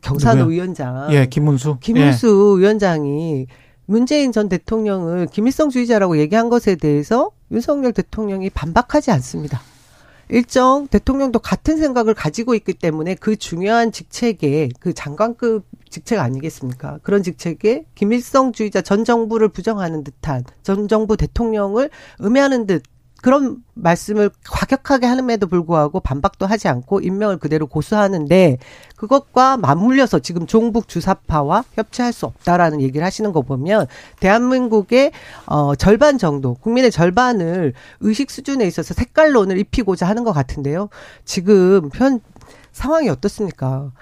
[0.00, 2.62] 경산호 위원장 예 김문수 김문수 예.
[2.62, 3.46] 위원장이
[3.86, 9.60] 문재인 전 대통령을 김일성주의자라고 얘기한 것에 대해서 윤석열 대통령이 반박하지 않습니다.
[10.28, 17.00] 일정 대통령도 같은 생각을 가지고 있기 때문에 그 중요한 직책에 그 장관급 직책 아니겠습니까?
[17.02, 21.90] 그런 직책에 김일성주의자 전 정부를 부정하는 듯한 전 정부 대통령을
[22.22, 22.82] 음해하는 듯
[23.22, 28.58] 그런 말씀을 과격하게 하는에도 불구하고 반박도 하지 않고 임명을 그대로 고수하는데
[28.96, 33.86] 그것과 맞물려서 지금 종북 주사파와 협치할 수 없다라는 얘기를 하시는 거 보면
[34.18, 35.12] 대한민국의
[35.46, 40.88] 어 절반 정도 국민의 절반을 의식 수준에 있어서 색깔론을 입히고자 하는 것 같은데요.
[41.24, 42.20] 지금 현
[42.72, 43.92] 상황이 어떻습니까?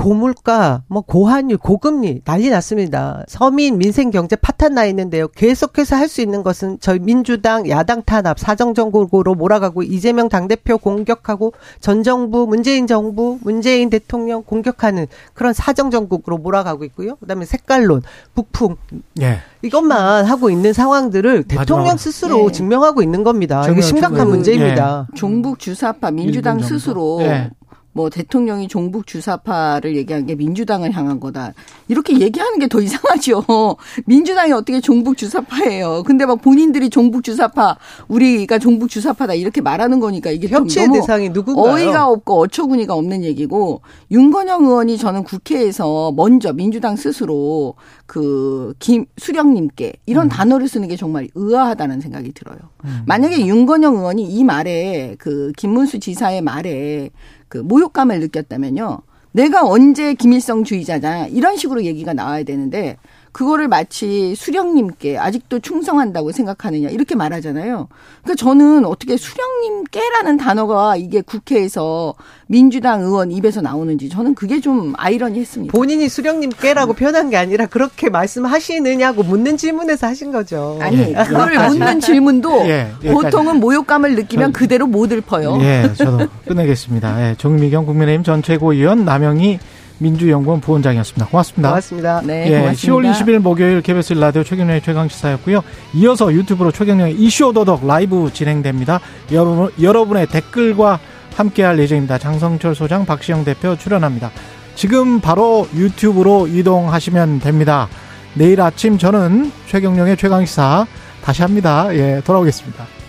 [0.00, 3.22] 고물가, 뭐 고환율, 고금리 난리 났습니다.
[3.28, 5.28] 서민 민생 경제 파탄 나 있는데요.
[5.28, 11.52] 계속해서 할 수 있는 것은 저희 민주당 야당 탄압 사정 정국으로 몰아가고 이재명 당대표 공격하고
[11.78, 17.14] 전 정부 문재인 정부 문재인 대통령 공격하는 그런 사정 정국으로 몰아가고 있고요.
[17.16, 18.02] 그다음에 색깔론,
[18.34, 18.76] 북풍
[19.20, 19.38] 예.
[19.62, 21.96] 이것만 하고 있는 상황들을 대통령.
[21.96, 22.52] 스스로 예.
[22.52, 23.68] 증명하고 있는 겁니다.
[23.68, 25.06] 이게 심각한 문제입니다.
[25.12, 25.16] 예.
[25.16, 27.50] 종북 주사파 민주당 스스로 예.
[27.92, 31.52] 뭐 대통령이 종북 주사파를 얘기한 게 민주당을 향한 거다.
[31.88, 33.44] 이렇게 얘기하는 게 더 이상하죠.
[34.06, 36.04] 민주당이 어떻게 종북 주사파예요.
[36.06, 37.76] 근데 막 본인들이 종북 주사파,
[38.06, 41.74] 우리가 종북 주사파다 이렇게 말하는 거니까 이게 협치의 너무 대상이 누군가요?
[41.74, 47.74] 어이가 없고 어처구니가 없는 얘기고 윤건영 의원이 저는 국회에서 먼저 민주당 스스로
[48.06, 50.28] 그 김 수령님께 이런 음.
[50.28, 52.58] 단어를 쓰는 게 정말 의아하다는 생각이 들어요.
[52.84, 53.02] 음.
[53.06, 57.10] 만약에 윤건영 의원이 이 말에 그 김문수 지사의 말에
[57.50, 59.00] 그 모욕감을 느꼈다면요.
[59.32, 62.96] 내가 언제 김일성주의자냐 이런 식으로 얘기가 나와야 되는데
[63.32, 67.88] 그거를 마치 수령님께 아직도 충성한다고 생각하느냐 이렇게 말하잖아요.
[68.22, 72.14] 그러니까 저는 어떻게 수령님께라는 단어가 이게 국회에서
[72.46, 75.72] 민주당 의원 입에서 나오는지 저는 그게 좀 아이러니했습니다.
[75.72, 80.78] 본인이 수령님께라고 표현한 게 아니라 그렇게 말씀하시느냐고 묻는 질문에서 하신 거죠.
[80.80, 81.14] 아니 예.
[81.26, 85.58] 그걸 묻는 질문도 예, 보통은 모욕감을 느끼면 그대로 못 읊어요.
[85.60, 87.30] 예, 저도 끝내겠습니다.
[87.30, 89.58] 예, 정미경 국민의힘 전 최고위원 남영희
[90.00, 91.26] 민주연구원 부원장이었습니다.
[91.26, 91.68] 고맙습니다.
[91.68, 92.22] 고맙습니다.
[92.24, 93.12] 네, 예, 고맙습니다.
[93.12, 95.62] 10월 20일 목요일 KBS 라디오 최경련의 최강시사였고요.
[95.94, 99.00] 이어서 유튜브로 최경련의 이슈 오도독 라이브 진행됩니다.
[99.32, 100.98] 여러분, 여러분의 댓글과
[101.36, 102.18] 함께할 예정입니다.
[102.18, 104.30] 장성철 소장, 박시영 대표 출연합니다.
[104.74, 107.88] 지금 바로 유튜브로 이동하시면 됩니다.
[108.34, 110.86] 내일 아침 저는 최경령의 최강시사
[111.22, 111.94] 다시 합니다.
[111.94, 112.99] 예, 돌아오겠습니다.